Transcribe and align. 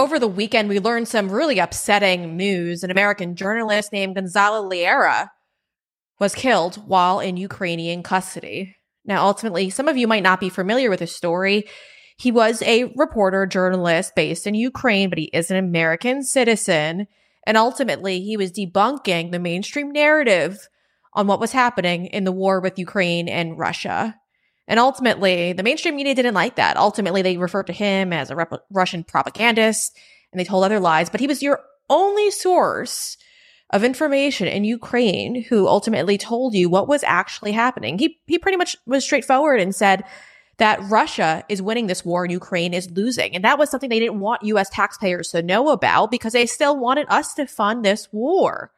over 0.00 0.18
the 0.18 0.26
weekend, 0.26 0.70
we 0.70 0.80
learned 0.80 1.08
some 1.08 1.30
really 1.30 1.58
upsetting 1.58 2.36
news. 2.36 2.82
An 2.82 2.90
American 2.90 3.36
journalist 3.36 3.92
named 3.92 4.14
Gonzalo 4.14 4.66
Lira 4.66 5.30
was 6.18 6.34
killed 6.34 6.76
while 6.86 7.20
in 7.20 7.36
Ukrainian 7.36 8.02
custody. 8.02 8.76
Now, 9.04 9.26
ultimately, 9.26 9.68
some 9.68 9.88
of 9.88 9.98
you 9.98 10.06
might 10.06 10.22
not 10.22 10.40
be 10.40 10.48
familiar 10.48 10.88
with 10.88 11.00
his 11.00 11.14
story. 11.14 11.68
He 12.16 12.30
was 12.30 12.62
a 12.62 12.92
reporter, 12.96 13.46
journalist 13.46 14.14
based 14.14 14.46
in 14.46 14.54
Ukraine, 14.54 15.10
but 15.10 15.18
he 15.18 15.30
is 15.34 15.50
an 15.50 15.56
American 15.56 16.22
citizen. 16.22 17.06
And 17.46 17.56
ultimately, 17.56 18.20
he 18.20 18.36
was 18.36 18.52
debunking 18.52 19.32
the 19.32 19.38
mainstream 19.38 19.92
narrative 19.92 20.68
on 21.12 21.26
what 21.26 21.40
was 21.40 21.52
happening 21.52 22.06
in 22.06 22.24
the 22.24 22.32
war 22.32 22.60
with 22.60 22.78
Ukraine 22.78 23.28
and 23.28 23.58
Russia. 23.58 24.19
And 24.70 24.78
ultimately, 24.78 25.52
the 25.52 25.64
mainstream 25.64 25.96
media 25.96 26.14
didn't 26.14 26.34
like 26.34 26.54
that. 26.54 26.76
Ultimately, 26.76 27.22
they 27.22 27.36
referred 27.36 27.66
to 27.66 27.72
him 27.72 28.12
as 28.12 28.30
a 28.30 28.36
rep- 28.36 28.64
Russian 28.70 29.02
propagandist 29.02 29.98
and 30.32 30.38
they 30.38 30.44
told 30.44 30.62
other 30.62 30.78
lies, 30.78 31.10
but 31.10 31.18
he 31.18 31.26
was 31.26 31.42
your 31.42 31.60
only 31.88 32.30
source 32.30 33.16
of 33.70 33.82
information 33.82 34.46
in 34.46 34.62
Ukraine 34.62 35.42
who 35.42 35.66
ultimately 35.66 36.16
told 36.16 36.54
you 36.54 36.70
what 36.70 36.86
was 36.86 37.02
actually 37.02 37.50
happening. 37.50 37.98
He, 37.98 38.20
he 38.28 38.38
pretty 38.38 38.56
much 38.56 38.76
was 38.86 39.02
straightforward 39.02 39.58
and 39.58 39.74
said 39.74 40.04
that 40.58 40.80
Russia 40.84 41.44
is 41.48 41.60
winning 41.60 41.88
this 41.88 42.04
war 42.04 42.22
and 42.22 42.30
Ukraine 42.30 42.72
is 42.72 42.92
losing. 42.92 43.34
And 43.34 43.42
that 43.42 43.58
was 43.58 43.70
something 43.70 43.90
they 43.90 43.98
didn't 43.98 44.20
want 44.20 44.44
US 44.44 44.70
taxpayers 44.70 45.30
to 45.30 45.42
know 45.42 45.70
about 45.70 46.12
because 46.12 46.32
they 46.32 46.46
still 46.46 46.78
wanted 46.78 47.08
us 47.08 47.34
to 47.34 47.48
fund 47.48 47.84
this 47.84 48.08
war. 48.12 48.70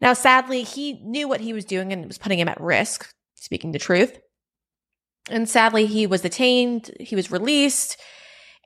Now, 0.00 0.12
sadly, 0.12 0.64
he 0.64 0.94
knew 1.04 1.28
what 1.28 1.40
he 1.40 1.52
was 1.52 1.64
doing 1.64 1.92
and 1.92 2.02
it 2.02 2.08
was 2.08 2.18
putting 2.18 2.40
him 2.40 2.48
at 2.48 2.60
risk, 2.60 3.14
speaking 3.36 3.70
the 3.70 3.78
truth. 3.78 4.18
And 5.30 5.48
sadly, 5.48 5.86
he 5.86 6.06
was 6.06 6.22
detained, 6.22 6.90
he 6.98 7.14
was 7.14 7.30
released. 7.30 7.96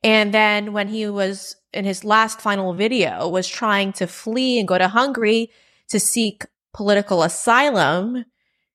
And 0.02 0.32
then 0.32 0.72
when 0.72 0.88
he 0.88 1.08
was 1.08 1.56
in 1.72 1.84
his 1.84 2.04
last 2.04 2.40
final 2.40 2.72
video 2.74 3.28
was 3.28 3.48
trying 3.48 3.92
to 3.94 4.06
flee 4.06 4.58
and 4.58 4.68
go 4.68 4.78
to 4.78 4.88
Hungary 4.88 5.50
to 5.88 6.00
seek 6.00 6.44
political 6.72 7.22
asylum, 7.22 8.24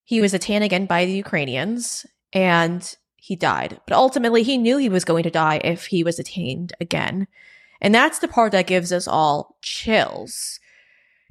he 0.03 0.21
was 0.21 0.31
detained 0.31 0.63
again 0.63 0.85
by 0.85 1.05
the 1.05 1.13
Ukrainians 1.13 2.05
and 2.33 2.95
he 3.15 3.35
died. 3.35 3.79
But 3.85 3.95
ultimately, 3.95 4.43
he 4.43 4.57
knew 4.57 4.77
he 4.77 4.89
was 4.89 5.05
going 5.05 5.23
to 5.23 5.29
die 5.29 5.61
if 5.63 5.87
he 5.87 6.03
was 6.03 6.15
detained 6.15 6.73
again. 6.81 7.27
And 7.79 7.93
that's 7.93 8.19
the 8.19 8.27
part 8.27 8.51
that 8.51 8.67
gives 8.67 8.91
us 8.91 9.07
all 9.07 9.57
chills. 9.61 10.59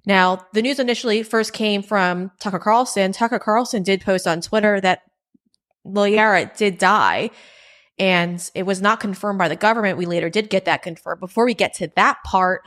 Now, 0.06 0.46
the 0.52 0.62
news 0.62 0.78
initially 0.78 1.22
first 1.22 1.52
came 1.52 1.82
from 1.82 2.30
Tucker 2.40 2.58
Carlson. 2.58 3.12
Tucker 3.12 3.38
Carlson 3.38 3.82
did 3.82 4.00
post 4.00 4.26
on 4.26 4.40
Twitter 4.40 4.80
that 4.80 5.02
Lira 5.84 6.50
did 6.56 6.78
die 6.78 7.30
and 7.98 8.50
it 8.54 8.64
was 8.64 8.80
not 8.80 9.00
confirmed 9.00 9.38
by 9.38 9.48
the 9.48 9.56
government. 9.56 9.98
We 9.98 10.06
later 10.06 10.30
did 10.30 10.50
get 10.50 10.64
that 10.64 10.82
confirmed. 10.82 11.20
Before 11.20 11.44
we 11.44 11.54
get 11.54 11.74
to 11.74 11.90
that 11.96 12.18
part, 12.24 12.62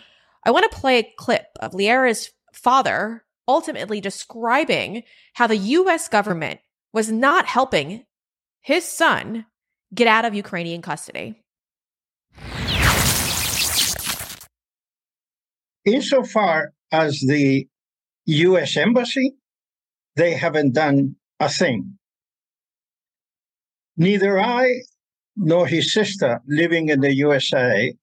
I 0.45 0.51
want 0.51 0.69
to 0.71 0.77
play 0.77 0.99
a 0.99 1.13
clip 1.17 1.47
of 1.59 1.73
Lira's 1.73 2.29
father 2.53 3.23
ultimately 3.47 3.99
describing 3.99 5.03
how 5.33 5.47
the 5.47 5.57
US 5.57 6.07
government 6.07 6.59
was 6.93 7.11
not 7.11 7.45
helping 7.45 8.05
his 8.61 8.85
son 8.85 9.45
get 9.93 10.07
out 10.07 10.25
of 10.25 10.33
Ukrainian 10.33 10.81
custody. 10.81 11.41
Insofar 15.85 16.73
as 16.91 17.19
the 17.19 17.67
US 18.25 18.77
Embassy, 18.77 19.35
they 20.15 20.33
haven't 20.33 20.73
done 20.73 21.15
a 21.39 21.49
thing. 21.49 21.97
Neither 23.97 24.39
I 24.39 24.81
nor 25.35 25.67
his 25.67 25.93
sister 25.93 26.41
living 26.47 26.89
in 26.89 27.01
the 27.01 27.13
USA, 27.15 27.93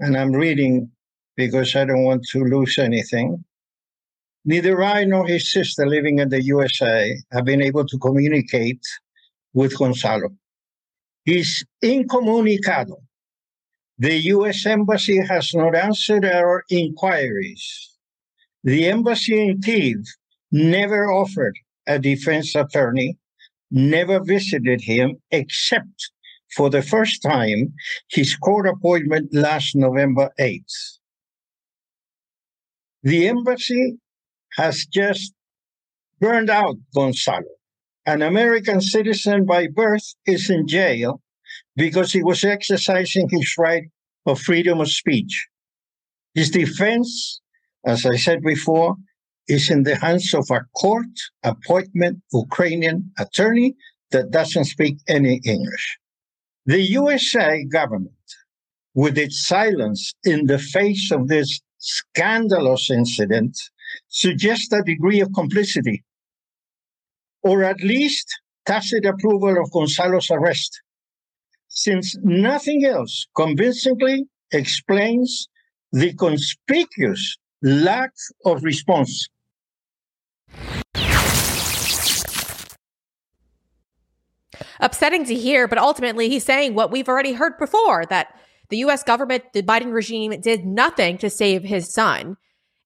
and 0.00 0.16
I'm 0.16 0.32
reading 0.32 0.90
because 1.36 1.76
I 1.76 1.84
don't 1.84 2.04
want 2.04 2.24
to 2.32 2.44
lose 2.44 2.78
anything. 2.78 3.44
Neither 4.44 4.82
I 4.82 5.04
nor 5.04 5.26
his 5.26 5.52
sister 5.52 5.86
living 5.86 6.18
in 6.18 6.30
the 6.30 6.42
USA 6.42 7.14
have 7.32 7.44
been 7.44 7.60
able 7.60 7.86
to 7.86 7.98
communicate 7.98 8.80
with 9.52 9.76
Gonzalo. 9.76 10.30
He's 11.24 11.64
incommunicado. 11.84 12.96
The 13.98 14.16
US 14.34 14.64
Embassy 14.64 15.20
has 15.26 15.52
not 15.54 15.74
answered 15.74 16.24
our 16.24 16.64
inquiries. 16.70 17.62
The 18.64 18.86
embassy 18.86 19.40
in 19.40 19.60
Kiev 19.60 20.04
never 20.50 21.10
offered 21.12 21.54
a 21.86 21.98
defense 21.98 22.54
attorney 22.54 23.18
never 23.70 24.22
visited 24.22 24.80
him 24.82 25.16
except 25.30 26.10
for 26.56 26.70
the 26.70 26.82
first 26.82 27.22
time 27.22 27.74
his 28.10 28.36
court 28.36 28.66
appointment 28.66 29.32
last 29.32 29.76
November 29.76 30.30
8th. 30.40 30.98
The 33.02 33.28
embassy 33.28 33.98
has 34.56 34.86
just 34.86 35.32
burned 36.20 36.50
out 36.50 36.76
Gonzalo. 36.94 37.44
An 38.06 38.22
American 38.22 38.80
citizen 38.80 39.44
by 39.44 39.68
birth 39.68 40.14
is 40.26 40.50
in 40.50 40.66
jail 40.66 41.20
because 41.76 42.12
he 42.12 42.22
was 42.22 42.42
exercising 42.42 43.28
his 43.30 43.54
right 43.58 43.84
of 44.26 44.40
freedom 44.40 44.80
of 44.80 44.90
speech. 44.90 45.46
His 46.34 46.50
defense, 46.50 47.40
as 47.86 48.06
I 48.06 48.16
said 48.16 48.42
before, 48.42 48.96
is 49.48 49.70
in 49.70 49.82
the 49.82 49.96
hands 49.96 50.34
of 50.34 50.46
a 50.50 50.60
court 50.76 51.14
appointment 51.42 52.22
Ukrainian 52.32 53.10
attorney 53.18 53.74
that 54.10 54.30
doesn't 54.30 54.66
speak 54.66 54.96
any 55.08 55.40
English. 55.44 55.98
The 56.66 56.80
USA 56.80 57.64
government, 57.64 58.26
with 58.94 59.16
its 59.16 59.46
silence 59.46 60.14
in 60.24 60.46
the 60.46 60.58
face 60.58 61.10
of 61.10 61.28
this 61.28 61.60
scandalous 61.78 62.90
incident, 62.90 63.56
suggests 64.08 64.72
a 64.72 64.82
degree 64.82 65.20
of 65.20 65.32
complicity, 65.32 66.04
or 67.42 67.64
at 67.64 67.80
least 67.80 68.26
tacit 68.66 69.06
approval 69.06 69.54
of 69.62 69.70
Gonzalo's 69.72 70.30
arrest, 70.30 70.82
since 71.68 72.16
nothing 72.22 72.84
else 72.84 73.26
convincingly 73.34 74.26
explains 74.52 75.48
the 75.92 76.12
conspicuous 76.14 77.38
lack 77.62 78.12
of 78.44 78.62
response 78.62 79.26
upsetting 84.80 85.24
to 85.24 85.34
hear, 85.34 85.68
but 85.68 85.78
ultimately 85.78 86.28
he's 86.28 86.44
saying 86.44 86.74
what 86.74 86.90
we've 86.90 87.08
already 87.08 87.32
heard 87.32 87.58
before 87.58 88.04
that 88.06 88.34
the 88.68 88.78
US 88.78 89.02
government, 89.02 89.44
the 89.52 89.62
Biden 89.62 89.92
regime 89.92 90.38
did 90.40 90.64
nothing 90.64 91.18
to 91.18 91.30
save 91.30 91.62
his 91.62 91.92
son. 91.92 92.36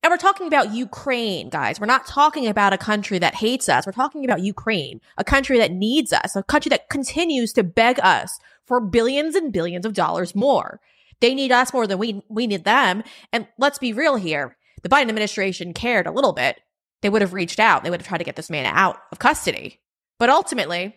And 0.03 0.11
we're 0.11 0.17
talking 0.17 0.49
about 0.49 0.73
Ukraine, 0.73 1.49
guys. 1.49 1.79
We're 1.79 1.87
not 1.87 2.07
talking 2.07 2.49
about 2.49 2.73
a 2.73 2.79
country 2.79 3.21
that 3.21 3.37
hates 3.37 3.69
us. 3.69 3.87
We're 3.87 3.93
talking 3.93 4.25
about 4.25 4.41
Ukraine, 4.41 5.01
a 5.17 5.23
country 5.23 5.59
that 5.59 5.71
needs 5.71 6.13
us, 6.13 6.35
a 6.35 6.43
country 6.43 6.71
that 6.71 6.89
continues 6.89 7.53
to 7.53 7.63
beg 7.63 8.01
us 8.03 8.39
for 8.67 8.81
billions 8.81 9.37
and 9.37 9.53
billions 9.53 9.87
of 9.87 9.95
dollars 9.95 10.35
more. 10.35 10.81
They 11.21 11.35
need 11.35 11.53
us 11.53 11.73
more 11.73 11.87
than 11.87 11.99
we, 11.99 12.23
we 12.29 12.49
need 12.49 12.65
them. 12.65 13.05
And 13.33 13.47
let's 13.59 13.79
be 13.79 13.93
real 13.93 14.17
here. 14.17 14.57
The 14.83 14.89
Biden 14.89 15.09
administration 15.09 15.73
cared 15.73 16.09
a 16.09 16.13
little 16.13 16.33
bit. 16.33 16.61
They 17.01 17.09
would 17.09 17.23
have 17.23 17.33
reached 17.33 17.61
out. 17.61 17.85
They 17.85 17.91
would 17.91 18.01
have 18.01 18.09
tried 18.09 18.19
to 18.19 18.25
get 18.25 18.35
this 18.35 18.51
man 18.51 18.67
out 18.67 18.99
of 19.13 19.21
custody. 19.21 19.81
But 20.19 20.31
ultimately, 20.31 20.97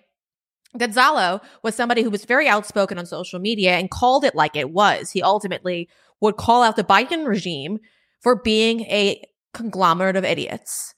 Gonzalo 0.78 1.42
was 1.64 1.76
somebody 1.76 2.02
who 2.02 2.10
was 2.10 2.26
very 2.26 2.48
outspoken 2.48 2.98
on 2.98 3.06
social 3.06 3.40
media 3.40 3.78
and 3.78 3.90
called 3.90 4.24
it 4.24 4.36
like 4.36 4.56
it 4.56 4.72
was. 4.72 5.12
He 5.12 5.22
ultimately 5.22 5.90
would 6.22 6.38
call 6.38 6.64
out 6.64 6.76
the 6.76 6.84
Biden 6.84 7.26
regime 7.26 7.80
for 8.22 8.42
being 8.42 8.82
a 8.82 9.22
conglomerate 9.54 10.16
of 10.16 10.26
idiots. 10.26 10.94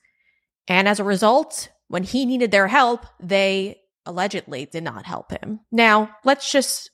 And 0.68 0.88
as 0.88 1.00
a 1.00 1.04
result, 1.04 1.70
when 1.88 2.04
he 2.04 2.26
needed 2.26 2.52
their 2.52 2.68
help, 2.68 3.06
they 3.22 3.78
allegedly 4.06 4.66
did 4.66 4.84
not 4.84 5.06
help 5.06 5.32
him. 5.32 5.62
Now, 5.72 6.16
let's 6.24 6.52
just 6.52 6.92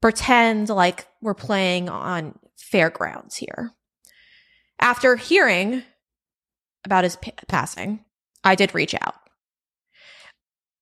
pretend 0.00 0.68
like 0.68 1.06
we're 1.20 1.34
playing 1.34 1.88
on 1.88 2.38
fairgrounds 2.56 3.36
here. 3.36 3.70
After 4.80 5.16
hearing 5.16 5.82
about 6.84 7.04
his 7.04 7.16
p- 7.16 7.32
passing, 7.48 8.04
I 8.42 8.54
did 8.54 8.74
reach 8.74 8.94
out. 8.94 9.14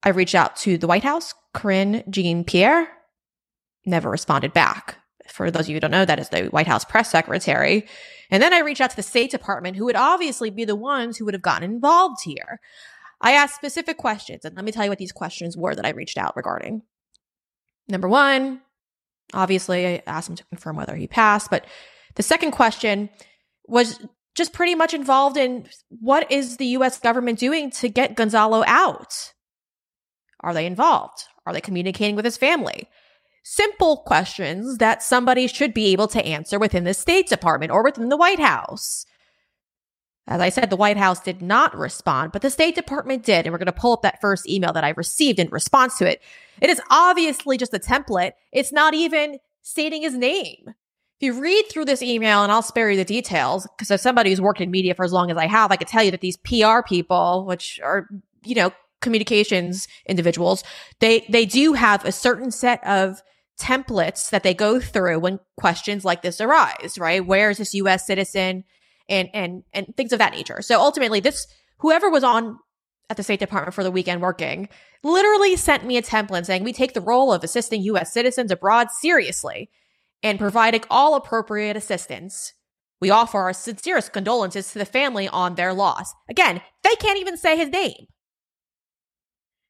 I 0.05 0.11
reached 0.11 0.35
out 0.35 0.57
to 0.57 0.79
the 0.79 0.87
White 0.87 1.05
House, 1.05 1.35
Karine 1.55 2.03
Jean 2.11 2.45
Pierre, 2.45 2.89
never 3.87 4.11
responded 4.11 4.53
back. 4.53 4.97
For 5.29 5.51
those 5.51 5.63
of 5.63 5.69
you 5.69 5.77
who 5.77 5.81
don't 5.81 5.91
know, 5.91 6.05
that 6.05 6.19
is 6.19 6.29
the 6.29 6.47
White 6.47 6.67
House 6.67 6.85
press 6.85 7.11
secretary. 7.11 7.87
And 8.31 8.43
then 8.43 8.53
I 8.53 8.61
reached 8.61 8.81
out 8.81 8.91
to 8.91 8.97
the 8.97 9.03
State 9.03 9.31
Department, 9.31 9.77
who 9.77 9.85
would 9.85 9.97
obviously 9.97 10.51
be 10.51 10.65
the 10.65 10.77
ones 10.77 11.17
who 11.17 11.25
would 11.25 11.35
have 11.35 11.43
gotten 11.43 11.71
involved 11.71 12.23
here. 12.25 12.61
I 13.21 13.33
asked 13.33 13.55
specific 13.55 13.99
questions, 13.99 14.45
and 14.45 14.57
let 14.57 14.65
me 14.65 14.73
tell 14.73 14.85
you 14.85 14.91
what 14.91 14.99
these 14.99 15.13
questions 15.13 15.57
were 15.57 15.75
that 15.75 15.87
I 15.87 15.91
reached 15.91 16.19
out 16.19 16.37
regarding. 16.37 16.83
Number 17.89 18.09
one, 18.09 18.61
obviously, 19.33 19.87
I 19.87 20.03
asked 20.07 20.29
him 20.29 20.37
to 20.37 20.45
confirm 20.47 20.77
whether 20.77 20.97
he 20.97 21.07
passed, 21.07 21.51
but 21.51 21.65
the 22.17 22.23
second 22.23 22.51
question 22.51 23.11
was 23.67 24.01
just 24.35 24.53
pretty 24.53 24.75
much 24.75 24.93
involved 24.93 25.37
in 25.37 25.67
what 25.89 26.31
is 26.33 26.57
the 26.57 26.67
US 26.67 26.99
government 26.99 27.39
doing 27.39 27.71
to 27.73 27.89
get 27.89 28.17
Gonzalo 28.17 28.65
out? 28.67 29.33
Are 30.43 30.55
they 30.55 30.67
involved? 30.67 31.25
Are 31.47 31.53
they 31.53 31.61
communicating 31.61 32.17
with 32.17 32.25
his 32.25 32.37
family? 32.37 32.89
simple 33.43 33.99
questions 33.99 34.79
that 34.79 35.03
somebody 35.03 35.47
should 35.47 35.75
be 35.75 35.93
able 35.93 36.09
to 36.09 36.25
answer 36.25 36.59
within 36.59 36.85
the 36.85 36.95
State 36.95 37.29
Department 37.29 37.73
or 37.73 37.83
within 37.83 38.09
the 38.09 38.17
White 38.17 38.41
House. 38.41 39.07
As 40.29 40.41
I 40.41 40.51
said, 40.51 40.71
the 40.71 40.77
White 40.77 40.97
House 40.97 41.21
did 41.21 41.43
not 41.43 41.77
respond, 41.77 42.31
but 42.31 42.43
the 42.43 42.51
State 42.51 42.77
Department 42.77 43.25
did. 43.25 43.45
And 43.45 43.53
we're 43.53 43.59
going 43.59 43.67
to 43.67 43.73
pull 43.73 43.93
up 43.93 44.03
that 44.03 44.21
first 44.21 44.49
email 44.49 44.73
that 44.73 44.85
I 44.85 44.91
received 44.91 45.41
in 45.41 45.49
response 45.49 45.99
to 45.99 46.09
it. 46.09 46.23
It 46.61 46.71
is 46.71 46.81
obviously 46.91 47.57
just 47.57 47.75
a 47.75 47.81
template. 47.81 48.33
It's 48.53 48.73
not 48.73 48.95
even 48.95 49.39
stating 49.63 50.03
his 50.03 50.15
name. 50.15 50.65
If 50.69 51.27
you 51.27 51.41
read 51.41 51.65
through 51.69 51.87
this 51.87 52.03
email, 52.03 52.43
and 52.43 52.53
I'll 52.53 52.63
spare 52.63 52.91
you 52.91 52.97
the 52.97 53.05
details, 53.05 53.67
because 53.77 53.91
as 53.91 54.03
somebody 54.03 54.31
who's 54.31 54.41
worked 54.41 54.61
in 54.61 54.71
media 54.71 54.95
for 54.95 55.05
as 55.05 55.13
long 55.13 55.31
as 55.31 55.37
I 55.37 55.47
have, 55.47 55.73
I 55.73 55.77
could 55.77 55.89
tell 55.89 56.03
you 56.03 56.13
that 56.13 56.21
these 56.21 56.37
PR 56.37 56.83
people, 56.87 57.45
which 57.45 57.81
are, 57.83 58.09
you 58.45 58.55
know, 58.55 58.73
communications 59.03 59.89
individuals, 60.07 60.65
they, 61.01 61.27
they 61.29 61.45
do 61.45 61.75
have 61.75 62.05
a 62.05 62.13
certain 62.13 62.51
set 62.51 62.85
of 62.87 63.23
templates 63.61 64.31
that 64.31 64.43
they 64.43 64.55
go 64.55 64.81
through 64.81 65.19
when 65.19 65.39
questions 65.57 66.05
like 66.05 66.23
this 66.23 66.41
arise, 66.41 66.97
right? 66.99 67.25
Where 67.25 67.51
is 67.51 67.59
this 67.59 67.75
US 67.75 68.07
citizen? 68.07 68.65
and 69.09 69.29
and 69.35 69.63
and 69.73 69.95
things 69.97 70.13
of 70.13 70.19
that 70.19 70.33
nature. 70.33 70.63
So 70.63 70.81
ultimately, 70.81 71.21
this 71.21 71.47
whoever 71.79 72.11
was 72.11 72.25
on 72.25 72.59
at 73.11 73.17
the 73.17 73.23
State 73.23 73.41
Department 73.41 73.75
for 73.75 73.85
the 73.85 73.91
weekend 73.91 74.23
working 74.23 74.69
literally 75.03 75.57
sent 75.57 75.85
me 75.85 75.97
a 75.97 76.03
template 76.03 76.47
saying 76.47 76.65
we 76.65 76.73
take 76.73 76.95
the 76.95 77.01
role 77.01 77.33
of 77.33 77.45
assisting 77.45 77.83
U.S. 77.83 78.13
citizens 78.13 78.51
abroad 78.51 78.91
seriously 78.91 79.69
and 80.23 80.39
providing 80.39 80.83
all 80.89 81.15
appropriate 81.15 81.77
assistance. 81.77 82.55
We 83.01 83.11
offer 83.11 83.41
our 83.41 83.53
sincerest 83.53 84.13
condolences 84.13 84.73
to 84.73 84.79
the 84.79 84.85
family 84.85 85.27
on 85.29 85.57
their 85.57 85.75
loss. 85.75 86.15
Again, 86.31 86.63
they 86.85 86.95
can't 86.97 87.19
even 87.19 87.37
say 87.37 87.57
his 87.57 87.69
name. 87.69 88.07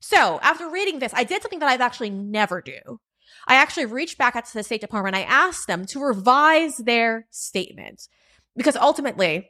So 0.03 0.41
after 0.43 0.69
reading 0.69 0.99
this, 0.99 1.15
I 1.15 1.23
did 1.23 1.43
something 1.43 1.61
that 1.61 1.69
I've 1.69 1.81
actually 1.81 2.11
never 2.11 2.61
do. 2.61 2.99
I 3.47 3.55
actually 3.55 3.87
reached 3.87 4.19
back 4.19 4.35
out 4.35 4.45
to 4.47 4.55
the 4.55 4.65
State 4.65 4.81
Department. 4.81 5.15
I 5.15 5.23
asked 5.23 5.69
them 5.69 5.87
to 5.87 6.03
revise 6.03 6.77
their 6.77 7.27
statement 7.31 8.09
because 8.57 8.77
ultimately, 8.77 9.49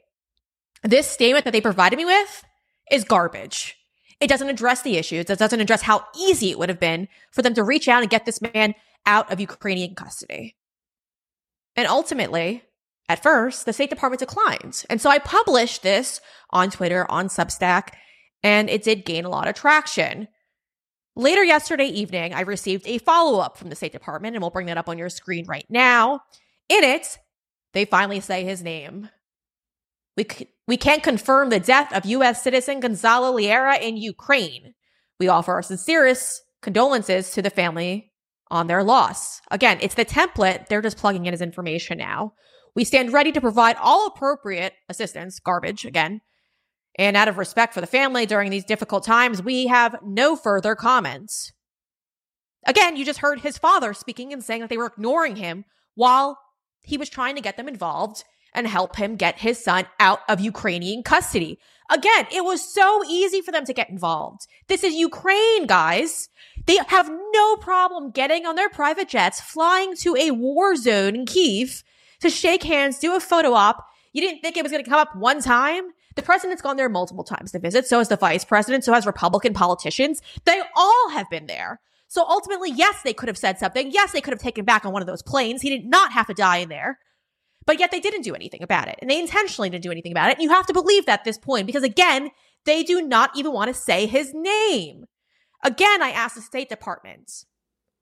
this 0.83 1.07
statement 1.07 1.45
that 1.45 1.51
they 1.51 1.61
provided 1.61 1.97
me 1.97 2.05
with 2.05 2.43
is 2.91 3.03
garbage. 3.03 3.75
It 4.19 4.27
doesn't 4.27 4.49
address 4.49 4.83
the 4.83 4.97
issues. 4.97 5.29
It 5.29 5.39
doesn't 5.39 5.59
address 5.59 5.81
how 5.81 6.05
easy 6.15 6.51
it 6.51 6.59
would 6.59 6.69
have 6.69 6.79
been 6.79 7.07
for 7.31 7.41
them 7.41 7.55
to 7.55 7.63
reach 7.63 7.87
out 7.87 8.03
and 8.03 8.09
get 8.09 8.25
this 8.25 8.41
man 8.41 8.75
out 9.05 9.31
of 9.31 9.39
Ukrainian 9.39 9.95
custody. 9.95 10.55
And 11.75 11.87
ultimately, 11.87 12.63
at 13.09 13.23
first, 13.23 13.65
the 13.65 13.73
State 13.73 13.89
Department 13.89 14.19
declined. 14.19 14.85
And 14.89 15.01
so 15.01 15.09
I 15.09 15.17
published 15.17 15.81
this 15.81 16.21
on 16.51 16.69
Twitter, 16.69 17.09
on 17.09 17.27
Substack, 17.27 17.89
and 18.43 18.69
it 18.69 18.83
did 18.83 19.03
gain 19.03 19.25
a 19.25 19.29
lot 19.29 19.47
of 19.47 19.55
traction. 19.55 20.27
Later 21.15 21.43
yesterday 21.43 21.85
evening, 21.85 22.33
I 22.33 22.41
received 22.41 22.87
a 22.87 22.97
follow 22.97 23.39
up 23.39 23.57
from 23.57 23.69
the 23.69 23.75
State 23.75 23.91
Department, 23.91 24.35
and 24.35 24.41
we'll 24.41 24.49
bring 24.49 24.65
that 24.65 24.77
up 24.77 24.89
on 24.89 24.97
your 24.97 25.09
screen 25.09 25.45
right 25.47 25.65
now. 25.69 26.21
In 26.69 26.83
it, 26.83 27.19
they 27.73 27.85
finally 27.85 28.19
say 28.19 28.43
his 28.43 28.63
name. 28.63 29.09
We, 30.17 30.25
c- 30.29 30.49
we 30.67 30.77
can't 30.77 31.03
confirm 31.03 31.49
the 31.49 31.59
death 31.59 31.93
of 31.93 32.05
U.S. 32.05 32.43
citizen 32.43 32.79
Gonzalo 32.79 33.31
Lira 33.31 33.77
in 33.77 33.97
Ukraine. 33.97 34.73
We 35.19 35.27
offer 35.27 35.53
our 35.53 35.61
sincerest 35.61 36.41
condolences 36.61 37.31
to 37.31 37.41
the 37.43 37.49
family 37.49 38.11
on 38.49 38.67
their 38.67 38.83
loss. 38.83 39.41
Again, 39.51 39.77
it's 39.81 39.95
the 39.95 40.05
template. 40.05 40.67
They're 40.67 40.81
just 40.81 40.97
plugging 40.97 41.25
in 41.25 41.33
his 41.33 41.41
information 41.41 41.97
now. 41.99 42.33
We 42.75 42.83
stand 42.85 43.13
ready 43.13 43.31
to 43.31 43.41
provide 43.41 43.75
all 43.79 44.07
appropriate 44.07 44.73
assistance, 44.89 45.39
garbage 45.39 45.85
again. 45.85 46.21
And 46.95 47.17
out 47.17 47.27
of 47.27 47.37
respect 47.37 47.73
for 47.73 47.81
the 47.81 47.87
family 47.87 48.25
during 48.25 48.51
these 48.51 48.65
difficult 48.65 49.03
times, 49.03 49.41
we 49.41 49.67
have 49.67 49.95
no 50.03 50.35
further 50.35 50.75
comments. 50.75 51.51
Again, 52.65 52.95
you 52.95 53.03
just 53.03 53.19
heard 53.19 53.41
his 53.41 53.57
father 53.57 53.93
speaking 53.93 54.31
and 54.31 54.43
saying 54.43 54.61
that 54.61 54.69
they 54.69 54.77
were 54.77 54.85
ignoring 54.85 55.35
him 55.35 55.65
while 55.95 56.39
he 56.81 56.97
was 56.97 57.09
trying 57.09 57.35
to 57.35 57.41
get 57.41 57.57
them 57.57 57.67
involved 57.67 58.23
and 58.53 58.67
help 58.67 58.95
him 58.95 59.15
get 59.15 59.39
his 59.39 59.61
son 59.61 59.85
out 59.99 60.19
of 60.29 60.39
Ukrainian 60.39 61.03
custody. 61.03 61.59
Again, 61.89 62.27
it 62.31 62.43
was 62.45 62.73
so 62.73 63.03
easy 63.07 63.41
for 63.41 63.51
them 63.51 63.65
to 63.65 63.73
get 63.73 63.89
involved. 63.89 64.47
This 64.67 64.83
is 64.83 64.93
Ukraine, 64.93 65.65
guys. 65.65 66.29
They 66.65 66.77
have 66.87 67.11
no 67.33 67.55
problem 67.57 68.11
getting 68.11 68.45
on 68.45 68.55
their 68.55 68.69
private 68.69 69.09
jets, 69.09 69.41
flying 69.41 69.95
to 69.97 70.15
a 70.15 70.31
war 70.31 70.75
zone 70.75 71.15
in 71.15 71.25
Kiev 71.25 71.83
to 72.21 72.29
shake 72.29 72.63
hands, 72.63 72.99
do 72.99 73.15
a 73.15 73.19
photo 73.19 73.53
op. 73.53 73.85
You 74.13 74.21
didn't 74.21 74.41
think 74.41 74.55
it 74.55 74.63
was 74.63 74.71
going 74.71 74.83
to 74.83 74.89
come 74.89 74.99
up 74.99 75.15
one 75.15 75.41
time? 75.41 75.89
The 76.15 76.21
president's 76.21 76.61
gone 76.61 76.77
there 76.77 76.89
multiple 76.89 77.23
times 77.23 77.51
to 77.51 77.59
visit. 77.59 77.87
So 77.87 77.99
has 77.99 78.09
the 78.09 78.17
vice 78.17 78.45
president. 78.45 78.83
So 78.83 78.93
has 78.93 79.05
Republican 79.05 79.53
politicians. 79.53 80.21
They 80.45 80.61
all 80.75 81.09
have 81.09 81.29
been 81.29 81.47
there. 81.47 81.79
So 82.07 82.23
ultimately, 82.27 82.71
yes, 82.71 83.01
they 83.03 83.13
could 83.13 83.29
have 83.29 83.37
said 83.37 83.57
something. 83.57 83.91
Yes, 83.91 84.11
they 84.11 84.21
could 84.21 84.33
have 84.33 84.41
taken 84.41 84.65
back 84.65 84.85
on 84.85 84.93
one 84.93 85.01
of 85.01 85.07
those 85.07 85.23
planes. 85.23 85.61
He 85.61 85.69
did 85.69 85.85
not 85.85 86.11
have 86.11 86.27
to 86.27 86.33
die 86.33 86.57
in 86.57 86.69
there. 86.69 86.99
But 87.65 87.79
yet 87.79 87.91
they 87.91 87.99
didn't 87.99 88.23
do 88.23 88.35
anything 88.35 88.61
about 88.61 88.87
it. 88.87 88.99
And 89.01 89.09
they 89.09 89.19
intentionally 89.19 89.69
didn't 89.69 89.83
do 89.83 89.91
anything 89.91 90.11
about 90.11 90.29
it. 90.29 90.33
And 90.33 90.43
you 90.43 90.49
have 90.49 90.67
to 90.67 90.73
believe 90.73 91.05
that 91.05 91.19
at 91.19 91.25
this 91.25 91.37
point 91.37 91.65
because 91.65 91.83
again, 91.83 92.29
they 92.65 92.83
do 92.83 93.01
not 93.01 93.31
even 93.35 93.53
want 93.53 93.69
to 93.69 93.73
say 93.73 94.05
his 94.05 94.33
name. 94.33 95.05
Again, 95.63 96.01
I 96.01 96.09
asked 96.09 96.35
the 96.35 96.41
State 96.41 96.69
Department, 96.69 97.45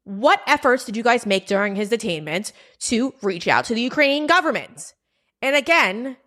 what 0.03 0.41
efforts 0.47 0.83
did 0.83 0.97
you 0.97 1.03
guys 1.03 1.25
make 1.25 1.45
during 1.45 1.75
his 1.75 1.89
detainment 1.89 2.51
to 2.81 3.13
reach 3.21 3.47
out 3.47 3.65
to 3.65 3.75
the 3.75 3.81
Ukrainian 3.81 4.25
government? 4.25 4.93
And 5.41 5.55
again, 5.55 6.17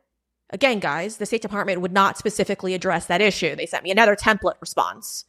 again, 0.55 0.79
guys, 0.79 1.17
the 1.19 1.27
State 1.27 1.43
Department 1.43 1.81
would 1.81 1.93
not 1.93 2.17
specifically 2.17 2.73
address 2.73 3.07
that 3.07 3.21
issue. 3.21 3.55
They 3.55 3.67
sent 3.67 3.85
me 3.85 3.91
another 3.91 4.17
template 4.17 4.61
response. 4.61 5.25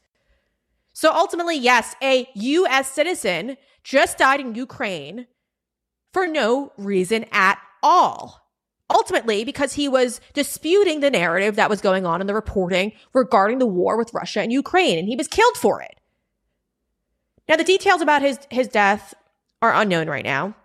So 0.94 1.12
ultimately, 1.12 1.58
yes, 1.58 1.96
a 2.02 2.30
US 2.36 2.90
citizen 2.92 3.58
just 3.84 4.20
died 4.20 4.40
in 4.40 4.56
Ukraine 4.56 5.28
for 6.14 6.28
no 6.28 6.72
reason 6.78 7.26
at 7.32 7.60
all. 7.84 8.42
Ultimately, 8.90 9.44
because 9.44 9.74
he 9.74 9.90
was 9.90 10.22
disputing 10.34 11.00
the 11.00 11.10
narrative 11.10 11.56
that 11.56 11.72
was 11.72 11.82
going 11.82 12.06
on 12.06 12.22
in 12.22 12.28
the 12.28 12.36
reporting 12.36 12.92
regarding 13.14 13.58
the 13.58 13.66
war 13.66 13.98
with 13.98 14.14
Russia 14.14 14.42
and 14.42 14.54
Ukraine, 14.54 15.00
and 15.00 15.08
he 15.08 15.16
was 15.16 15.28
killed 15.28 15.58
for 15.58 15.82
it. 15.82 15.96
Now, 17.50 17.56
the 17.56 17.64
details 17.64 18.02
about 18.02 18.22
his, 18.22 18.40
his 18.52 18.68
death 18.68 19.16
are 19.62 19.74
unknown 19.74 20.08
right 20.08 20.24
now. 20.24 20.56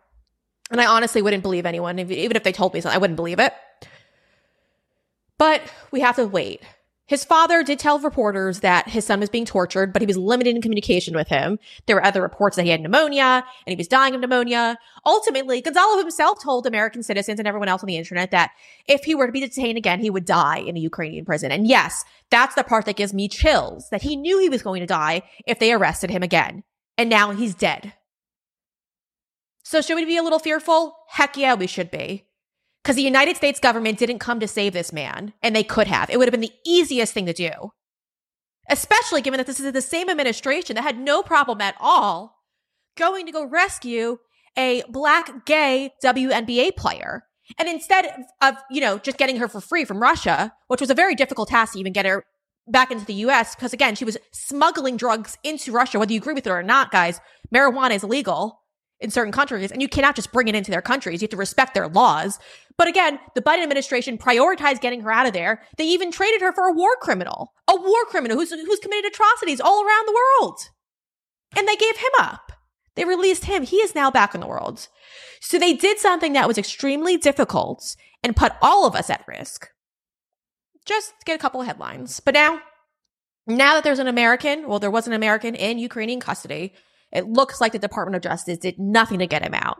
And 0.70 0.80
I 0.80 0.86
honestly 0.86 1.22
wouldn't 1.22 1.42
believe 1.42 1.64
anyone, 1.64 1.98
even 1.98 2.36
if 2.36 2.42
they 2.42 2.52
told 2.52 2.74
me 2.74 2.80
something, 2.80 2.94
I 2.94 3.00
wouldn't 3.00 3.16
believe 3.16 3.40
it. 3.40 3.54
But 5.40 5.62
we 5.90 6.00
have 6.00 6.16
to 6.16 6.26
wait. 6.26 6.60
His 7.06 7.24
father 7.24 7.62
did 7.62 7.78
tell 7.78 7.98
reporters 7.98 8.60
that 8.60 8.90
his 8.90 9.06
son 9.06 9.20
was 9.20 9.30
being 9.30 9.46
tortured, 9.46 9.90
but 9.90 10.02
he 10.02 10.06
was 10.06 10.18
limited 10.18 10.54
in 10.54 10.60
communication 10.60 11.16
with 11.16 11.28
him. 11.28 11.58
There 11.86 11.96
were 11.96 12.04
other 12.04 12.20
reports 12.20 12.56
that 12.56 12.66
he 12.66 12.70
had 12.70 12.82
pneumonia 12.82 13.42
and 13.66 13.72
he 13.72 13.74
was 13.74 13.88
dying 13.88 14.14
of 14.14 14.20
pneumonia. 14.20 14.78
Ultimately, 15.06 15.62
Gonzalo 15.62 15.96
himself 15.96 16.42
told 16.42 16.66
American 16.66 17.02
citizens 17.02 17.38
and 17.38 17.48
everyone 17.48 17.68
else 17.70 17.82
on 17.82 17.86
the 17.86 17.96
internet 17.96 18.32
that 18.32 18.50
if 18.86 19.04
he 19.04 19.14
were 19.14 19.24
to 19.24 19.32
be 19.32 19.40
detained 19.40 19.78
again, 19.78 19.98
he 19.98 20.10
would 20.10 20.26
die 20.26 20.58
in 20.58 20.76
a 20.76 20.80
Ukrainian 20.80 21.24
prison. 21.24 21.50
And 21.50 21.66
yes, 21.66 22.04
that's 22.30 22.54
the 22.54 22.62
part 22.62 22.84
that 22.84 22.96
gives 22.96 23.14
me 23.14 23.26
chills 23.26 23.88
that 23.88 24.02
he 24.02 24.16
knew 24.16 24.38
he 24.38 24.50
was 24.50 24.62
going 24.62 24.80
to 24.80 24.86
die 24.86 25.22
if 25.46 25.58
they 25.58 25.72
arrested 25.72 26.10
him 26.10 26.22
again. 26.22 26.64
And 26.98 27.08
now 27.08 27.30
he's 27.30 27.54
dead. 27.54 27.94
So 29.64 29.80
should 29.80 29.96
we 29.96 30.04
be 30.04 30.18
a 30.18 30.22
little 30.22 30.38
fearful? 30.38 30.98
Heck 31.08 31.38
yeah, 31.38 31.54
we 31.54 31.66
should 31.66 31.90
be 31.90 32.26
because 32.82 32.96
the 32.96 33.02
United 33.02 33.36
States 33.36 33.60
government 33.60 33.98
didn't 33.98 34.18
come 34.18 34.40
to 34.40 34.48
save 34.48 34.72
this 34.72 34.92
man, 34.92 35.32
and 35.42 35.54
they 35.54 35.64
could 35.64 35.86
have. 35.86 36.10
It 36.10 36.18
would 36.18 36.28
have 36.28 36.32
been 36.32 36.40
the 36.40 36.52
easiest 36.64 37.12
thing 37.12 37.26
to 37.26 37.32
do, 37.32 37.50
especially 38.68 39.20
given 39.20 39.38
that 39.38 39.46
this 39.46 39.60
is 39.60 39.72
the 39.72 39.82
same 39.82 40.08
administration 40.08 40.76
that 40.76 40.82
had 40.82 40.98
no 40.98 41.22
problem 41.22 41.60
at 41.60 41.74
all 41.78 42.36
going 42.96 43.26
to 43.26 43.32
go 43.32 43.44
rescue 43.46 44.18
a 44.56 44.82
black 44.88 45.46
gay 45.46 45.90
WNBA 46.04 46.76
player. 46.76 47.24
And 47.58 47.68
instead 47.68 48.06
of, 48.42 48.56
you 48.70 48.80
know, 48.80 48.98
just 48.98 49.18
getting 49.18 49.36
her 49.36 49.48
for 49.48 49.60
free 49.60 49.84
from 49.84 50.00
Russia, 50.00 50.52
which 50.68 50.80
was 50.80 50.90
a 50.90 50.94
very 50.94 51.14
difficult 51.14 51.48
task 51.48 51.72
to 51.72 51.80
even 51.80 51.92
get 51.92 52.06
her 52.06 52.24
back 52.68 52.90
into 52.90 53.04
the 53.04 53.14
US, 53.14 53.54
because 53.54 53.72
again, 53.72 53.94
she 53.94 54.04
was 54.04 54.16
smuggling 54.32 54.96
drugs 54.96 55.36
into 55.42 55.72
Russia, 55.72 55.98
whether 55.98 56.12
you 56.12 56.20
agree 56.20 56.34
with 56.34 56.46
it 56.46 56.50
or 56.50 56.62
not, 56.62 56.90
guys, 56.90 57.20
marijuana 57.54 57.92
is 57.92 58.04
illegal 58.04 58.59
in 59.00 59.10
certain 59.10 59.32
countries 59.32 59.72
and 59.72 59.80
you 59.80 59.88
cannot 59.88 60.14
just 60.14 60.32
bring 60.32 60.48
it 60.48 60.54
into 60.54 60.70
their 60.70 60.82
countries. 60.82 61.22
You 61.22 61.26
have 61.26 61.30
to 61.30 61.36
respect 61.36 61.74
their 61.74 61.88
laws. 61.88 62.38
But 62.76 62.88
again, 62.88 63.18
the 63.34 63.42
Biden 63.42 63.62
administration 63.62 64.18
prioritized 64.18 64.80
getting 64.80 65.00
her 65.00 65.12
out 65.12 65.26
of 65.26 65.32
there. 65.32 65.62
They 65.76 65.86
even 65.86 66.12
traded 66.12 66.42
her 66.42 66.52
for 66.52 66.68
a 66.68 66.72
war 66.72 66.96
criminal, 67.00 67.52
a 67.68 67.76
war 67.76 68.04
criminal 68.06 68.36
who's, 68.36 68.50
who's 68.50 68.78
committed 68.80 69.10
atrocities 69.10 69.60
all 69.60 69.84
around 69.84 70.06
the 70.06 70.18
world. 70.40 70.58
And 71.56 71.66
they 71.66 71.76
gave 71.76 71.96
him 71.96 72.10
up. 72.20 72.52
They 72.94 73.04
released 73.04 73.44
him. 73.44 73.62
He 73.62 73.76
is 73.76 73.94
now 73.94 74.10
back 74.10 74.34
in 74.34 74.40
the 74.40 74.46
world. 74.46 74.88
So 75.40 75.58
they 75.58 75.74
did 75.74 75.98
something 75.98 76.34
that 76.34 76.48
was 76.48 76.58
extremely 76.58 77.16
difficult 77.16 77.96
and 78.22 78.36
put 78.36 78.52
all 78.60 78.86
of 78.86 78.94
us 78.94 79.08
at 79.08 79.24
risk. 79.26 79.68
Just 80.84 81.14
get 81.24 81.36
a 81.36 81.38
couple 81.38 81.60
of 81.60 81.66
headlines. 81.66 82.20
But 82.20 82.34
now, 82.34 82.60
now 83.46 83.74
that 83.74 83.84
there's 83.84 83.98
an 83.98 84.08
American, 84.08 84.68
well, 84.68 84.78
there 84.78 84.90
was 84.90 85.06
an 85.06 85.12
American 85.12 85.54
in 85.54 85.78
Ukrainian 85.78 86.20
custody, 86.20 86.74
it 87.12 87.28
looks 87.28 87.60
like 87.60 87.72
the 87.72 87.78
Department 87.78 88.16
of 88.16 88.22
Justice 88.22 88.58
did 88.58 88.78
nothing 88.78 89.18
to 89.18 89.26
get 89.26 89.44
him 89.44 89.54
out. 89.54 89.78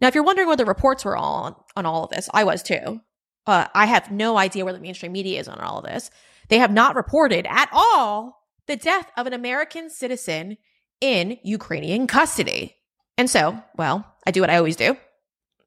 Now, 0.00 0.08
if 0.08 0.14
you're 0.14 0.24
wondering 0.24 0.48
what 0.48 0.58
the 0.58 0.64
reports 0.64 1.04
were 1.04 1.16
on 1.16 1.54
on 1.76 1.86
all 1.86 2.04
of 2.04 2.10
this, 2.10 2.28
I 2.32 2.44
was 2.44 2.62
too. 2.62 3.00
Uh, 3.46 3.66
I 3.74 3.86
have 3.86 4.10
no 4.10 4.36
idea 4.36 4.64
where 4.64 4.74
the 4.74 4.80
mainstream 4.80 5.12
media 5.12 5.40
is 5.40 5.48
on 5.48 5.60
all 5.60 5.78
of 5.78 5.84
this. 5.84 6.10
They 6.48 6.58
have 6.58 6.72
not 6.72 6.96
reported 6.96 7.46
at 7.48 7.68
all 7.72 8.46
the 8.66 8.76
death 8.76 9.10
of 9.16 9.26
an 9.26 9.32
American 9.32 9.90
citizen 9.90 10.56
in 11.00 11.38
Ukrainian 11.42 12.06
custody. 12.06 12.76
And 13.16 13.28
so, 13.28 13.62
well, 13.76 14.06
I 14.26 14.30
do 14.30 14.40
what 14.40 14.50
I 14.50 14.56
always 14.56 14.76
do 14.76 14.96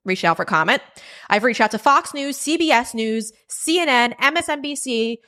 reach 0.04 0.24
out 0.24 0.36
for 0.36 0.44
comment. 0.44 0.82
I've 1.28 1.44
reached 1.44 1.60
out 1.60 1.70
to 1.72 1.78
Fox 1.78 2.14
News, 2.14 2.38
CBS 2.38 2.94
News, 2.94 3.32
CNN, 3.48 4.16
MSNBC, 4.18 5.18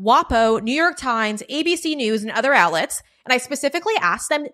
WAPO, 0.00 0.62
New 0.62 0.72
York 0.72 0.96
Times, 0.96 1.42
ABC 1.50 1.96
News, 1.96 2.22
and 2.22 2.30
other 2.32 2.54
outlets. 2.54 3.02
And 3.24 3.32
I 3.32 3.38
specifically 3.38 3.94
asked 4.00 4.28
them 4.28 4.46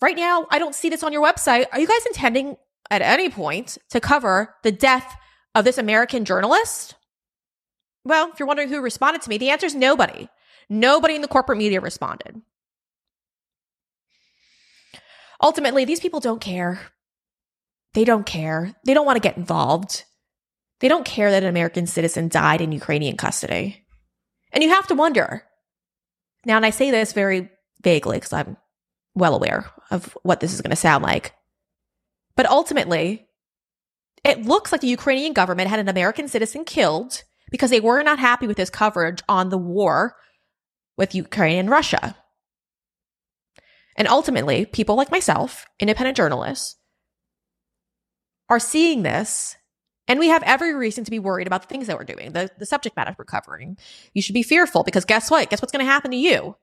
right 0.00 0.16
now, 0.16 0.46
I 0.50 0.58
don't 0.58 0.74
see 0.74 0.88
this 0.88 1.02
on 1.02 1.12
your 1.12 1.24
website. 1.24 1.66
Are 1.72 1.80
you 1.80 1.86
guys 1.86 2.06
intending 2.06 2.56
at 2.90 3.02
any 3.02 3.28
point 3.30 3.78
to 3.90 4.00
cover 4.00 4.54
the 4.62 4.72
death 4.72 5.16
of 5.54 5.64
this 5.64 5.78
American 5.78 6.24
journalist? 6.24 6.94
Well, 8.04 8.30
if 8.32 8.38
you're 8.38 8.46
wondering 8.46 8.68
who 8.68 8.80
responded 8.80 9.22
to 9.22 9.30
me, 9.30 9.38
the 9.38 9.50
answer 9.50 9.66
is 9.66 9.74
nobody. 9.74 10.28
Nobody 10.68 11.14
in 11.14 11.22
the 11.22 11.28
corporate 11.28 11.58
media 11.58 11.80
responded. 11.80 12.40
Ultimately, 15.42 15.84
these 15.84 16.00
people 16.00 16.20
don't 16.20 16.40
care. 16.40 16.80
They 17.94 18.04
don't 18.04 18.26
care. 18.26 18.74
They 18.84 18.94
don't 18.94 19.06
want 19.06 19.16
to 19.16 19.26
get 19.26 19.36
involved. 19.36 20.04
They 20.80 20.88
don't 20.88 21.04
care 21.04 21.30
that 21.30 21.42
an 21.42 21.48
American 21.48 21.86
citizen 21.86 22.28
died 22.28 22.60
in 22.60 22.72
Ukrainian 22.72 23.16
custody. 23.16 23.86
And 24.52 24.62
you 24.62 24.70
have 24.70 24.86
to 24.88 24.94
wonder. 24.94 25.42
Now, 26.44 26.56
and 26.56 26.66
I 26.66 26.70
say 26.70 26.90
this 26.90 27.12
very 27.12 27.50
vaguely 27.82 28.18
because 28.18 28.32
I'm 28.32 28.56
well 29.16 29.34
aware 29.34 29.68
of 29.90 30.16
what 30.22 30.38
this 30.40 30.52
is 30.52 30.60
going 30.60 30.70
to 30.70 30.76
sound 30.76 31.02
like. 31.02 31.34
But 32.36 32.46
ultimately, 32.46 33.26
it 34.22 34.44
looks 34.44 34.70
like 34.70 34.82
the 34.82 34.86
Ukrainian 34.88 35.32
government 35.32 35.70
had 35.70 35.80
an 35.80 35.88
American 35.88 36.28
citizen 36.28 36.64
killed 36.64 37.24
because 37.50 37.70
they 37.70 37.80
were 37.80 38.02
not 38.02 38.18
happy 38.18 38.46
with 38.46 38.58
his 38.58 38.70
coverage 38.70 39.22
on 39.28 39.48
the 39.48 39.58
war 39.58 40.16
with 40.96 41.14
Ukraine 41.14 41.58
and 41.58 41.70
Russia. 41.70 42.16
And 43.96 44.06
ultimately, 44.06 44.66
people 44.66 44.96
like 44.96 45.10
myself, 45.10 45.66
independent 45.80 46.16
journalists, 46.16 46.76
are 48.48 48.60
seeing 48.60 49.02
this 49.02 49.56
and 50.08 50.20
we 50.20 50.28
have 50.28 50.42
every 50.44 50.74
reason 50.74 51.04
to 51.04 51.10
be 51.10 51.18
worried 51.18 51.46
about 51.46 51.62
the 51.62 51.68
things 51.68 51.88
that 51.88 51.98
we're 51.98 52.04
doing, 52.04 52.32
the, 52.32 52.50
the 52.58 52.66
subject 52.66 52.96
matter 52.96 53.14
we're 53.18 53.24
covering. 53.24 53.76
You 54.14 54.22
should 54.22 54.34
be 54.34 54.42
fearful 54.42 54.84
because 54.84 55.04
guess 55.04 55.30
what? 55.30 55.50
Guess 55.50 55.60
what's 55.60 55.72
going 55.72 55.84
to 55.84 55.90
happen 55.90 56.12
to 56.12 56.16
you? 56.16 56.56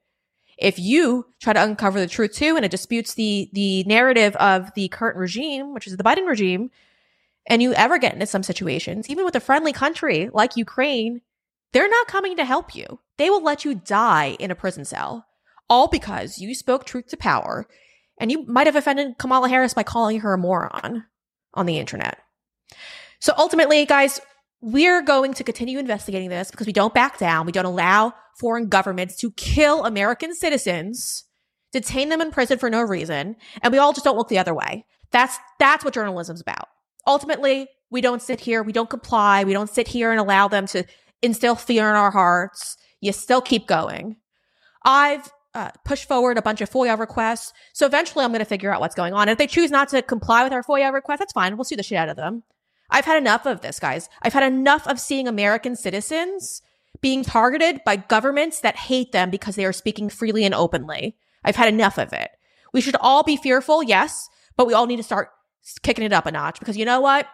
If 0.57 0.79
you 0.79 1.25
try 1.41 1.53
to 1.53 1.63
uncover 1.63 1.99
the 1.99 2.07
truth 2.07 2.33
too 2.33 2.55
and 2.55 2.65
it 2.65 2.71
disputes 2.71 3.13
the, 3.13 3.49
the 3.53 3.83
narrative 3.85 4.35
of 4.37 4.73
the 4.75 4.87
current 4.89 5.17
regime, 5.17 5.73
which 5.73 5.87
is 5.87 5.97
the 5.97 6.03
Biden 6.03 6.27
regime, 6.27 6.71
and 7.47 7.61
you 7.61 7.73
ever 7.73 7.97
get 7.97 8.13
into 8.13 8.25
some 8.25 8.43
situations, 8.43 9.09
even 9.09 9.25
with 9.25 9.35
a 9.35 9.41
friendly 9.41 9.73
country 9.73 10.29
like 10.33 10.55
Ukraine, 10.55 11.21
they're 11.73 11.89
not 11.89 12.07
coming 12.07 12.37
to 12.37 12.45
help 12.45 12.75
you. 12.75 12.99
They 13.17 13.29
will 13.29 13.43
let 13.43 13.65
you 13.65 13.75
die 13.75 14.37
in 14.39 14.51
a 14.51 14.55
prison 14.55 14.85
cell, 14.85 15.25
all 15.69 15.87
because 15.87 16.37
you 16.37 16.53
spoke 16.55 16.85
truth 16.85 17.07
to 17.07 17.17
power 17.17 17.67
and 18.19 18.31
you 18.31 18.45
might 18.45 18.67
have 18.67 18.75
offended 18.75 19.17
Kamala 19.17 19.49
Harris 19.49 19.73
by 19.73 19.83
calling 19.83 20.19
her 20.19 20.33
a 20.33 20.37
moron 20.37 21.05
on 21.53 21.65
the 21.65 21.79
internet. 21.79 22.19
So 23.19 23.33
ultimately, 23.37 23.85
guys, 23.85 24.21
we're 24.63 25.01
going 25.01 25.33
to 25.33 25.43
continue 25.43 25.77
investigating 25.77 26.29
this 26.29 26.49
because 26.49 26.65
we 26.65 26.71
don't 26.71 26.93
back 26.93 27.17
down. 27.17 27.45
We 27.45 27.51
don't 27.51 27.65
allow 27.65 28.13
foreign 28.39 28.69
governments 28.69 29.17
to 29.17 29.31
kill 29.31 29.83
American 29.83 30.33
citizens, 30.33 31.25
detain 31.73 32.07
them 32.07 32.21
in 32.21 32.31
prison 32.31 32.57
for 32.57 32.69
no 32.69 32.81
reason, 32.81 33.35
and 33.61 33.73
we 33.73 33.77
all 33.77 33.91
just 33.91 34.05
don't 34.05 34.15
look 34.15 34.29
the 34.29 34.39
other 34.39 34.53
way. 34.53 34.85
That's 35.11 35.37
that's 35.59 35.83
what 35.83 35.93
journalism's 35.93 36.39
about. 36.39 36.69
Ultimately, 37.05 37.67
we 37.91 37.99
don't 37.99 38.21
sit 38.21 38.39
here, 38.39 38.63
we 38.63 38.71
don't 38.71 38.89
comply, 38.89 39.43
we 39.43 39.51
don't 39.51 39.69
sit 39.69 39.89
here 39.89 40.11
and 40.11 40.19
allow 40.19 40.47
them 40.47 40.65
to 40.67 40.85
instill 41.21 41.55
fear 41.55 41.89
in 41.89 41.97
our 41.97 42.11
hearts. 42.11 42.77
You 43.01 43.11
still 43.11 43.41
keep 43.41 43.67
going. 43.67 44.15
I've 44.85 45.29
uh, 45.53 45.71
push 45.83 46.05
forward 46.05 46.37
a 46.37 46.41
bunch 46.41 46.61
of 46.61 46.69
FOIA 46.69 46.97
requests. 46.97 47.51
So 47.73 47.85
eventually 47.85 48.23
I'm 48.23 48.31
going 48.31 48.39
to 48.39 48.45
figure 48.45 48.73
out 48.73 48.79
what's 48.79 48.95
going 48.95 49.13
on. 49.13 49.23
And 49.23 49.31
if 49.31 49.37
they 49.37 49.45
choose 49.45 49.69
not 49.69 49.89
to 49.89 50.01
comply 50.01 50.43
with 50.43 50.53
our 50.53 50.63
FOIA 50.63 50.91
request, 50.91 51.19
that's 51.19 51.33
fine. 51.33 51.55
We'll 51.57 51.65
sue 51.65 51.75
the 51.75 51.83
shit 51.83 51.97
out 51.97 52.09
of 52.09 52.15
them. 52.15 52.43
I've 52.93 53.05
had 53.05 53.17
enough 53.17 53.47
of 53.47 53.61
this, 53.61 53.79
guys. 53.79 54.07
I've 54.21 54.33
had 54.33 54.43
enough 54.43 54.87
of 54.87 54.99
seeing 54.99 55.27
American 55.27 55.75
citizens 55.75 56.61
being 57.01 57.23
targeted 57.23 57.81
by 57.83 57.95
governments 57.95 58.59
that 58.61 58.77
hate 58.77 59.11
them 59.11 59.31
because 59.31 59.55
they 59.55 59.65
are 59.65 59.73
speaking 59.73 60.09
freely 60.09 60.45
and 60.45 60.53
openly. 60.53 61.17
I've 61.43 61.55
had 61.55 61.73
enough 61.73 61.97
of 61.97 62.13
it. 62.13 62.29
We 62.71 62.81
should 62.81 62.95
all 63.01 63.23
be 63.23 63.35
fearful, 63.35 63.81
yes, 63.81 64.29
but 64.55 64.67
we 64.67 64.73
all 64.73 64.85
need 64.85 64.97
to 64.97 65.03
start 65.03 65.29
kicking 65.81 66.05
it 66.05 66.13
up 66.13 66.27
a 66.27 66.31
notch 66.31 66.59
because 66.59 66.77
you 66.77 66.85
know 66.85 67.01
what? 67.01 67.27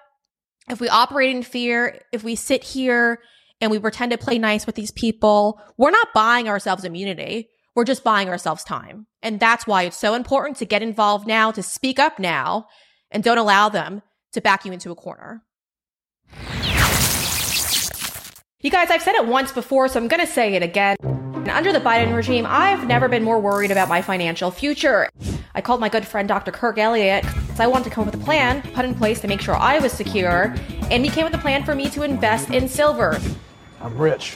If 0.70 0.80
we 0.80 0.88
operate 0.88 1.36
in 1.36 1.44
fear, 1.44 2.02
if 2.14 2.24
we 2.24 2.36
sit 2.36 2.64
here 2.64 3.20
and 3.60 3.70
we 3.70 3.80
pretend 3.80 4.12
to 4.14 4.18
play 4.18 4.40
nice 4.40 4.66
with 4.66 4.76
these 4.76 4.92
people, 4.92 5.62
we're 5.78 5.92
not 5.92 6.14
buying 6.14 6.48
ourselves 6.48 6.86
immunity. 6.86 7.50
We're 7.76 7.84
just 7.84 8.04
buying 8.04 8.30
ourselves 8.30 8.64
time. 8.64 9.08
And 9.22 9.40
that's 9.40 9.68
why 9.68 9.84
it's 9.84 9.98
so 9.98 10.14
important 10.14 10.58
to 10.58 10.66
get 10.66 10.82
involved 10.82 11.28
now, 11.28 11.52
to 11.52 11.62
speak 11.62 12.00
up 12.00 12.18
now, 12.18 12.68
and 13.12 13.24
don't 13.24 13.38
allow 13.38 13.68
them 13.68 14.04
to 14.32 14.42
back 14.42 14.64
you 14.64 14.72
into 14.72 14.92
a 14.92 14.96
corner. 14.96 15.44
You 18.62 18.70
guys, 18.70 18.92
I've 18.92 19.02
said 19.02 19.16
it 19.16 19.26
once 19.26 19.54
before, 19.54 19.88
so 19.88 19.98
I'm 19.98 20.10
going 20.10 20.20
to 20.20 20.28
say 20.28 20.54
it 20.54 20.62
again. 20.62 20.98
Under 21.50 21.72
the 21.72 21.80
Biden 21.80 22.14
regime, 22.14 22.46
I've 22.46 22.86
never 22.88 23.08
been 23.08 23.24
more 23.24 23.40
worried 23.40 23.72
about 23.72 23.88
my 23.88 24.02
financial 24.02 24.52
future. 24.52 25.08
I 25.56 25.62
called 25.62 25.80
my 25.80 25.88
good 25.88 26.06
friend 26.06 26.28
Dr. 26.28 26.52
Kirk 26.52 26.78
Elliott 26.78 27.24
because 27.24 27.62
I 27.62 27.68
wanted 27.68 27.86
to 27.86 27.90
come 27.92 28.06
up 28.06 28.14
with 28.14 28.22
a 28.22 28.26
plan 28.26 28.62
put 28.74 28.84
in 28.84 28.96
place 28.96 29.22
to 29.22 29.30
make 29.30 29.40
sure 29.40 29.56
I 29.56 29.80
was 29.80 29.94
secure, 29.94 30.54
and 30.92 31.06
he 31.06 31.10
came 31.10 31.24
with 31.24 31.34
a 31.36 31.38
plan 31.38 31.64
for 31.64 31.74
me 31.74 31.90
to 31.92 32.04
invest 32.04 32.50
in 32.50 32.68
silver. 32.68 33.18
I'm 33.80 33.98
rich. 33.98 34.36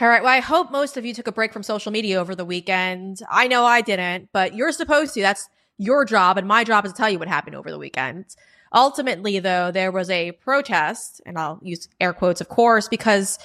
All 0.00 0.08
right. 0.08 0.22
Well, 0.22 0.32
I 0.32 0.38
hope 0.38 0.70
most 0.70 0.96
of 0.96 1.04
you 1.04 1.12
took 1.12 1.26
a 1.26 1.32
break 1.32 1.52
from 1.52 1.64
social 1.64 1.90
media 1.90 2.20
over 2.20 2.36
the 2.36 2.44
weekend. 2.44 3.20
I 3.28 3.48
know 3.48 3.64
I 3.64 3.80
didn't, 3.80 4.28
but 4.32 4.54
you're 4.54 4.70
supposed 4.70 5.14
to. 5.14 5.22
That's 5.22 5.48
your 5.76 6.04
job. 6.04 6.38
And 6.38 6.46
my 6.46 6.62
job 6.62 6.86
is 6.86 6.92
to 6.92 6.96
tell 6.96 7.10
you 7.10 7.18
what 7.18 7.26
happened 7.26 7.56
over 7.56 7.68
the 7.68 7.78
weekend. 7.78 8.36
Ultimately, 8.72 9.40
though, 9.40 9.72
there 9.72 9.90
was 9.90 10.08
a 10.08 10.32
protest, 10.32 11.20
and 11.26 11.36
I'll 11.36 11.58
use 11.62 11.88
air 12.00 12.12
quotes, 12.12 12.40
of 12.40 12.48
course, 12.48 12.86
because, 12.86 13.40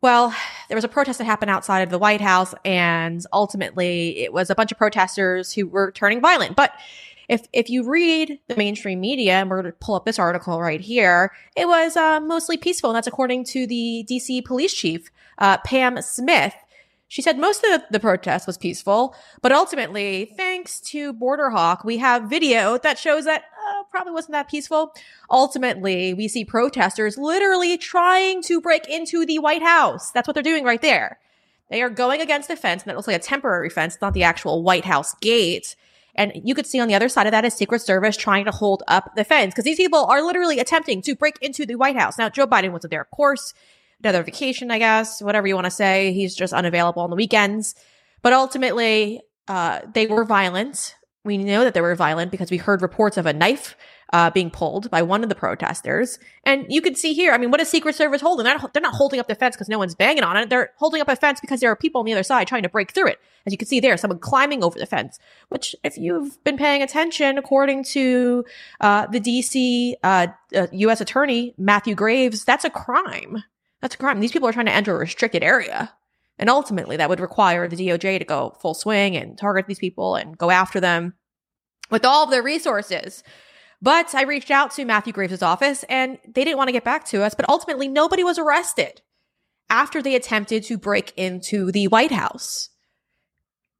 well, 0.00 0.34
there 0.68 0.74
was 0.74 0.82
a 0.82 0.88
protest 0.88 1.18
that 1.18 1.26
happened 1.26 1.52
outside 1.52 1.82
of 1.82 1.90
the 1.90 1.98
White 1.98 2.20
House, 2.20 2.54
and 2.64 3.24
ultimately 3.32 4.18
it 4.18 4.32
was 4.32 4.50
a 4.50 4.56
bunch 4.56 4.72
of 4.72 4.78
protesters 4.78 5.52
who 5.52 5.68
were 5.68 5.92
turning 5.92 6.20
violent. 6.20 6.56
But 6.56 6.72
if 7.28 7.46
if 7.52 7.70
you 7.70 7.88
read 7.88 8.40
the 8.48 8.56
mainstream 8.56 9.00
media, 9.00 9.34
and 9.34 9.48
we're 9.48 9.62
going 9.62 9.72
to 9.72 9.78
pull 9.78 9.94
up 9.94 10.06
this 10.06 10.18
article 10.18 10.60
right 10.60 10.80
here, 10.80 11.30
it 11.56 11.68
was 11.68 11.96
uh, 11.96 12.18
mostly 12.20 12.56
peaceful, 12.56 12.90
and 12.90 12.96
that's 12.96 13.06
according 13.06 13.44
to 13.44 13.66
the 13.66 14.04
DC 14.10 14.44
police 14.44 14.74
chief 14.74 15.10
uh, 15.38 15.58
Pam 15.58 16.00
Smith. 16.02 16.54
She 17.08 17.22
said 17.22 17.38
most 17.38 17.64
of 17.64 17.82
the, 17.90 18.00
protest 18.00 18.46
was 18.46 18.58
peaceful, 18.58 19.14
but 19.40 19.52
ultimately, 19.52 20.32
thanks 20.36 20.80
to 20.80 21.12
Border 21.12 21.50
Hawk, 21.50 21.84
we 21.84 21.98
have 21.98 22.28
video 22.28 22.76
that 22.78 22.98
shows 22.98 23.24
that 23.26 23.42
uh, 23.42 23.84
probably 23.90 24.12
wasn't 24.12 24.32
that 24.32 24.48
peaceful. 24.48 24.92
Ultimately, 25.30 26.12
we 26.12 26.26
see 26.26 26.44
protesters 26.44 27.16
literally 27.16 27.78
trying 27.78 28.42
to 28.42 28.60
break 28.60 28.88
into 28.88 29.24
the 29.24 29.38
White 29.38 29.62
House. 29.62 30.10
That's 30.10 30.26
what 30.26 30.34
they're 30.34 30.42
doing 30.42 30.64
right 30.64 30.82
there. 30.82 31.20
They 31.70 31.82
are 31.82 31.90
going 31.90 32.20
against 32.20 32.50
a 32.50 32.56
fence, 32.56 32.82
and 32.82 32.90
that 32.90 32.96
looks 32.96 33.06
like 33.06 33.16
a 33.16 33.24
temporary 33.24 33.70
fence, 33.70 33.98
not 34.00 34.14
the 34.14 34.24
actual 34.24 34.62
White 34.64 34.84
House 34.84 35.14
gate. 35.20 35.76
And 36.16 36.32
you 36.34 36.54
could 36.54 36.66
see 36.66 36.80
on 36.80 36.88
the 36.88 36.94
other 36.94 37.08
side 37.08 37.26
of 37.26 37.30
that 37.30 37.44
is 37.44 37.54
Secret 37.54 37.82
Service 37.82 38.16
trying 38.16 38.44
to 38.46 38.50
hold 38.50 38.82
up 38.88 39.14
the 39.14 39.24
fence 39.24 39.52
because 39.52 39.64
these 39.64 39.76
people 39.76 40.04
are 40.06 40.22
literally 40.22 40.58
attempting 40.58 41.00
to 41.02 41.14
break 41.14 41.38
into 41.40 41.64
the 41.64 41.76
White 41.76 41.96
House. 41.96 42.18
Now, 42.18 42.28
Joe 42.28 42.46
Biden 42.46 42.72
wasn't 42.72 42.90
there, 42.90 43.02
of 43.02 43.10
course 43.10 43.54
another 44.04 44.22
vacation, 44.22 44.70
I 44.70 44.78
guess, 44.78 45.22
whatever 45.22 45.46
you 45.46 45.54
want 45.54 45.66
to 45.66 45.70
say. 45.70 46.12
He's 46.12 46.34
just 46.34 46.52
unavailable 46.52 47.02
on 47.02 47.10
the 47.10 47.16
weekends. 47.16 47.74
But 48.22 48.32
ultimately, 48.32 49.20
uh, 49.48 49.80
they 49.92 50.06
were 50.06 50.24
violent. 50.24 50.96
We 51.24 51.38
know 51.38 51.64
that 51.64 51.74
they 51.74 51.80
were 51.80 51.94
violent 51.94 52.30
because 52.30 52.50
we 52.50 52.58
heard 52.58 52.82
reports 52.82 53.16
of 53.16 53.26
a 53.26 53.32
knife 53.32 53.76
uh, 54.14 54.30
being 54.30 54.50
pulled 54.50 54.90
by 54.90 55.02
one 55.02 55.22
of 55.22 55.28
the 55.28 55.34
protesters. 55.34 56.18
And 56.44 56.66
you 56.68 56.80
can 56.80 56.94
see 56.94 57.14
here, 57.14 57.32
I 57.32 57.38
mean, 57.38 57.50
what 57.50 57.60
is 57.60 57.68
Secret 57.68 57.96
Service 57.96 58.20
holding? 58.20 58.44
They're 58.44 58.56
not, 58.56 58.72
they're 58.72 58.80
not 58.80 58.94
holding 58.94 59.18
up 59.18 59.26
the 59.26 59.34
fence 59.34 59.56
because 59.56 59.68
no 59.68 59.78
one's 59.78 59.96
banging 59.96 60.22
on 60.22 60.36
it. 60.36 60.50
They're 60.50 60.70
holding 60.76 61.00
up 61.00 61.08
a 61.08 61.16
fence 61.16 61.40
because 61.40 61.58
there 61.58 61.70
are 61.70 61.76
people 61.76 61.98
on 61.98 62.04
the 62.04 62.12
other 62.12 62.22
side 62.22 62.46
trying 62.46 62.62
to 62.62 62.68
break 62.68 62.92
through 62.92 63.08
it. 63.08 63.18
As 63.44 63.52
you 63.52 63.58
can 63.58 63.66
see 63.66 63.80
there, 63.80 63.96
someone 63.96 64.20
climbing 64.20 64.62
over 64.62 64.78
the 64.78 64.86
fence, 64.86 65.18
which 65.48 65.74
if 65.82 65.98
you've 65.98 66.42
been 66.44 66.56
paying 66.56 66.80
attention, 66.80 67.38
according 67.38 67.84
to 67.84 68.44
uh, 68.80 69.06
the 69.08 69.20
DC 69.20 69.94
U.S. 70.00 70.00
Uh, 70.02 70.58
uh, 70.60 70.96
Attorney, 71.00 71.54
Matthew 71.58 71.94
Graves, 71.94 72.44
that's 72.44 72.64
a 72.64 72.70
crime. 72.70 73.42
That's 73.84 73.96
a 73.96 73.98
crime. 73.98 74.18
These 74.18 74.32
people 74.32 74.48
are 74.48 74.52
trying 74.52 74.64
to 74.64 74.72
enter 74.72 74.96
a 74.96 75.00
restricted 75.00 75.42
area. 75.42 75.92
And 76.38 76.48
ultimately, 76.48 76.96
that 76.96 77.10
would 77.10 77.20
require 77.20 77.68
the 77.68 77.76
DOJ 77.76 78.18
to 78.18 78.24
go 78.24 78.56
full 78.62 78.72
swing 78.72 79.14
and 79.14 79.36
target 79.36 79.66
these 79.66 79.78
people 79.78 80.16
and 80.16 80.38
go 80.38 80.50
after 80.50 80.80
them 80.80 81.12
with 81.90 82.02
all 82.02 82.24
of 82.24 82.30
their 82.30 82.42
resources. 82.42 83.22
But 83.82 84.14
I 84.14 84.22
reached 84.22 84.50
out 84.50 84.70
to 84.70 84.86
Matthew 84.86 85.12
Graves' 85.12 85.42
office 85.42 85.84
and 85.90 86.16
they 86.24 86.44
didn't 86.44 86.56
want 86.56 86.68
to 86.68 86.72
get 86.72 86.82
back 86.82 87.04
to 87.08 87.22
us. 87.22 87.34
But 87.34 87.46
ultimately, 87.50 87.86
nobody 87.86 88.24
was 88.24 88.38
arrested 88.38 89.02
after 89.68 90.00
they 90.00 90.14
attempted 90.14 90.64
to 90.64 90.78
break 90.78 91.12
into 91.18 91.70
the 91.70 91.88
White 91.88 92.12
House. 92.12 92.70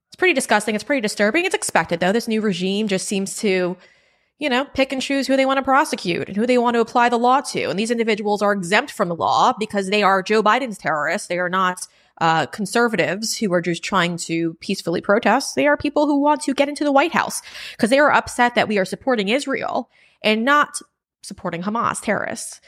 It's 0.08 0.16
pretty 0.16 0.34
disgusting. 0.34 0.74
It's 0.74 0.84
pretty 0.84 1.00
disturbing. 1.00 1.46
It's 1.46 1.54
expected, 1.54 2.00
though. 2.00 2.12
This 2.12 2.28
new 2.28 2.42
regime 2.42 2.88
just 2.88 3.08
seems 3.08 3.38
to, 3.38 3.78
you 4.44 4.50
know, 4.50 4.66
pick 4.66 4.92
and 4.92 5.00
choose 5.00 5.26
who 5.26 5.38
they 5.38 5.46
want 5.46 5.56
to 5.56 5.62
prosecute 5.62 6.28
and 6.28 6.36
who 6.36 6.46
they 6.46 6.58
want 6.58 6.74
to 6.74 6.80
apply 6.80 7.08
the 7.08 7.16
law 7.16 7.40
to. 7.40 7.70
And 7.70 7.78
these 7.78 7.90
individuals 7.90 8.42
are 8.42 8.52
exempt 8.52 8.92
from 8.92 9.08
the 9.08 9.14
law 9.14 9.54
because 9.58 9.88
they 9.88 10.02
are 10.02 10.22
Joe 10.22 10.42
Biden's 10.42 10.76
terrorists. 10.76 11.28
They 11.28 11.38
are 11.38 11.48
not 11.48 11.86
uh, 12.20 12.44
conservatives 12.46 13.38
who 13.38 13.50
are 13.54 13.62
just 13.62 13.82
trying 13.82 14.18
to 14.18 14.52
peacefully 14.60 15.00
protest. 15.00 15.54
They 15.54 15.66
are 15.66 15.78
people 15.78 16.04
who 16.04 16.20
want 16.20 16.42
to 16.42 16.52
get 16.52 16.68
into 16.68 16.84
the 16.84 16.92
White 16.92 17.12
House 17.12 17.40
because 17.72 17.88
they 17.88 17.98
are 17.98 18.12
upset 18.12 18.54
that 18.54 18.68
we 18.68 18.76
are 18.76 18.84
supporting 18.84 19.30
Israel 19.30 19.88
and 20.22 20.44
not 20.44 20.78
supporting 21.22 21.62
Hamas 21.62 22.02
terrorists. 22.02 22.60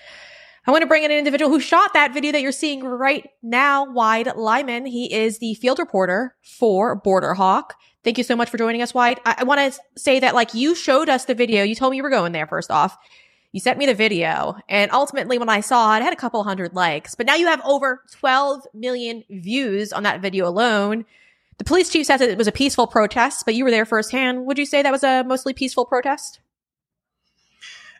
I 0.66 0.72
want 0.72 0.82
to 0.82 0.88
bring 0.88 1.04
in 1.04 1.12
an 1.12 1.18
individual 1.18 1.48
who 1.48 1.60
shot 1.60 1.92
that 1.94 2.12
video 2.12 2.32
that 2.32 2.42
you're 2.42 2.50
seeing 2.50 2.82
right 2.82 3.30
now, 3.40 3.84
Wid 3.84 4.26
Lyman. 4.34 4.84
He 4.84 5.12
is 5.14 5.38
the 5.38 5.54
field 5.54 5.78
reporter 5.78 6.34
for 6.42 6.96
Border 6.96 7.34
Hawk. 7.34 7.74
Thank 8.02 8.18
you 8.18 8.24
so 8.24 8.34
much 8.34 8.50
for 8.50 8.58
joining 8.58 8.82
us, 8.82 8.92
Wid. 8.92 9.20
I, 9.24 9.36
I 9.38 9.44
want 9.44 9.60
to 9.60 9.80
say 9.96 10.18
that, 10.18 10.34
like, 10.34 10.54
you 10.54 10.74
showed 10.74 11.08
us 11.08 11.26
the 11.26 11.36
video. 11.36 11.62
You 11.62 11.76
told 11.76 11.92
me 11.92 11.98
you 11.98 12.02
were 12.02 12.10
going 12.10 12.32
there, 12.32 12.48
first 12.48 12.72
off. 12.72 12.98
You 13.52 13.60
sent 13.60 13.78
me 13.78 13.86
the 13.86 13.94
video, 13.94 14.56
and 14.68 14.90
ultimately, 14.90 15.38
when 15.38 15.48
I 15.48 15.60
saw 15.60 15.94
it, 15.94 16.00
it 16.00 16.02
had 16.02 16.12
a 16.12 16.16
couple 16.16 16.42
hundred 16.42 16.74
likes. 16.74 17.14
But 17.14 17.26
now 17.26 17.36
you 17.36 17.46
have 17.46 17.64
over 17.64 18.02
12 18.18 18.66
million 18.74 19.22
views 19.30 19.92
on 19.92 20.02
that 20.02 20.20
video 20.20 20.48
alone. 20.48 21.04
The 21.58 21.64
police 21.64 21.90
chief 21.90 22.06
says 22.06 22.20
it 22.20 22.36
was 22.36 22.48
a 22.48 22.52
peaceful 22.52 22.88
protest, 22.88 23.44
but 23.44 23.54
you 23.54 23.62
were 23.62 23.70
there 23.70 23.86
firsthand. 23.86 24.44
Would 24.46 24.58
you 24.58 24.66
say 24.66 24.82
that 24.82 24.92
was 24.92 25.04
a 25.04 25.22
mostly 25.22 25.54
peaceful 25.54 25.84
protest? 25.84 26.40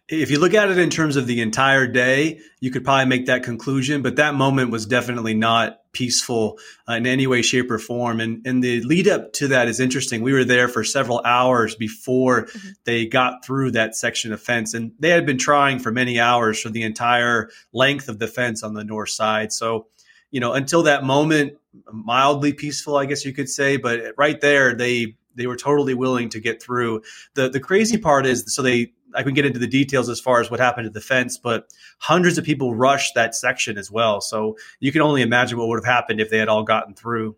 If 0.08 0.30
you 0.30 0.38
look 0.38 0.54
at 0.54 0.70
it 0.70 0.78
in 0.78 0.88
terms 0.88 1.16
of 1.16 1.26
the 1.26 1.40
entire 1.40 1.86
day, 1.86 2.40
you 2.60 2.70
could 2.70 2.84
probably 2.84 3.06
make 3.06 3.26
that 3.26 3.42
conclusion. 3.42 4.02
But 4.02 4.16
that 4.16 4.34
moment 4.34 4.70
was 4.70 4.86
definitely 4.86 5.34
not 5.34 5.80
peaceful 5.92 6.58
uh, 6.88 6.92
in 6.94 7.06
any 7.06 7.26
way, 7.26 7.42
shape, 7.42 7.70
or 7.70 7.78
form. 7.78 8.20
And, 8.20 8.46
and 8.46 8.62
the 8.62 8.82
lead 8.82 9.08
up 9.08 9.32
to 9.34 9.48
that 9.48 9.66
is 9.66 9.80
interesting. 9.80 10.22
We 10.22 10.32
were 10.32 10.44
there 10.44 10.68
for 10.68 10.84
several 10.84 11.22
hours 11.24 11.74
before 11.74 12.44
mm-hmm. 12.44 12.68
they 12.84 13.06
got 13.06 13.44
through 13.44 13.72
that 13.72 13.96
section 13.96 14.32
of 14.32 14.40
fence. 14.40 14.74
And 14.74 14.92
they 15.00 15.10
had 15.10 15.26
been 15.26 15.38
trying 15.38 15.80
for 15.80 15.90
many 15.90 16.20
hours 16.20 16.60
for 16.60 16.68
the 16.68 16.82
entire 16.82 17.50
length 17.72 18.08
of 18.08 18.20
the 18.20 18.28
fence 18.28 18.62
on 18.62 18.74
the 18.74 18.84
north 18.84 19.10
side. 19.10 19.52
So, 19.52 19.88
you 20.30 20.38
know, 20.38 20.52
until 20.52 20.84
that 20.84 21.02
moment, 21.02 21.54
mildly 21.92 22.52
peaceful, 22.52 22.96
I 22.96 23.06
guess 23.06 23.24
you 23.24 23.32
could 23.32 23.48
say. 23.48 23.76
But 23.76 24.14
right 24.16 24.40
there, 24.40 24.74
they 24.74 25.16
they 25.34 25.46
were 25.46 25.56
totally 25.56 25.94
willing 25.94 26.28
to 26.30 26.40
get 26.40 26.62
through. 26.62 27.02
The 27.34 27.48
the 27.48 27.60
crazy 27.60 27.98
part 27.98 28.26
is 28.26 28.44
so 28.54 28.62
they 28.62 28.92
I 29.14 29.22
can 29.22 29.34
get 29.34 29.46
into 29.46 29.58
the 29.58 29.66
details 29.66 30.08
as 30.08 30.20
far 30.20 30.40
as 30.40 30.50
what 30.50 30.60
happened 30.60 30.86
to 30.86 30.90
the 30.90 31.00
fence, 31.00 31.38
but 31.38 31.68
hundreds 31.98 32.38
of 32.38 32.44
people 32.44 32.74
rushed 32.74 33.14
that 33.14 33.34
section 33.34 33.78
as 33.78 33.90
well. 33.90 34.20
So 34.20 34.56
you 34.80 34.92
can 34.92 35.02
only 35.02 35.22
imagine 35.22 35.58
what 35.58 35.68
would 35.68 35.78
have 35.78 35.92
happened 35.92 36.20
if 36.20 36.30
they 36.30 36.38
had 36.38 36.48
all 36.48 36.64
gotten 36.64 36.94
through. 36.94 37.36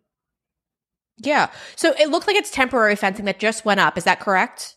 Yeah. 1.18 1.50
So 1.76 1.92
it 1.98 2.10
looks 2.10 2.26
like 2.26 2.36
it's 2.36 2.50
temporary 2.50 2.96
fencing 2.96 3.24
that 3.26 3.38
just 3.38 3.64
went 3.64 3.80
up. 3.80 3.98
Is 3.98 4.04
that 4.04 4.20
correct? 4.20 4.76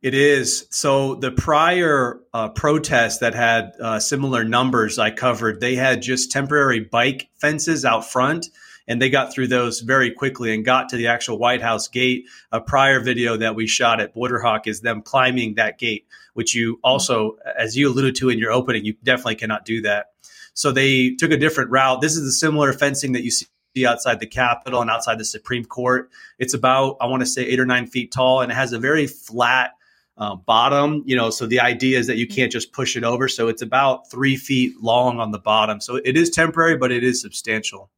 It 0.00 0.14
is. 0.14 0.66
So 0.70 1.16
the 1.16 1.32
prior 1.32 2.20
uh, 2.32 2.50
protests 2.50 3.18
that 3.18 3.34
had 3.34 3.72
uh, 3.80 3.98
similar 3.98 4.44
numbers 4.44 4.98
I 4.98 5.10
covered, 5.10 5.60
they 5.60 5.74
had 5.74 6.02
just 6.02 6.30
temporary 6.30 6.80
bike 6.80 7.28
fences 7.34 7.84
out 7.84 8.08
front 8.08 8.46
and 8.88 9.00
they 9.00 9.10
got 9.10 9.32
through 9.32 9.46
those 9.46 9.80
very 9.80 10.10
quickly 10.10 10.52
and 10.52 10.64
got 10.64 10.88
to 10.88 10.96
the 10.96 11.06
actual 11.06 11.38
White 11.38 11.62
House 11.62 11.86
gate. 11.86 12.24
A 12.50 12.60
prior 12.60 13.00
video 13.00 13.36
that 13.36 13.54
we 13.54 13.66
shot 13.66 14.00
at 14.00 14.14
Border 14.14 14.40
Hawk 14.40 14.66
is 14.66 14.80
them 14.80 15.02
climbing 15.02 15.54
that 15.54 15.78
gate, 15.78 16.06
which 16.32 16.54
you 16.54 16.80
also, 16.82 17.36
as 17.56 17.76
you 17.76 17.88
alluded 17.88 18.16
to 18.16 18.30
in 18.30 18.38
your 18.38 18.50
opening, 18.50 18.84
you 18.84 18.94
definitely 19.04 19.36
cannot 19.36 19.66
do 19.66 19.82
that. 19.82 20.06
So 20.54 20.72
they 20.72 21.10
took 21.10 21.30
a 21.30 21.36
different 21.36 21.70
route. 21.70 22.00
This 22.00 22.16
is 22.16 22.24
the 22.24 22.32
similar 22.32 22.72
fencing 22.72 23.12
that 23.12 23.22
you 23.22 23.30
see 23.30 23.46
outside 23.86 24.18
the 24.18 24.26
Capitol 24.26 24.80
and 24.80 24.90
outside 24.90 25.18
the 25.18 25.24
Supreme 25.24 25.64
Court. 25.64 26.10
It's 26.38 26.54
about, 26.54 26.96
I 27.00 27.06
want 27.06 27.20
to 27.20 27.26
say, 27.26 27.44
eight 27.44 27.60
or 27.60 27.66
nine 27.66 27.86
feet 27.86 28.10
tall, 28.10 28.40
and 28.40 28.50
it 28.50 28.56
has 28.56 28.72
a 28.72 28.78
very 28.78 29.06
flat 29.06 29.72
uh, 30.16 30.34
bottom. 30.34 31.04
You 31.06 31.14
know, 31.14 31.30
so 31.30 31.46
the 31.46 31.60
idea 31.60 31.98
is 31.98 32.08
that 32.08 32.16
you 32.16 32.26
can't 32.26 32.50
just 32.50 32.72
push 32.72 32.96
it 32.96 33.04
over. 33.04 33.28
So 33.28 33.46
it's 33.46 33.62
about 33.62 34.10
three 34.10 34.36
feet 34.36 34.72
long 34.80 35.20
on 35.20 35.30
the 35.30 35.38
bottom. 35.38 35.80
So 35.80 35.96
it 35.96 36.16
is 36.16 36.30
temporary, 36.30 36.76
but 36.76 36.90
it 36.90 37.04
is 37.04 37.20
substantial. 37.20 37.90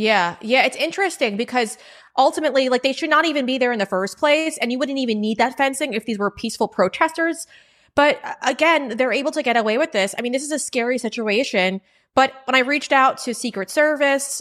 Yeah. 0.00 0.36
Yeah. 0.40 0.64
It's 0.64 0.76
interesting 0.76 1.36
because 1.36 1.76
ultimately, 2.16 2.70
like, 2.70 2.82
they 2.82 2.94
should 2.94 3.10
not 3.10 3.26
even 3.26 3.44
be 3.44 3.58
there 3.58 3.70
in 3.70 3.78
the 3.78 3.86
first 3.86 4.16
place. 4.16 4.56
And 4.58 4.72
you 4.72 4.78
wouldn't 4.78 4.98
even 4.98 5.20
need 5.20 5.36
that 5.38 5.58
fencing 5.58 5.92
if 5.92 6.06
these 6.06 6.18
were 6.18 6.30
peaceful 6.30 6.68
protesters. 6.68 7.46
But 7.94 8.18
uh, 8.24 8.34
again, 8.42 8.96
they're 8.96 9.12
able 9.12 9.32
to 9.32 9.42
get 9.42 9.58
away 9.58 9.76
with 9.76 9.92
this. 9.92 10.14
I 10.18 10.22
mean, 10.22 10.32
this 10.32 10.42
is 10.42 10.52
a 10.52 10.58
scary 10.58 10.96
situation. 10.96 11.82
But 12.14 12.32
when 12.46 12.54
I 12.54 12.60
reached 12.60 12.92
out 12.92 13.18
to 13.18 13.34
Secret 13.34 13.68
Service, 13.68 14.40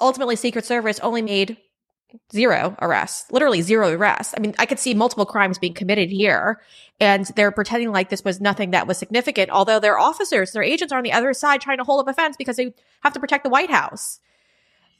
ultimately, 0.00 0.36
Secret 0.36 0.64
Service 0.64 0.98
only 1.00 1.20
made 1.20 1.58
zero 2.32 2.76
arrests, 2.80 3.30
literally 3.30 3.60
zero 3.60 3.90
arrests. 3.90 4.34
I 4.36 4.40
mean, 4.40 4.54
I 4.58 4.66
could 4.66 4.78
see 4.78 4.94
multiple 4.94 5.26
crimes 5.26 5.58
being 5.58 5.74
committed 5.74 6.10
here, 6.10 6.60
and 7.00 7.26
they're 7.36 7.52
pretending 7.52 7.92
like 7.92 8.08
this 8.08 8.24
was 8.24 8.40
nothing 8.40 8.70
that 8.70 8.86
was 8.86 8.98
significant, 8.98 9.50
although 9.50 9.80
their 9.80 9.98
officers, 9.98 10.52
their 10.52 10.62
agents 10.62 10.92
are 10.92 10.98
on 10.98 11.04
the 11.04 11.12
other 11.12 11.32
side 11.34 11.60
trying 11.60 11.78
to 11.78 11.84
hold 11.84 12.00
up 12.00 12.08
a 12.08 12.14
fence 12.14 12.36
because 12.36 12.56
they 12.56 12.72
have 13.02 13.12
to 13.12 13.20
protect 13.20 13.44
the 13.44 13.50
White 13.50 13.70
House. 13.70 14.20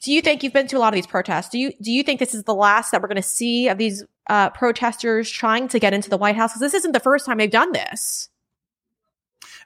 Do 0.05 0.13
you 0.13 0.21
think 0.21 0.43
you've 0.43 0.53
been 0.53 0.67
to 0.67 0.77
a 0.77 0.81
lot 0.81 0.93
of 0.93 0.97
these 0.97 1.07
protests? 1.07 1.49
Do 1.49 1.59
you 1.59 1.73
do 1.81 1.91
you 1.91 2.03
think 2.03 2.21
this 2.21 2.35
is 2.35 2.45
the 2.45 2.55
last 2.55 2.91
that 2.91 3.01
we're 3.01 3.09
going 3.09 3.17
to 3.17 3.23
see 3.23 3.69
of 3.69 3.79
these 3.79 4.05
uh, 4.29 4.51
protesters 4.51 5.31
trying 5.31 5.67
to 5.69 5.79
get 5.79 5.95
into 5.95 6.11
the 6.11 6.19
White 6.19 6.37
House? 6.37 6.53
Because 6.53 6.61
this 6.61 6.75
isn't 6.75 6.93
the 6.93 7.01
first 7.01 7.25
time 7.25 7.39
they've 7.39 7.51
done 7.51 7.73
this. 7.73 8.29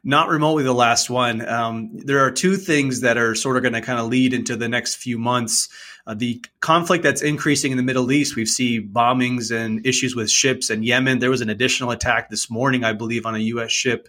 Not 0.04 0.28
remotely 0.28 0.62
the 0.62 0.72
last 0.72 1.10
one. 1.10 1.46
Um, 1.46 1.90
there 1.92 2.20
are 2.20 2.30
two 2.30 2.54
things 2.54 3.00
that 3.00 3.18
are 3.18 3.34
sort 3.34 3.56
of 3.56 3.62
going 3.64 3.72
to 3.72 3.80
kind 3.80 3.98
of 3.98 4.06
lead 4.06 4.32
into 4.32 4.54
the 4.54 4.68
next 4.68 4.94
few 4.94 5.18
months. 5.18 5.68
Uh, 6.06 6.14
the 6.14 6.40
conflict 6.60 7.02
that's 7.02 7.20
increasing 7.20 7.72
in 7.72 7.76
the 7.76 7.82
Middle 7.82 8.12
East, 8.12 8.36
we 8.36 8.46
see 8.46 8.80
bombings 8.80 9.50
and 9.54 9.84
issues 9.84 10.14
with 10.14 10.30
ships 10.30 10.70
in 10.70 10.84
Yemen. 10.84 11.18
There 11.18 11.30
was 11.30 11.40
an 11.40 11.50
additional 11.50 11.90
attack 11.90 12.30
this 12.30 12.48
morning, 12.48 12.84
I 12.84 12.92
believe, 12.92 13.26
on 13.26 13.34
a 13.34 13.40
U.S. 13.40 13.72
ship. 13.72 14.08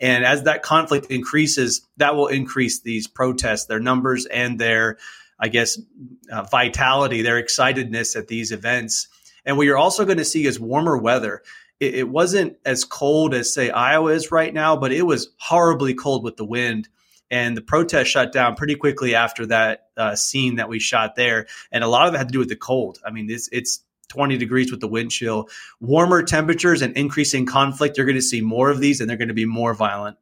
And 0.00 0.24
as 0.24 0.42
that 0.42 0.64
conflict 0.64 1.06
increases, 1.06 1.86
that 1.98 2.16
will 2.16 2.26
increase 2.26 2.80
these 2.80 3.06
protests, 3.06 3.66
their 3.66 3.80
numbers, 3.80 4.26
and 4.26 4.58
their 4.58 4.98
I 5.38 5.48
guess, 5.48 5.78
uh, 6.32 6.42
vitality, 6.44 7.22
their 7.22 7.42
excitedness 7.42 8.16
at 8.16 8.28
these 8.28 8.52
events. 8.52 9.08
And 9.44 9.56
what 9.56 9.66
you're 9.66 9.78
also 9.78 10.04
going 10.04 10.18
to 10.18 10.24
see 10.24 10.46
is 10.46 10.58
warmer 10.58 10.98
weather. 10.98 11.42
It, 11.80 11.94
it, 11.94 12.08
wasn't 12.08 12.56
as 12.64 12.84
cold 12.84 13.34
as, 13.34 13.52
say, 13.52 13.70
Iowa 13.70 14.12
is 14.12 14.32
right 14.32 14.52
now, 14.52 14.76
but 14.76 14.92
it 14.92 15.02
was 15.02 15.30
horribly 15.38 15.94
cold 15.94 16.24
with 16.24 16.36
the 16.36 16.44
wind. 16.44 16.88
And 17.30 17.56
the 17.56 17.62
protest 17.62 18.10
shut 18.10 18.32
down 18.32 18.56
pretty 18.56 18.74
quickly 18.74 19.14
after 19.14 19.46
that 19.46 19.88
uh, 19.96 20.16
scene 20.16 20.56
that 20.56 20.68
we 20.68 20.78
shot 20.78 21.14
there. 21.14 21.46
And 21.70 21.84
a 21.84 21.88
lot 21.88 22.08
of 22.08 22.14
it 22.14 22.18
had 22.18 22.28
to 22.28 22.32
do 22.32 22.38
with 22.38 22.48
the 22.48 22.56
cold. 22.56 22.98
I 23.06 23.10
mean, 23.10 23.30
it's, 23.30 23.48
it's 23.52 23.84
20 24.08 24.38
degrees 24.38 24.70
with 24.70 24.80
the 24.80 24.88
wind 24.88 25.10
chill. 25.10 25.48
Warmer 25.80 26.22
temperatures 26.22 26.82
and 26.82 26.96
increasing 26.96 27.46
conflict, 27.46 27.96
you're 27.96 28.06
going 28.06 28.16
to 28.16 28.22
see 28.22 28.40
more 28.40 28.70
of 28.70 28.80
these 28.80 29.00
and 29.00 29.08
they're 29.08 29.16
going 29.16 29.28
to 29.28 29.34
be 29.34 29.44
more 29.44 29.74
violent. 29.74 30.16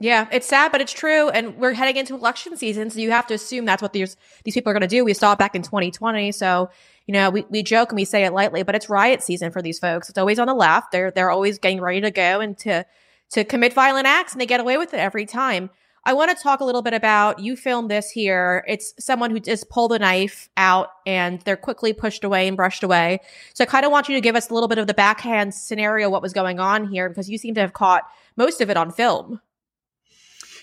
Yeah, 0.00 0.26
it's 0.32 0.46
sad, 0.46 0.72
but 0.72 0.80
it's 0.80 0.92
true. 0.92 1.28
And 1.28 1.56
we're 1.56 1.72
heading 1.72 1.96
into 1.96 2.14
election 2.14 2.56
season, 2.56 2.90
so 2.90 2.98
you 2.98 3.12
have 3.12 3.28
to 3.28 3.34
assume 3.34 3.64
that's 3.64 3.80
what 3.80 3.92
these 3.92 4.16
these 4.44 4.54
people 4.54 4.70
are 4.70 4.74
going 4.74 4.80
to 4.82 4.88
do. 4.88 5.04
We 5.04 5.14
saw 5.14 5.32
it 5.32 5.38
back 5.38 5.54
in 5.54 5.62
2020, 5.62 6.32
so 6.32 6.68
you 7.06 7.12
know 7.12 7.30
we, 7.30 7.44
we 7.48 7.62
joke 7.62 7.90
and 7.90 7.96
we 7.96 8.04
say 8.04 8.24
it 8.24 8.32
lightly, 8.32 8.64
but 8.64 8.74
it's 8.74 8.88
riot 8.88 9.22
season 9.22 9.52
for 9.52 9.62
these 9.62 9.78
folks. 9.78 10.08
It's 10.08 10.18
always 10.18 10.40
on 10.40 10.48
the 10.48 10.54
left. 10.54 10.90
They're 10.90 11.12
they're 11.12 11.30
always 11.30 11.58
getting 11.58 11.80
ready 11.80 12.00
to 12.00 12.10
go 12.10 12.40
and 12.40 12.58
to 12.58 12.84
to 13.30 13.44
commit 13.44 13.72
violent 13.72 14.06
acts, 14.06 14.32
and 14.32 14.40
they 14.40 14.46
get 14.46 14.60
away 14.60 14.78
with 14.78 14.94
it 14.94 14.98
every 14.98 15.26
time. 15.26 15.70
I 16.06 16.12
want 16.12 16.36
to 16.36 16.42
talk 16.42 16.60
a 16.60 16.64
little 16.64 16.82
bit 16.82 16.92
about 16.92 17.38
you 17.38 17.56
filmed 17.56 17.90
this 17.90 18.10
here. 18.10 18.64
It's 18.68 18.92
someone 18.98 19.30
who 19.30 19.40
just 19.40 19.70
pulled 19.70 19.92
a 19.92 19.98
knife 19.98 20.50
out 20.56 20.88
and 21.06 21.40
they're 21.42 21.56
quickly 21.56 21.94
pushed 21.94 22.24
away 22.24 22.46
and 22.46 22.58
brushed 22.58 22.82
away. 22.82 23.20
So 23.54 23.64
I 23.64 23.66
kind 23.66 23.86
of 23.86 23.92
want 23.92 24.10
you 24.10 24.14
to 24.14 24.20
give 24.20 24.36
us 24.36 24.50
a 24.50 24.54
little 24.54 24.68
bit 24.68 24.76
of 24.76 24.86
the 24.86 24.92
backhand 24.92 25.54
scenario, 25.54 26.10
what 26.10 26.20
was 26.20 26.34
going 26.34 26.60
on 26.60 26.88
here, 26.88 27.08
because 27.08 27.30
you 27.30 27.38
seem 27.38 27.54
to 27.54 27.62
have 27.62 27.72
caught 27.72 28.02
most 28.36 28.60
of 28.60 28.68
it 28.68 28.76
on 28.76 28.90
film. 28.90 29.40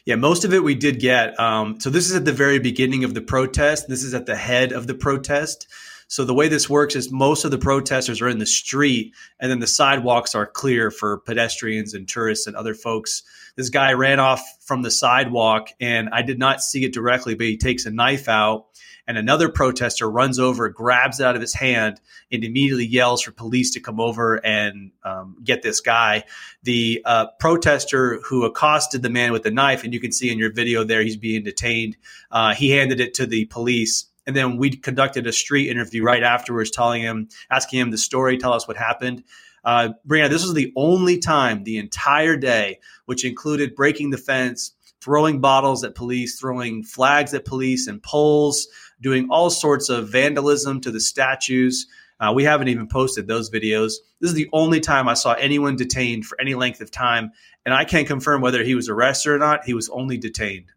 Yeah, 0.05 0.15
most 0.15 0.45
of 0.45 0.53
it 0.53 0.63
we 0.63 0.75
did 0.75 0.99
get. 0.99 1.39
Um, 1.39 1.79
so 1.79 1.89
this 1.89 2.09
is 2.09 2.15
at 2.15 2.25
the 2.25 2.33
very 2.33 2.59
beginning 2.59 3.03
of 3.03 3.13
the 3.13 3.21
protest. 3.21 3.87
This 3.87 4.03
is 4.03 4.13
at 4.13 4.25
the 4.25 4.35
head 4.35 4.71
of 4.71 4.87
the 4.87 4.95
protest. 4.95 5.67
So 6.11 6.25
the 6.25 6.33
way 6.33 6.49
this 6.49 6.69
works 6.69 6.97
is 6.97 7.09
most 7.09 7.45
of 7.45 7.51
the 7.51 7.57
protesters 7.57 8.19
are 8.19 8.27
in 8.27 8.37
the 8.37 8.45
street, 8.45 9.13
and 9.39 9.49
then 9.49 9.59
the 9.59 9.65
sidewalks 9.65 10.35
are 10.35 10.45
clear 10.45 10.91
for 10.91 11.19
pedestrians 11.19 11.93
and 11.93 12.05
tourists 12.05 12.47
and 12.47 12.55
other 12.57 12.73
folks. 12.73 13.23
This 13.55 13.69
guy 13.69 13.93
ran 13.93 14.19
off 14.19 14.45
from 14.59 14.81
the 14.81 14.91
sidewalk, 14.91 15.69
and 15.79 16.09
I 16.11 16.21
did 16.21 16.37
not 16.37 16.61
see 16.61 16.83
it 16.83 16.93
directly, 16.93 17.35
but 17.35 17.45
he 17.45 17.55
takes 17.55 17.85
a 17.85 17.91
knife 17.91 18.27
out 18.27 18.65
and 19.07 19.17
another 19.17 19.49
protester 19.49 20.09
runs 20.09 20.37
over, 20.37 20.69
grabs 20.69 21.19
it 21.19 21.25
out 21.25 21.35
of 21.35 21.41
his 21.41 21.53
hand, 21.53 21.99
and 22.31 22.43
immediately 22.43 22.85
yells 22.85 23.21
for 23.21 23.31
police 23.31 23.71
to 23.71 23.79
come 23.79 23.99
over 23.99 24.35
and 24.45 24.91
um, 25.03 25.37
get 25.43 25.61
this 25.61 25.79
guy. 25.79 26.23
The 26.63 27.01
uh, 27.05 27.27
protester 27.39 28.19
who 28.25 28.45
accosted 28.45 29.01
the 29.01 29.09
man 29.09 29.31
with 29.31 29.43
the 29.43 29.51
knife, 29.51 29.83
and 29.83 29.93
you 29.93 29.99
can 29.99 30.11
see 30.11 30.31
in 30.31 30.37
your 30.37 30.51
video 30.51 30.83
there, 30.83 31.01
he's 31.01 31.17
being 31.17 31.43
detained. 31.43 31.97
Uh, 32.29 32.53
he 32.53 32.69
handed 32.71 32.99
it 32.99 33.13
to 33.15 33.25
the 33.25 33.45
police. 33.45 34.05
And 34.27 34.35
then 34.35 34.57
we 34.57 34.71
conducted 34.71 35.25
a 35.27 35.33
street 35.33 35.69
interview 35.69 36.03
right 36.03 36.23
afterwards, 36.23 36.71
telling 36.71 37.01
him, 37.01 37.29
asking 37.49 37.79
him 37.79 37.91
the 37.91 37.97
story, 37.97 38.37
tell 38.37 38.53
us 38.53 38.67
what 38.67 38.77
happened. 38.77 39.23
Uh, 39.63 39.89
Breanna, 40.07 40.29
this 40.29 40.43
was 40.43 40.53
the 40.53 40.73
only 40.75 41.17
time 41.17 41.63
the 41.63 41.77
entire 41.77 42.35
day, 42.37 42.79
which 43.05 43.25
included 43.25 43.75
breaking 43.75 44.09
the 44.09 44.17
fence, 44.17 44.73
throwing 45.01 45.41
bottles 45.41 45.83
at 45.83 45.95
police, 45.95 46.39
throwing 46.39 46.83
flags 46.83 47.33
at 47.33 47.45
police 47.45 47.87
and 47.87 48.01
poles, 48.01 48.67
doing 49.01 49.27
all 49.29 49.49
sorts 49.49 49.89
of 49.89 50.09
vandalism 50.09 50.81
to 50.81 50.91
the 50.91 50.99
statues. 50.99 51.87
Uh, 52.19 52.31
we 52.33 52.43
haven't 52.43 52.67
even 52.67 52.87
posted 52.87 53.27
those 53.27 53.49
videos. 53.49 53.93
This 54.19 54.29
is 54.29 54.33
the 54.35 54.49
only 54.53 54.79
time 54.79 55.07
I 55.07 55.15
saw 55.15 55.33
anyone 55.33 55.75
detained 55.75 56.25
for 56.25 56.39
any 56.39 56.53
length 56.53 56.81
of 56.81 56.91
time. 56.91 57.31
And 57.65 57.73
I 57.73 57.83
can't 57.85 58.07
confirm 58.07 58.41
whether 58.41 58.63
he 58.63 58.75
was 58.75 58.89
arrested 58.89 59.31
or 59.31 59.39
not. 59.39 59.65
He 59.65 59.73
was 59.73 59.89
only 59.89 60.17
detained. 60.17 60.71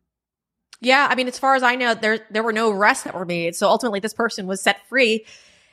Yeah, 0.85 1.07
I 1.11 1.14
mean, 1.14 1.29
as 1.29 1.38
far 1.38 1.55
as 1.55 1.62
I 1.62 1.77
know, 1.77 1.94
there 1.94 2.20
there 2.31 2.42
were 2.42 2.53
no 2.53 2.70
arrests 2.70 3.05
that 3.05 3.14
were 3.14 3.25
made. 3.25 3.57
So 3.57 3.68
ultimately, 3.68 4.01
this 4.01 4.14
person 4.14 4.47
was 4.47 4.61
set 4.61 4.87
free, 4.88 5.25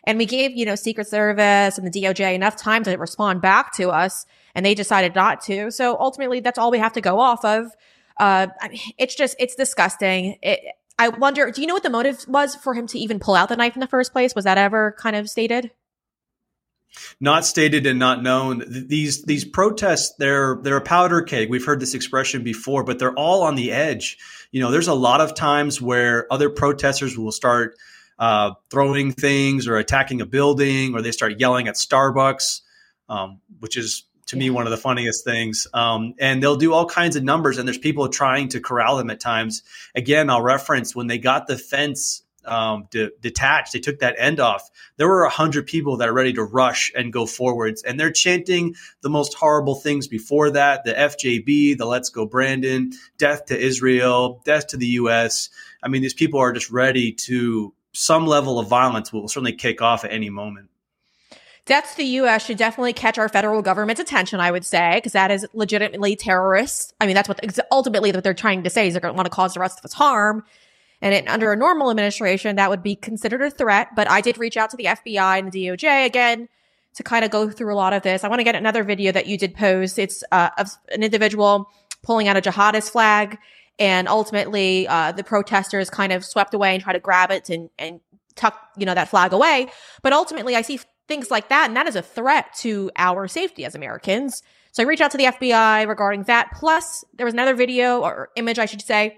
and 0.06 0.18
we 0.18 0.26
gave 0.26 0.52
you 0.52 0.66
know 0.66 0.76
Secret 0.76 1.08
Service 1.08 1.78
and 1.78 1.86
the 1.86 2.02
DOJ 2.02 2.34
enough 2.34 2.56
time 2.56 2.84
to 2.84 2.96
respond 2.96 3.42
back 3.42 3.76
to 3.76 3.90
us, 3.90 4.26
and 4.56 4.66
they 4.66 4.74
decided 4.74 5.14
not 5.14 5.42
to. 5.42 5.70
So 5.72 5.98
ultimately, 6.00 6.40
that's 6.40 6.58
all 6.58 6.72
we 6.72 6.80
have 6.80 6.94
to 6.94 7.02
go 7.02 7.20
off 7.20 7.44
of. 7.44 7.76
Uh, 8.18 8.48
it's 8.98 9.16
just 9.16 9.36
it's 9.38 9.56
disgusting. 9.56 10.38
It, 10.42 10.62
I 10.98 11.10
wonder, 11.10 11.50
do 11.52 11.62
you 11.62 11.68
know 11.68 11.74
what 11.74 11.84
the 11.84 11.90
motive 11.90 12.24
was 12.28 12.56
for 12.56 12.76
him 12.76 12.86
to 12.88 13.00
even 13.00 13.20
pull 13.20 13.34
out 13.34 13.50
the 13.50 13.56
knife 13.56 13.76
in 13.76 13.80
the 13.80 13.88
first 13.88 14.12
place? 14.12 14.36
Was 14.36 14.46
that 14.46 14.58
ever 14.58 14.96
kind 15.00 15.16
of 15.16 15.30
stated? 15.30 15.72
not 17.20 17.46
stated 17.46 17.86
and 17.86 18.00
not 18.00 18.22
known. 18.22 18.64
These 18.68 19.24
these 19.24 19.46
protests, 19.46 20.16
they're 20.18 20.60
they're 20.62 20.78
a 20.78 20.82
powder 20.82 21.22
keg. 21.22 21.50
We've 21.50 21.66
heard 21.66 21.80
this 21.80 21.94
expression 21.94 22.44
before, 22.44 22.84
but 22.84 23.00
they're 23.00 23.14
all 23.14 23.44
on 23.44 23.56
the 23.56 23.72
edge. 23.72 24.18
You 24.52 24.62
know, 24.62 24.72
there's 24.72 24.88
a 24.88 24.94
lot 24.94 25.22
of 25.22 25.34
times 25.34 25.82
where 25.82 26.32
other 26.32 26.50
protesters 26.50 27.18
will 27.18 27.32
start 27.32 27.78
uh, 28.20 28.52
throwing 28.70 29.12
things 29.12 29.68
or 29.68 29.78
attacking 29.78 30.22
a 30.22 30.26
building, 30.26 30.94
or 30.94 31.02
they 31.02 31.12
start 31.12 31.40
yelling 31.40 31.68
at 31.68 31.76
Starbucks, 31.76 32.62
um, 33.10 33.40
which 33.60 33.78
is 33.78 34.04
to 34.28 34.36
yeah. 34.36 34.42
me 34.42 34.50
one 34.50 34.68
of 34.68 34.72
the 34.72 34.78
funniest 34.78 35.24
things. 35.24 35.68
Um, 35.74 36.14
and 36.20 36.42
they'll 36.42 36.58
do 36.58 36.74
all 36.74 36.86
kinds 36.86 37.16
of 37.16 37.24
numbers, 37.24 37.58
and 37.58 37.68
there's 37.68 37.78
people 37.78 38.08
trying 38.10 38.50
to 38.50 38.60
corral 38.60 38.98
them 38.98 39.10
at 39.10 39.20
times. 39.20 39.64
Again, 39.96 40.30
I'll 40.30 40.42
reference 40.42 40.96
when 40.96 41.08
they 41.08 41.18
got 41.18 41.48
the 41.48 41.58
fence 41.58 42.24
um, 42.46 42.88
de- 42.92 43.12
detached. 43.22 43.74
They 43.74 43.80
took 43.80 44.00
that 44.00 44.16
end 44.18 44.40
off. 44.40 44.70
There 44.98 45.08
were 45.08 45.24
a 45.24 45.30
hundred 45.30 45.68
people 45.68 45.98
that 45.98 46.10
are 46.10 46.14
ready 46.14 46.34
to 46.34 46.44
rush 46.44 46.92
and 46.96 47.14
go 47.14 47.26
forwards, 47.26 47.84
and 47.84 48.00
they're 48.00 48.12
chanting 48.12 48.76
the 49.02 49.10
most 49.10 49.34
horrible 49.34 49.76
things 49.76 50.08
before 50.08 50.52
that: 50.52 50.84
the 50.84 50.94
FJB, 50.94 51.78
the 51.78 51.86
Let's 51.86 52.10
Go 52.10 52.26
Brandon, 52.26 52.92
death 53.18 53.46
to 53.46 53.60
Israel, 53.60 54.42
death 54.46 54.68
to 54.68 54.78
the 54.78 54.88
U.S. 54.88 55.50
I 55.84 55.88
mean, 55.88 56.02
these 56.02 56.14
people 56.14 56.40
are 56.40 56.54
just 56.54 56.70
ready 56.70 57.12
to 57.14 57.74
some 57.94 58.26
level 58.26 58.60
of 58.60 58.68
violence 58.68 59.12
will 59.12 59.28
certainly 59.28 59.54
kick 59.54 59.82
off 59.82 60.06
at 60.06 60.12
any 60.12 60.30
moment. 60.30 60.70
Death 61.66 61.92
to 61.92 61.98
the 61.98 62.06
U.S. 62.06 62.46
should 62.46 62.58
definitely 62.58 62.94
catch 62.94 63.20
our 63.20 63.30
federal 63.30 63.62
government's 63.62 64.02
attention, 64.02 64.40
I 64.40 64.50
would 64.50 64.66
say, 64.66 64.96
because 64.96 65.12
that 65.14 65.30
is 65.30 65.46
legitimately 65.54 66.16
terrorists. 66.16 66.94
I 67.00 67.06
mean, 67.06 67.14
that's 67.14 67.30
what 67.30 67.40
ultimately 67.72 68.12
what 68.12 68.24
they're 68.24 68.34
trying 68.34 68.64
to 68.64 68.70
say 68.70 68.88
is 68.88 68.94
they're 68.94 69.02
going 69.02 69.14
to 69.14 69.16
want 69.16 69.28
to 69.28 69.32
cause 69.32 69.54
the 69.54 69.60
rest 69.60 69.78
of 69.78 69.86
us 69.86 69.94
harm. 69.94 70.44
And 71.02 71.14
it, 71.14 71.28
under 71.28 71.52
a 71.52 71.58
normal 71.58 71.90
administration, 71.90 72.56
that 72.58 72.70
would 72.70 72.84
be 72.84 72.96
considered 72.96 73.42
a 73.42 73.50
threat. 73.50 73.90
But 73.96 74.10
I 74.10 74.22
did 74.22 74.38
reach 74.38 74.58
out 74.58 74.70
to 74.72 74.78
the 74.78 74.86
FBI 74.86 75.40
and 75.40 75.52
the 75.52 75.66
DOJ 75.66 76.06
again 76.06 76.48
to 76.96 77.04
kind 77.04 77.26
of 77.26 77.32
go 77.32 77.50
through 77.50 77.74
a 77.74 77.76
lot 77.76 77.94
of 77.94 78.04
this. 78.04 78.24
I 78.24 78.28
want 78.28 78.40
to 78.40 78.44
get 78.44 78.56
another 78.56 78.84
video 78.84 79.12
that 79.12 79.26
you 79.26 79.38
did 79.38 79.56
post. 79.56 79.98
It's 79.98 80.24
uh, 80.32 80.50
of 80.58 80.70
an 80.90 81.04
individual 81.04 81.70
pulling 82.04 82.28
out 82.28 82.38
a 82.38 82.42
jihadist 82.42 82.92
flag, 82.92 83.38
and 83.80 84.08
ultimately 84.08 84.88
uh, 84.88 85.12
the 85.12 85.24
protesters 85.24 85.90
kind 85.90 86.12
of 86.12 86.26
swept 86.26 86.54
away 86.54 86.74
and 86.74 86.84
try 86.84 86.94
to 86.94 87.00
grab 87.00 87.32
it 87.32 87.50
and 87.50 87.70
and 87.80 88.02
tuck 88.36 88.58
you 88.78 88.86
know 88.86 88.94
that 88.94 89.10
flag 89.10 89.34
away. 89.34 89.68
But 90.02 90.14
ultimately, 90.14 90.56
I 90.56 90.62
see 90.62 90.80
things 91.08 91.32
like 91.32 91.50
that, 91.50 91.68
and 91.68 91.76
that 91.76 91.88
is 91.88 91.96
a 91.96 92.02
threat 92.02 92.54
to 92.60 92.92
our 92.96 93.28
safety 93.28 93.66
as 93.66 93.76
Americans. 93.76 94.44
So 94.72 94.84
I 94.84 94.86
reached 94.86 95.02
out 95.02 95.12
to 95.12 95.18
the 95.18 95.26
FBI 95.26 95.88
regarding 95.88 96.24
that. 96.24 96.52
Plus, 96.54 97.04
there 97.14 97.26
was 97.26 97.34
another 97.34 97.54
video 97.54 98.00
or 98.00 98.30
image, 98.38 98.58
I 98.58 98.66
should 98.66 98.82
say, 98.82 99.18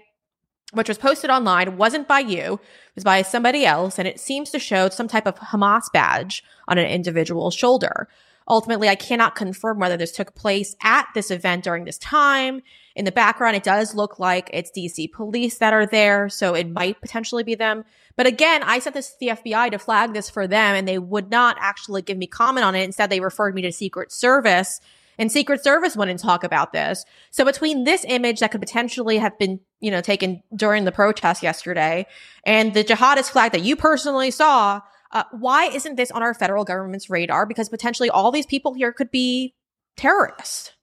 which 0.74 0.88
was 0.88 0.98
posted 0.98 1.30
online, 1.30 1.76
wasn't 1.76 2.08
by 2.08 2.20
you, 2.20 2.54
it 2.54 2.94
was 2.94 3.04
by 3.04 3.22
somebody 3.22 3.64
else, 3.64 3.98
and 3.98 4.06
it 4.06 4.20
seems 4.20 4.50
to 4.50 4.58
show 4.58 4.88
some 4.88 5.08
type 5.08 5.26
of 5.26 5.36
Hamas 5.36 5.90
badge 5.92 6.44
on 6.68 6.78
an 6.78 6.86
individual's 6.86 7.54
shoulder. 7.54 8.08
Ultimately, 8.48 8.88
I 8.90 8.94
cannot 8.94 9.34
confirm 9.34 9.78
whether 9.78 9.96
this 9.96 10.12
took 10.12 10.34
place 10.34 10.76
at 10.82 11.06
this 11.14 11.30
event 11.30 11.64
during 11.64 11.84
this 11.84 11.96
time. 11.96 12.60
In 12.94 13.06
the 13.06 13.12
background, 13.12 13.56
it 13.56 13.62
does 13.62 13.94
look 13.94 14.18
like 14.18 14.50
it's 14.52 14.70
DC 14.70 15.10
police 15.12 15.58
that 15.58 15.72
are 15.72 15.86
there, 15.86 16.28
so 16.28 16.54
it 16.54 16.68
might 16.68 17.00
potentially 17.00 17.42
be 17.42 17.54
them. 17.54 17.84
But 18.16 18.26
again, 18.26 18.62
I 18.62 18.80
sent 18.80 18.94
this 18.94 19.12
to 19.12 19.16
the 19.18 19.28
FBI 19.28 19.70
to 19.70 19.78
flag 19.78 20.12
this 20.12 20.28
for 20.28 20.46
them, 20.46 20.76
and 20.76 20.86
they 20.86 20.98
would 20.98 21.30
not 21.30 21.56
actually 21.58 22.02
give 22.02 22.18
me 22.18 22.26
comment 22.26 22.66
on 22.66 22.74
it. 22.74 22.84
Instead, 22.84 23.08
they 23.08 23.20
referred 23.20 23.54
me 23.54 23.62
to 23.62 23.72
Secret 23.72 24.12
Service 24.12 24.80
and 25.18 25.30
Secret 25.30 25.62
Service 25.64 25.96
wouldn't 25.96 26.20
talk 26.20 26.44
about 26.44 26.72
this. 26.72 27.04
So 27.30 27.44
between 27.44 27.84
this 27.84 28.04
image 28.08 28.40
that 28.40 28.50
could 28.50 28.60
potentially 28.60 29.18
have 29.18 29.38
been, 29.38 29.60
you 29.80 29.90
know, 29.90 30.00
taken 30.00 30.42
during 30.54 30.84
the 30.84 30.92
protest 30.92 31.42
yesterday 31.42 32.06
and 32.44 32.74
the 32.74 32.84
jihadist 32.84 33.30
flag 33.30 33.52
that 33.52 33.62
you 33.62 33.76
personally 33.76 34.30
saw, 34.30 34.80
uh, 35.12 35.24
why 35.32 35.66
isn't 35.66 35.96
this 35.96 36.10
on 36.10 36.22
our 36.22 36.34
federal 36.34 36.64
government's 36.64 37.08
radar? 37.08 37.46
Because 37.46 37.68
potentially 37.68 38.10
all 38.10 38.30
these 38.30 38.46
people 38.46 38.74
here 38.74 38.92
could 38.92 39.10
be 39.10 39.54
terrorists 39.96 40.73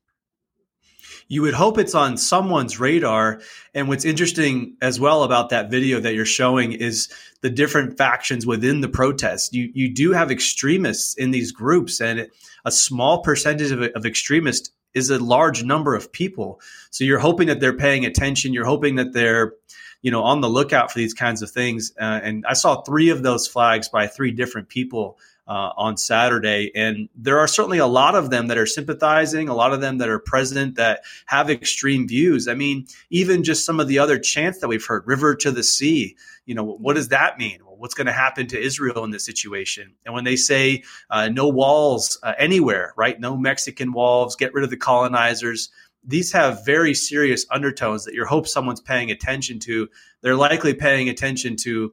you 1.31 1.41
would 1.43 1.53
hope 1.53 1.77
it's 1.77 1.95
on 1.95 2.17
someone's 2.17 2.77
radar. 2.77 3.39
And 3.73 3.87
what's 3.87 4.03
interesting 4.03 4.75
as 4.81 4.99
well 4.99 5.23
about 5.23 5.47
that 5.51 5.71
video 5.71 6.01
that 6.01 6.13
you're 6.13 6.25
showing 6.25 6.73
is 6.73 7.07
the 7.39 7.49
different 7.49 7.97
factions 7.97 8.45
within 8.45 8.81
the 8.81 8.89
protest. 8.89 9.53
You 9.53 9.71
you 9.73 9.93
do 9.93 10.11
have 10.11 10.29
extremists 10.29 11.15
in 11.15 11.31
these 11.31 11.53
groups, 11.53 12.01
and 12.01 12.27
a 12.65 12.71
small 12.71 13.21
percentage 13.21 13.71
of, 13.71 13.81
of 13.81 14.05
extremists 14.05 14.71
is 14.93 15.09
a 15.09 15.23
large 15.23 15.63
number 15.63 15.95
of 15.95 16.11
people. 16.11 16.59
So 16.89 17.05
you're 17.05 17.17
hoping 17.17 17.47
that 17.47 17.61
they're 17.61 17.77
paying 17.77 18.05
attention. 18.05 18.51
You're 18.51 18.65
hoping 18.65 18.95
that 18.95 19.13
they're 19.13 19.53
you 20.01 20.11
know 20.11 20.23
on 20.23 20.41
the 20.41 20.49
lookout 20.49 20.91
for 20.91 20.99
these 20.99 21.13
kinds 21.13 21.41
of 21.41 21.49
things. 21.49 21.93
Uh, 21.97 22.19
and 22.21 22.45
I 22.45 22.55
saw 22.55 22.81
three 22.81 23.09
of 23.09 23.23
those 23.23 23.47
flags 23.47 23.87
by 23.87 24.07
three 24.07 24.31
different 24.31 24.67
people 24.67 25.17
uh, 25.51 25.73
on 25.75 25.97
Saturday. 25.97 26.71
And 26.75 27.09
there 27.13 27.37
are 27.37 27.47
certainly 27.47 27.77
a 27.77 27.85
lot 27.85 28.15
of 28.15 28.29
them 28.29 28.47
that 28.47 28.57
are 28.57 28.65
sympathizing, 28.65 29.49
a 29.49 29.53
lot 29.53 29.73
of 29.73 29.81
them 29.81 29.97
that 29.97 30.07
are 30.07 30.17
present 30.17 30.75
that 30.75 31.01
have 31.25 31.49
extreme 31.49 32.07
views. 32.07 32.47
I 32.47 32.53
mean, 32.53 32.87
even 33.09 33.43
just 33.43 33.65
some 33.65 33.81
of 33.81 33.89
the 33.89 33.99
other 33.99 34.17
chants 34.17 34.59
that 34.59 34.69
we've 34.69 34.85
heard, 34.85 35.05
river 35.05 35.35
to 35.35 35.51
the 35.51 35.61
sea, 35.61 36.15
you 36.45 36.55
know, 36.55 36.63
what 36.63 36.95
does 36.95 37.09
that 37.09 37.37
mean? 37.37 37.59
what's 37.81 37.95
going 37.95 38.05
to 38.05 38.13
happen 38.13 38.45
to 38.45 38.61
Israel 38.61 39.03
in 39.03 39.09
this 39.09 39.25
situation? 39.25 39.91
And 40.05 40.13
when 40.13 40.23
they 40.23 40.35
say 40.35 40.83
uh, 41.09 41.29
no 41.29 41.49
walls 41.49 42.19
uh, 42.21 42.33
anywhere, 42.37 42.93
right? 42.95 43.19
No 43.19 43.35
Mexican 43.35 43.91
walls, 43.91 44.35
get 44.35 44.53
rid 44.53 44.63
of 44.63 44.69
the 44.69 44.77
colonizers. 44.77 45.71
These 46.03 46.31
have 46.31 46.63
very 46.63 46.93
serious 46.93 47.43
undertones 47.49 48.05
that 48.05 48.13
you 48.13 48.23
hope 48.23 48.47
someone's 48.47 48.81
paying 48.81 49.09
attention 49.09 49.57
to. 49.61 49.89
They're 50.21 50.35
likely 50.35 50.75
paying 50.75 51.09
attention 51.09 51.55
to 51.63 51.91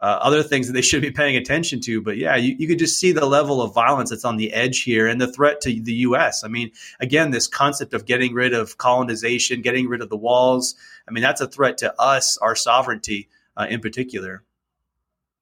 uh, 0.00 0.18
other 0.20 0.42
things 0.42 0.66
that 0.66 0.72
they 0.72 0.82
should 0.82 1.02
be 1.02 1.10
paying 1.10 1.36
attention 1.36 1.80
to. 1.80 2.00
But 2.00 2.16
yeah, 2.16 2.36
you, 2.36 2.54
you 2.58 2.68
could 2.68 2.78
just 2.78 2.98
see 2.98 3.12
the 3.12 3.26
level 3.26 3.60
of 3.60 3.74
violence 3.74 4.10
that's 4.10 4.24
on 4.24 4.36
the 4.36 4.52
edge 4.52 4.82
here 4.82 5.06
and 5.06 5.20
the 5.20 5.32
threat 5.32 5.60
to 5.62 5.80
the 5.82 5.94
U.S. 5.94 6.44
I 6.44 6.48
mean, 6.48 6.70
again, 7.00 7.30
this 7.30 7.46
concept 7.46 7.94
of 7.94 8.04
getting 8.04 8.32
rid 8.32 8.54
of 8.54 8.78
colonization, 8.78 9.62
getting 9.62 9.88
rid 9.88 10.02
of 10.02 10.08
the 10.08 10.16
walls. 10.16 10.74
I 11.08 11.10
mean, 11.10 11.22
that's 11.22 11.40
a 11.40 11.48
threat 11.48 11.78
to 11.78 12.00
us, 12.00 12.38
our 12.38 12.54
sovereignty 12.54 13.28
uh, 13.56 13.66
in 13.68 13.80
particular. 13.80 14.44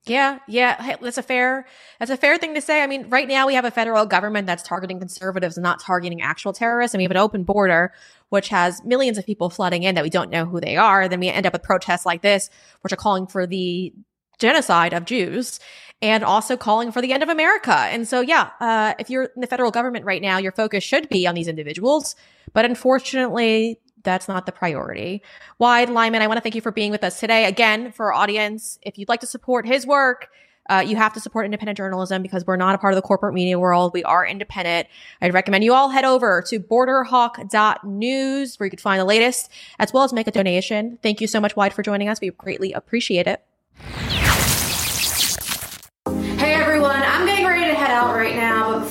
Yeah, 0.06 0.38
yeah, 0.46 0.96
that's 1.00 1.18
a 1.18 1.22
fair 1.22 1.66
that's 1.98 2.12
a 2.12 2.16
fair 2.16 2.38
thing 2.38 2.54
to 2.54 2.60
say. 2.60 2.80
I 2.80 2.86
mean, 2.86 3.10
right 3.10 3.26
now 3.26 3.48
we 3.48 3.54
have 3.54 3.64
a 3.64 3.72
federal 3.72 4.06
government 4.06 4.46
that's 4.46 4.62
targeting 4.62 5.00
conservatives 5.00 5.56
and 5.56 5.64
not 5.64 5.80
targeting 5.80 6.22
actual 6.22 6.52
terrorists, 6.52 6.94
and 6.94 7.00
we 7.00 7.04
have 7.04 7.10
an 7.10 7.16
open 7.16 7.42
border 7.42 7.92
which 8.28 8.48
has 8.48 8.82
millions 8.84 9.18
of 9.18 9.26
people 9.26 9.50
flooding 9.50 9.82
in 9.82 9.94
that 9.94 10.04
we 10.04 10.10
don't 10.10 10.30
know 10.30 10.44
who 10.44 10.60
they 10.60 10.76
are. 10.76 11.08
Then 11.08 11.20
we 11.20 11.28
end 11.28 11.46
up 11.46 11.52
with 11.52 11.62
protests 11.62 12.06
like 12.06 12.22
this, 12.22 12.50
which 12.80 12.92
are 12.92 12.96
calling 12.96 13.26
for 13.26 13.46
the 13.46 13.92
genocide 14.38 14.92
of 14.92 15.04
Jews 15.04 15.60
and 16.02 16.22
also 16.22 16.56
calling 16.56 16.92
for 16.92 17.00
the 17.00 17.12
end 17.12 17.22
of 17.22 17.28
America. 17.28 17.74
And 17.74 18.06
so, 18.06 18.20
yeah, 18.20 18.50
uh, 18.60 18.94
if 18.98 19.08
you're 19.08 19.24
in 19.24 19.40
the 19.40 19.46
federal 19.46 19.70
government 19.70 20.04
right 20.04 20.20
now, 20.20 20.38
your 20.38 20.52
focus 20.52 20.84
should 20.84 21.08
be 21.08 21.26
on 21.26 21.34
these 21.34 21.48
individuals. 21.48 22.16
But 22.52 22.64
unfortunately, 22.64 23.80
that's 24.02 24.28
not 24.28 24.46
the 24.46 24.52
priority. 24.52 25.22
Wid 25.58 25.90
Lyman, 25.90 26.22
I 26.22 26.26
want 26.26 26.36
to 26.36 26.40
thank 26.40 26.54
you 26.54 26.60
for 26.60 26.70
being 26.70 26.90
with 26.90 27.02
us 27.02 27.18
today. 27.18 27.46
Again, 27.46 27.92
for 27.92 28.06
our 28.06 28.12
audience, 28.12 28.78
if 28.82 28.98
you'd 28.98 29.08
like 29.08 29.20
to 29.20 29.26
support 29.26 29.66
his 29.66 29.86
work, 29.86 30.28
uh, 30.68 30.84
you 30.86 30.96
have 30.96 31.12
to 31.12 31.20
support 31.20 31.44
independent 31.44 31.76
journalism 31.76 32.22
because 32.22 32.46
we're 32.46 32.56
not 32.56 32.74
a 32.74 32.78
part 32.78 32.92
of 32.92 32.96
the 32.96 33.02
corporate 33.02 33.34
media 33.34 33.58
world. 33.58 33.92
We 33.94 34.02
are 34.04 34.26
independent. 34.26 34.88
I'd 35.20 35.32
recommend 35.32 35.64
you 35.64 35.74
all 35.74 35.90
head 35.90 36.04
over 36.04 36.42
to 36.48 36.58
borderhawk.news 36.58 38.58
where 38.58 38.66
you 38.66 38.70
can 38.70 38.78
find 38.78 39.00
the 39.00 39.04
latest 39.04 39.50
as 39.78 39.92
well 39.92 40.02
as 40.02 40.12
make 40.12 40.26
a 40.26 40.32
donation. 40.32 40.98
Thank 41.02 41.20
you 41.20 41.26
so 41.26 41.40
much, 41.40 41.56
Wid, 41.56 41.72
for 41.72 41.82
joining 41.82 42.08
us. 42.08 42.20
We 42.20 42.30
greatly 42.30 42.72
appreciate 42.72 43.28
it. 43.28 43.45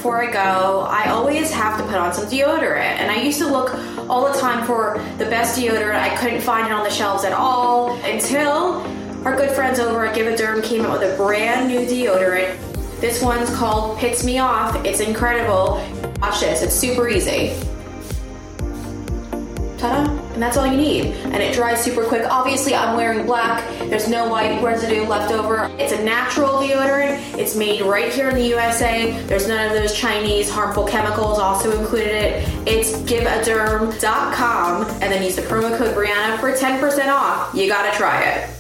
Before 0.05 0.21
I 0.21 0.31
go, 0.31 0.85
I 0.87 1.09
always 1.09 1.51
have 1.51 1.79
to 1.79 1.83
put 1.85 1.95
on 1.95 2.13
some 2.13 2.25
deodorant. 2.25 2.99
And 2.99 3.09
I 3.09 3.23
used 3.23 3.39
to 3.39 3.47
look 3.47 3.73
all 4.07 4.31
the 4.31 4.37
time 4.37 4.63
for 4.63 5.03
the 5.17 5.25
best 5.25 5.59
deodorant. 5.59 5.95
I 5.95 6.15
couldn't 6.17 6.41
find 6.41 6.67
it 6.67 6.73
on 6.73 6.83
the 6.83 6.91
shelves 6.91 7.23
at 7.23 7.33
all 7.33 7.95
until 8.03 8.83
our 9.25 9.35
good 9.35 9.49
friends 9.49 9.79
over 9.79 10.05
at 10.05 10.15
GiveADerm 10.15 10.63
came 10.63 10.85
out 10.85 10.99
with 10.99 11.11
a 11.11 11.17
brand 11.17 11.69
new 11.69 11.87
deodorant. 11.87 12.55
This 13.01 13.23
one's 13.23 13.49
called 13.55 13.97
Pits 13.97 14.23
Me 14.23 14.37
Off. 14.37 14.75
It's 14.85 14.99
incredible. 14.99 15.83
Watch 16.21 16.39
this, 16.39 16.61
it's 16.61 16.75
super 16.75 17.09
easy. 17.09 17.55
Ta-da! 19.79 20.24
And 20.35 20.43
that's 20.43 20.57
all 20.57 20.67
you 20.67 20.75
need. 20.75 21.05
And 21.05 21.37
it 21.37 21.55
dries 21.55 21.81
super 21.81 22.03
quick. 22.03 22.25
Obviously, 22.29 22.75
I'm 22.75 22.97
wearing 22.97 23.25
black. 23.25 23.65
There's 23.89 24.09
no 24.09 24.27
white 24.27 24.61
residue 24.61 25.07
left 25.07 25.31
over. 25.31 25.71
It's 25.79 25.93
a 25.93 26.03
natural 26.03 26.49
deodorant. 26.55 27.37
It's 27.37 27.55
made 27.55 27.81
right 27.83 28.11
here 28.11 28.27
in 28.27 28.35
the 28.35 28.45
USA. 28.47 29.17
There's 29.27 29.47
none 29.47 29.65
of 29.65 29.73
those 29.73 29.93
Chinese 29.97 30.49
harmful 30.49 30.85
chemicals 30.85 31.39
also 31.39 31.79
included 31.79 32.13
it. 32.13 32.67
It's 32.67 32.97
giveaderm.com 33.03 34.81
and 34.85 35.03
then 35.03 35.23
use 35.23 35.37
the 35.37 35.41
promo 35.43 35.77
code 35.77 35.95
Breanna 35.95 36.37
for 36.37 36.51
10% 36.51 37.07
off. 37.07 37.55
You 37.55 37.69
gotta 37.69 37.95
try 37.97 38.23
it. 38.23 38.54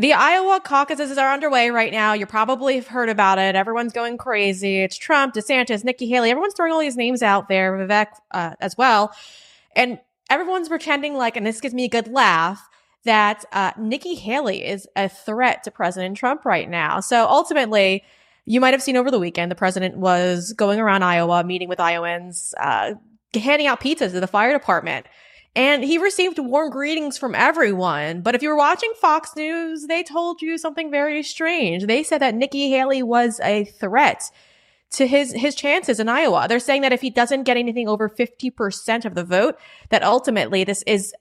The 0.00 0.14
Iowa 0.14 0.62
caucuses 0.64 1.18
are 1.18 1.30
underway 1.30 1.68
right 1.68 1.92
now. 1.92 2.14
You 2.14 2.24
probably 2.24 2.76
have 2.76 2.86
heard 2.86 3.10
about 3.10 3.38
it. 3.38 3.54
Everyone's 3.54 3.92
going 3.92 4.16
crazy. 4.16 4.80
It's 4.80 4.96
Trump, 4.96 5.34
DeSantis, 5.34 5.84
Nikki 5.84 6.08
Haley. 6.08 6.30
Everyone's 6.30 6.54
throwing 6.54 6.72
all 6.72 6.80
these 6.80 6.96
names 6.96 7.22
out 7.22 7.50
there, 7.50 7.76
Vivek 7.76 8.06
uh, 8.30 8.54
as 8.60 8.78
well. 8.78 9.14
And 9.76 10.00
everyone's 10.30 10.70
pretending 10.70 11.16
like, 11.16 11.36
and 11.36 11.44
this 11.44 11.60
gives 11.60 11.74
me 11.74 11.84
a 11.84 11.88
good 11.90 12.08
laugh, 12.08 12.66
that 13.04 13.44
uh, 13.52 13.72
Nikki 13.78 14.14
Haley 14.14 14.64
is 14.64 14.88
a 14.96 15.10
threat 15.10 15.64
to 15.64 15.70
President 15.70 16.16
Trump 16.16 16.46
right 16.46 16.70
now. 16.70 17.00
So 17.00 17.26
ultimately, 17.26 18.02
you 18.46 18.58
might 18.58 18.72
have 18.72 18.82
seen 18.82 18.96
over 18.96 19.10
the 19.10 19.18
weekend, 19.18 19.50
the 19.50 19.54
president 19.54 19.98
was 19.98 20.54
going 20.54 20.80
around 20.80 21.02
Iowa, 21.02 21.44
meeting 21.44 21.68
with 21.68 21.78
Iowans, 21.78 22.54
uh, 22.58 22.94
handing 23.34 23.66
out 23.66 23.82
pizzas 23.82 24.12
to 24.12 24.20
the 24.20 24.26
fire 24.26 24.54
department. 24.54 25.04
And 25.56 25.82
he 25.82 25.98
received 25.98 26.38
warm 26.38 26.70
greetings 26.70 27.18
from 27.18 27.34
everyone. 27.34 28.20
But 28.20 28.34
if 28.34 28.42
you 28.42 28.50
were 28.50 28.56
watching 28.56 28.92
Fox 29.00 29.34
News, 29.34 29.86
they 29.86 30.04
told 30.04 30.40
you 30.42 30.56
something 30.58 30.90
very 30.90 31.22
strange. 31.22 31.86
They 31.86 32.04
said 32.04 32.18
that 32.18 32.36
Nikki 32.36 32.70
Haley 32.70 33.02
was 33.02 33.40
a 33.42 33.64
threat 33.64 34.22
to 34.92 35.06
his 35.06 35.32
his 35.32 35.54
chances 35.54 36.00
in 36.00 36.08
Iowa. 36.08 36.46
They're 36.48 36.60
saying 36.60 36.82
that 36.82 36.92
if 36.92 37.00
he 37.00 37.10
doesn't 37.10 37.44
get 37.44 37.56
anything 37.56 37.88
over 37.88 38.08
50% 38.08 39.04
of 39.04 39.14
the 39.14 39.24
vote, 39.24 39.56
that 39.88 40.02
ultimately 40.02 40.64
this 40.64 40.82
is 40.86 41.14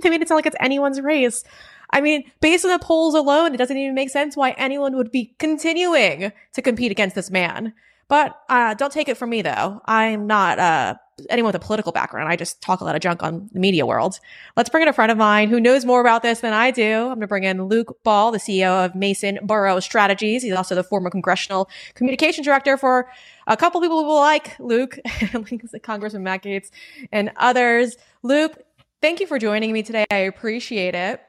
they 0.00 0.10
made 0.10 0.22
it 0.22 0.28
sound 0.28 0.38
like 0.38 0.46
it's 0.46 0.56
anyone's 0.60 1.00
race. 1.00 1.44
I 1.90 2.00
mean, 2.00 2.30
based 2.40 2.64
on 2.64 2.70
the 2.70 2.78
polls 2.78 3.14
alone, 3.14 3.54
it 3.54 3.56
doesn't 3.56 3.76
even 3.76 3.94
make 3.94 4.10
sense 4.10 4.36
why 4.36 4.50
anyone 4.52 4.96
would 4.96 5.10
be 5.10 5.34
continuing 5.38 6.32
to 6.52 6.62
compete 6.62 6.92
against 6.92 7.14
this 7.14 7.30
man. 7.30 7.72
But 8.08 8.40
uh, 8.48 8.74
don't 8.74 8.92
take 8.92 9.08
it 9.08 9.16
from 9.16 9.30
me, 9.30 9.42
though. 9.42 9.82
I'm 9.84 10.26
not 10.26 10.58
uh, 10.58 10.94
anyone 11.28 11.48
with 11.48 11.62
a 11.62 11.64
political 11.64 11.92
background. 11.92 12.28
I 12.28 12.36
just 12.36 12.62
talk 12.62 12.80
a 12.80 12.84
lot 12.84 12.94
of 12.94 13.00
junk 13.00 13.22
on 13.22 13.48
the 13.52 13.60
media 13.60 13.84
world. 13.84 14.18
Let's 14.56 14.70
bring 14.70 14.82
in 14.82 14.88
a 14.88 14.92
friend 14.92 15.10
of 15.12 15.18
mine 15.18 15.48
who 15.48 15.60
knows 15.60 15.84
more 15.84 16.00
about 16.00 16.22
this 16.22 16.40
than 16.40 16.52
I 16.52 16.70
do. 16.70 16.84
I'm 16.84 17.08
going 17.08 17.20
to 17.20 17.26
bring 17.26 17.44
in 17.44 17.64
Luke 17.64 18.02
Ball, 18.04 18.30
the 18.32 18.38
CEO 18.38 18.84
of 18.84 18.92
Masonboro 18.92 19.82
Strategies. 19.82 20.42
He's 20.42 20.54
also 20.54 20.74
the 20.74 20.84
former 20.84 21.10
congressional 21.10 21.68
communication 21.94 22.44
director 22.44 22.76
for 22.76 23.10
a 23.46 23.56
couple 23.56 23.80
people 23.80 24.02
who 24.02 24.14
like 24.14 24.58
Luke, 24.58 24.98
Congressman 25.82 26.22
Matt 26.22 26.42
Gaetz 26.42 26.70
and 27.12 27.30
others. 27.36 27.96
Luke, 28.22 28.58
thank 29.00 29.20
you 29.20 29.26
for 29.26 29.38
joining 29.38 29.72
me 29.72 29.82
today. 29.82 30.06
I 30.10 30.16
appreciate 30.16 30.94
it. 30.94 31.20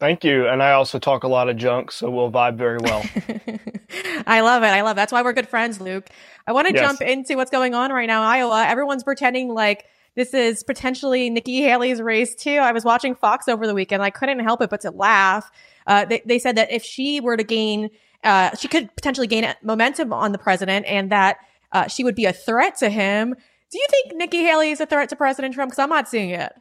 Thank 0.00 0.22
you. 0.22 0.46
And 0.46 0.62
I 0.62 0.72
also 0.72 0.98
talk 0.98 1.24
a 1.24 1.28
lot 1.28 1.48
of 1.48 1.56
junk, 1.56 1.90
so 1.90 2.08
we'll 2.10 2.30
vibe 2.30 2.56
very 2.56 2.78
well. 2.78 3.04
I 4.26 4.40
love 4.40 4.62
it. 4.62 4.66
I 4.66 4.82
love 4.82 4.96
it. 4.96 5.00
That's 5.00 5.12
why 5.12 5.22
we're 5.22 5.32
good 5.32 5.48
friends, 5.48 5.80
Luke. 5.80 6.08
I 6.46 6.52
want 6.52 6.68
to 6.68 6.74
yes. 6.74 6.82
jump 6.82 7.00
into 7.00 7.36
what's 7.36 7.50
going 7.50 7.74
on 7.74 7.92
right 7.92 8.06
now 8.06 8.22
in 8.22 8.28
Iowa. 8.28 8.64
Everyone's 8.66 9.04
pretending 9.04 9.48
like 9.48 9.86
this 10.14 10.34
is 10.34 10.62
potentially 10.62 11.30
Nikki 11.30 11.62
Haley's 11.62 12.02
race 12.02 12.34
too. 12.34 12.56
I 12.56 12.72
was 12.72 12.84
watching 12.84 13.14
Fox 13.14 13.48
over 13.48 13.66
the 13.66 13.74
weekend. 13.74 14.02
I 14.02 14.10
couldn't 14.10 14.40
help 14.40 14.60
it 14.60 14.70
but 14.70 14.80
to 14.82 14.90
laugh. 14.90 15.50
Uh, 15.86 16.04
they, 16.04 16.22
they 16.26 16.38
said 16.38 16.56
that 16.56 16.70
if 16.72 16.82
she 16.82 17.20
were 17.20 17.36
to 17.36 17.44
gain, 17.44 17.90
uh, 18.24 18.54
she 18.56 18.68
could 18.68 18.94
potentially 18.96 19.26
gain 19.26 19.54
momentum 19.62 20.12
on 20.12 20.32
the 20.32 20.38
president 20.38 20.86
and 20.86 21.10
that 21.12 21.38
uh, 21.72 21.86
she 21.86 22.04
would 22.04 22.14
be 22.14 22.24
a 22.24 22.32
threat 22.32 22.76
to 22.78 22.90
him. 22.90 23.34
Do 23.70 23.78
you 23.78 23.86
think 23.90 24.16
Nikki 24.16 24.38
Haley 24.38 24.70
is 24.70 24.80
a 24.80 24.86
threat 24.86 25.08
to 25.10 25.16
President 25.16 25.54
Trump? 25.54 25.70
Because 25.70 25.82
I'm 25.82 25.90
not 25.90 26.08
seeing 26.08 26.30
it. 26.30 26.52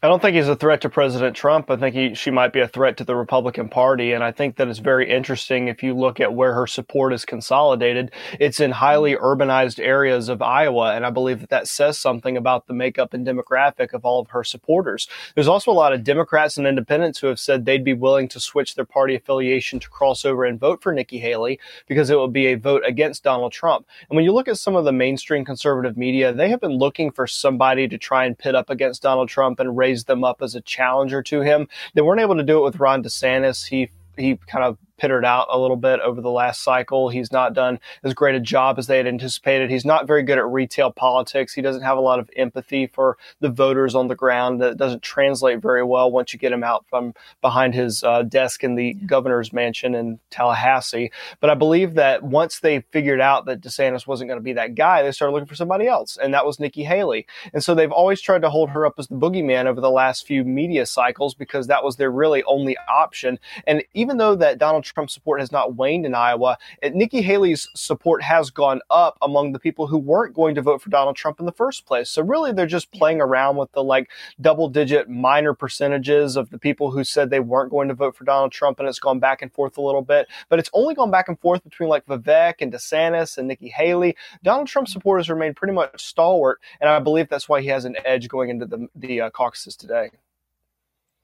I 0.00 0.06
don't 0.06 0.22
think 0.22 0.36
he's 0.36 0.46
a 0.46 0.54
threat 0.54 0.82
to 0.82 0.88
President 0.88 1.34
Trump. 1.34 1.68
I 1.68 1.76
think 1.76 1.92
he, 1.92 2.14
she 2.14 2.30
might 2.30 2.52
be 2.52 2.60
a 2.60 2.68
threat 2.68 2.96
to 2.98 3.04
the 3.04 3.16
Republican 3.16 3.68
Party. 3.68 4.12
And 4.12 4.22
I 4.22 4.30
think 4.30 4.54
that 4.54 4.68
it's 4.68 4.78
very 4.78 5.10
interesting 5.10 5.66
if 5.66 5.82
you 5.82 5.92
look 5.92 6.20
at 6.20 6.32
where 6.32 6.54
her 6.54 6.68
support 6.68 7.12
is 7.12 7.24
consolidated. 7.24 8.12
It's 8.38 8.60
in 8.60 8.70
highly 8.70 9.16
urbanized 9.16 9.84
areas 9.84 10.28
of 10.28 10.40
Iowa. 10.40 10.94
And 10.94 11.04
I 11.04 11.10
believe 11.10 11.40
that 11.40 11.50
that 11.50 11.66
says 11.66 11.98
something 11.98 12.36
about 12.36 12.68
the 12.68 12.74
makeup 12.74 13.12
and 13.12 13.26
demographic 13.26 13.92
of 13.92 14.04
all 14.04 14.20
of 14.20 14.30
her 14.30 14.44
supporters. 14.44 15.08
There's 15.34 15.48
also 15.48 15.72
a 15.72 15.74
lot 15.74 15.92
of 15.92 16.04
Democrats 16.04 16.56
and 16.56 16.66
independents 16.68 17.18
who 17.18 17.26
have 17.26 17.40
said 17.40 17.64
they'd 17.64 17.82
be 17.82 17.92
willing 17.92 18.28
to 18.28 18.38
switch 18.38 18.76
their 18.76 18.84
party 18.84 19.16
affiliation 19.16 19.80
to 19.80 19.90
cross 19.90 20.24
over 20.24 20.44
and 20.44 20.60
vote 20.60 20.80
for 20.80 20.92
Nikki 20.92 21.18
Haley 21.18 21.58
because 21.88 22.08
it 22.08 22.20
would 22.20 22.32
be 22.32 22.46
a 22.46 22.54
vote 22.54 22.84
against 22.86 23.24
Donald 23.24 23.50
Trump. 23.50 23.84
And 24.08 24.14
when 24.14 24.24
you 24.24 24.32
look 24.32 24.46
at 24.46 24.58
some 24.58 24.76
of 24.76 24.84
the 24.84 24.92
mainstream 24.92 25.44
conservative 25.44 25.96
media, 25.96 26.32
they 26.32 26.50
have 26.50 26.60
been 26.60 26.78
looking 26.78 27.10
for 27.10 27.26
somebody 27.26 27.88
to 27.88 27.98
try 27.98 28.26
and 28.26 28.38
pit 28.38 28.54
up 28.54 28.70
against 28.70 29.02
Donald 29.02 29.28
Trump 29.28 29.58
and 29.58 29.76
raise 29.76 29.87
raised 29.88 30.06
them 30.06 30.24
up 30.24 30.42
as 30.42 30.54
a 30.54 30.60
challenger 30.60 31.22
to 31.22 31.40
him. 31.40 31.68
They 31.94 32.02
weren't 32.02 32.20
able 32.20 32.36
to 32.36 32.42
do 32.42 32.58
it 32.58 32.64
with 32.64 32.80
Ron 32.80 33.02
DeSantis. 33.02 33.68
He 33.68 33.90
he 34.16 34.36
kind 34.36 34.64
of 34.64 34.78
pittered 34.98 35.24
out 35.24 35.46
a 35.50 35.58
little 35.58 35.76
bit 35.76 36.00
over 36.00 36.20
the 36.20 36.30
last 36.30 36.62
cycle. 36.62 37.08
He's 37.08 37.32
not 37.32 37.54
done 37.54 37.78
as 38.02 38.14
great 38.14 38.34
a 38.34 38.40
job 38.40 38.78
as 38.78 38.86
they 38.86 38.98
had 38.98 39.06
anticipated. 39.06 39.70
He's 39.70 39.84
not 39.84 40.06
very 40.06 40.22
good 40.22 40.38
at 40.38 40.46
retail 40.46 40.90
politics. 40.90 41.54
He 41.54 41.62
doesn't 41.62 41.82
have 41.82 41.96
a 41.96 42.02
lot 42.02 42.18
of 42.18 42.30
empathy 42.36 42.86
for 42.86 43.16
the 43.40 43.48
voters 43.48 43.94
on 43.94 44.08
the 44.08 44.14
ground. 44.14 44.60
That 44.60 44.76
doesn't 44.76 45.02
translate 45.02 45.62
very 45.62 45.84
well 45.84 46.10
once 46.10 46.32
you 46.32 46.38
get 46.38 46.52
him 46.52 46.64
out 46.64 46.84
from 46.90 47.14
behind 47.40 47.74
his 47.74 48.02
uh, 48.02 48.22
desk 48.22 48.64
in 48.64 48.74
the 48.74 48.94
governor's 48.94 49.52
mansion 49.52 49.94
in 49.94 50.18
Tallahassee. 50.30 51.10
But 51.40 51.50
I 51.50 51.54
believe 51.54 51.94
that 51.94 52.22
once 52.22 52.60
they 52.60 52.80
figured 52.90 53.20
out 53.20 53.46
that 53.46 53.60
DeSantis 53.60 54.06
wasn't 54.06 54.28
going 54.28 54.40
to 54.40 54.44
be 54.44 54.54
that 54.54 54.74
guy, 54.74 55.02
they 55.02 55.12
started 55.12 55.32
looking 55.32 55.46
for 55.46 55.54
somebody 55.54 55.86
else, 55.86 56.18
and 56.20 56.34
that 56.34 56.44
was 56.44 56.58
Nikki 56.60 56.84
Haley. 56.84 57.26
And 57.52 57.62
so 57.62 57.74
they've 57.74 57.92
always 57.92 58.20
tried 58.20 58.42
to 58.42 58.50
hold 58.50 58.70
her 58.70 58.84
up 58.84 58.94
as 58.98 59.06
the 59.06 59.14
boogeyman 59.14 59.66
over 59.66 59.80
the 59.80 59.90
last 59.90 60.26
few 60.26 60.44
media 60.44 60.86
cycles 60.86 61.34
because 61.34 61.68
that 61.68 61.84
was 61.84 61.96
their 61.96 62.10
really 62.10 62.42
only 62.44 62.76
option. 62.88 63.38
And 63.66 63.82
even 63.94 64.16
though 64.16 64.34
that 64.36 64.58
Donald 64.58 64.84
Trump 64.94 65.10
support 65.10 65.40
has 65.40 65.52
not 65.52 65.74
waned 65.74 66.06
in 66.06 66.14
Iowa, 66.14 66.58
Nikki 66.82 67.22
Haley's 67.22 67.68
support 67.74 68.22
has 68.22 68.50
gone 68.50 68.80
up 68.90 69.18
among 69.22 69.52
the 69.52 69.58
people 69.58 69.86
who 69.86 69.98
weren't 69.98 70.34
going 70.34 70.54
to 70.54 70.62
vote 70.62 70.82
for 70.82 70.90
Donald 70.90 71.16
Trump 71.16 71.40
in 71.40 71.46
the 71.46 71.52
first 71.52 71.86
place. 71.86 72.10
So 72.10 72.22
really, 72.22 72.52
they're 72.52 72.66
just 72.66 72.90
playing 72.92 73.20
around 73.20 73.56
with 73.56 73.72
the 73.72 73.82
like 73.82 74.10
double 74.40 74.68
digit 74.68 75.08
minor 75.08 75.54
percentages 75.54 76.36
of 76.36 76.50
the 76.50 76.58
people 76.58 76.90
who 76.90 77.04
said 77.04 77.30
they 77.30 77.40
weren't 77.40 77.70
going 77.70 77.88
to 77.88 77.94
vote 77.94 78.16
for 78.16 78.24
Donald 78.24 78.52
Trump, 78.52 78.78
and 78.78 78.88
it's 78.88 78.98
gone 78.98 79.18
back 79.18 79.42
and 79.42 79.52
forth 79.52 79.76
a 79.76 79.82
little 79.82 80.02
bit. 80.02 80.28
But 80.48 80.58
it's 80.58 80.70
only 80.72 80.94
gone 80.94 81.10
back 81.10 81.28
and 81.28 81.38
forth 81.40 81.62
between 81.64 81.88
like 81.88 82.06
Vivek 82.06 82.54
and 82.60 82.72
DeSantis 82.72 83.38
and 83.38 83.48
Nikki 83.48 83.68
Haley. 83.68 84.16
Donald 84.42 84.68
Trump 84.68 84.88
supporters 84.88 85.30
remain 85.30 85.54
pretty 85.54 85.74
much 85.74 86.04
stalwart, 86.04 86.60
and 86.80 86.88
I 86.90 86.98
believe 86.98 87.28
that's 87.28 87.48
why 87.48 87.60
he 87.60 87.68
has 87.68 87.84
an 87.84 87.96
edge 88.04 88.28
going 88.28 88.50
into 88.50 88.66
the 88.66 88.88
the 88.94 89.22
uh, 89.22 89.30
caucuses 89.30 89.76
today. 89.76 90.10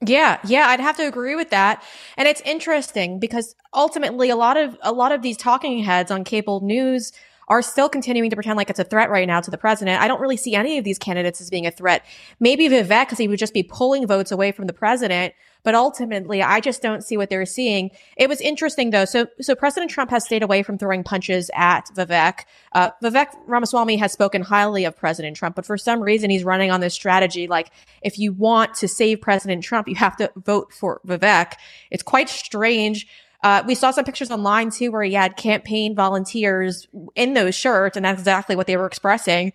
Yeah, 0.01 0.39
yeah, 0.45 0.67
I'd 0.67 0.79
have 0.81 0.97
to 0.97 1.07
agree 1.07 1.35
with 1.35 1.49
that. 1.51 1.83
And 2.17 2.27
it's 2.27 2.41
interesting 2.41 3.19
because 3.19 3.55
ultimately 3.73 4.29
a 4.29 4.35
lot 4.35 4.57
of 4.57 4.77
a 4.81 4.91
lot 4.91 5.11
of 5.11 5.21
these 5.21 5.37
talking 5.37 5.79
heads 5.83 6.11
on 6.11 6.23
cable 6.23 6.59
news 6.61 7.11
are 7.47 7.61
still 7.61 7.89
continuing 7.89 8.29
to 8.29 8.35
pretend 8.35 8.57
like 8.57 8.69
it's 8.69 8.79
a 8.79 8.83
threat 8.83 9.09
right 9.09 9.27
now 9.27 9.41
to 9.41 9.51
the 9.51 9.57
president. 9.57 10.01
I 10.01 10.07
don't 10.07 10.21
really 10.21 10.37
see 10.37 10.55
any 10.55 10.77
of 10.77 10.83
these 10.83 10.97
candidates 10.97 11.41
as 11.41 11.49
being 11.49 11.67
a 11.67 11.71
threat. 11.71 12.05
Maybe 12.39 12.67
Vivek, 12.67 13.05
because 13.05 13.17
he 13.17 13.27
would 13.27 13.39
just 13.39 13.53
be 13.53 13.63
pulling 13.63 14.07
votes 14.07 14.31
away 14.31 14.51
from 14.51 14.67
the 14.67 14.73
president. 14.73 15.33
But 15.63 15.73
ultimately, 15.73 16.43
I 16.43 16.59
just 16.59 16.83
don't 16.83 17.03
see 17.03 17.17
what 17.17 17.31
they're 17.31 17.45
seeing. 17.45 17.89
It 18.17 18.29
was 18.29 18.39
interesting 18.39 18.91
though. 18.91 19.05
So, 19.05 19.25
so 19.41 19.55
President 19.55 19.89
Trump 19.89 20.11
has 20.11 20.23
stayed 20.23 20.43
away 20.43 20.61
from 20.61 20.77
throwing 20.77 21.03
punches 21.03 21.49
at 21.55 21.87
Vivek. 21.95 22.41
Uh, 22.73 22.91
Vivek 23.03 23.29
Ramaswamy 23.47 23.97
has 23.97 24.11
spoken 24.11 24.43
highly 24.43 24.85
of 24.85 24.95
President 24.95 25.35
Trump, 25.35 25.55
but 25.55 25.65
for 25.65 25.75
some 25.75 26.01
reason, 26.01 26.29
he's 26.29 26.43
running 26.43 26.69
on 26.69 26.81
this 26.81 26.93
strategy. 26.93 27.47
Like, 27.47 27.71
if 28.03 28.19
you 28.19 28.31
want 28.31 28.75
to 28.75 28.87
save 28.87 29.21
President 29.21 29.63
Trump, 29.63 29.87
you 29.87 29.95
have 29.95 30.15
to 30.17 30.31
vote 30.35 30.71
for 30.71 31.01
Vivek. 31.07 31.53
It's 31.89 32.03
quite 32.03 32.29
strange. 32.29 33.07
Uh, 33.45 33.61
we 33.67 33.75
saw 33.75 33.91
some 33.91 34.03
pictures 34.03 34.31
online 34.31 34.71
too 34.71 34.91
where 34.91 35.03
he 35.03 35.13
had 35.13 35.37
campaign 35.37 35.93
volunteers 35.93 36.87
in 37.13 37.35
those 37.35 37.53
shirts, 37.53 37.95
and 37.95 38.03
that's 38.03 38.19
exactly 38.19 38.55
what 38.55 38.65
they 38.65 38.75
were 38.75 38.87
expressing. 38.87 39.53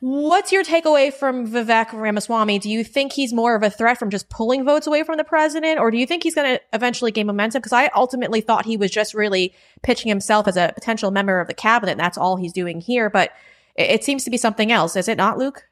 What's 0.00 0.50
your 0.50 0.64
takeaway 0.64 1.14
from 1.14 1.46
Vivek 1.46 1.92
Ramaswamy? 1.92 2.58
Do 2.58 2.68
you 2.68 2.82
think 2.82 3.12
he's 3.12 3.32
more 3.32 3.54
of 3.54 3.62
a 3.62 3.70
threat 3.70 3.96
from 3.96 4.10
just 4.10 4.28
pulling 4.28 4.64
votes 4.64 4.88
away 4.88 5.04
from 5.04 5.18
the 5.18 5.24
president, 5.24 5.78
or 5.78 5.92
do 5.92 5.98
you 5.98 6.04
think 6.04 6.24
he's 6.24 6.34
going 6.34 6.56
to 6.56 6.62
eventually 6.72 7.12
gain 7.12 7.28
momentum? 7.28 7.60
Because 7.60 7.72
I 7.72 7.90
ultimately 7.94 8.40
thought 8.40 8.66
he 8.66 8.76
was 8.76 8.90
just 8.90 9.14
really 9.14 9.54
pitching 9.84 10.08
himself 10.08 10.48
as 10.48 10.56
a 10.56 10.72
potential 10.74 11.12
member 11.12 11.38
of 11.38 11.46
the 11.46 11.54
cabinet, 11.54 11.92
and 11.92 12.00
that's 12.00 12.18
all 12.18 12.36
he's 12.36 12.52
doing 12.52 12.80
here. 12.80 13.08
But 13.08 13.30
it, 13.76 13.88
it 13.90 14.04
seems 14.04 14.24
to 14.24 14.30
be 14.30 14.36
something 14.36 14.72
else, 14.72 14.96
is 14.96 15.06
it 15.06 15.16
not, 15.16 15.38
Luke? 15.38 15.68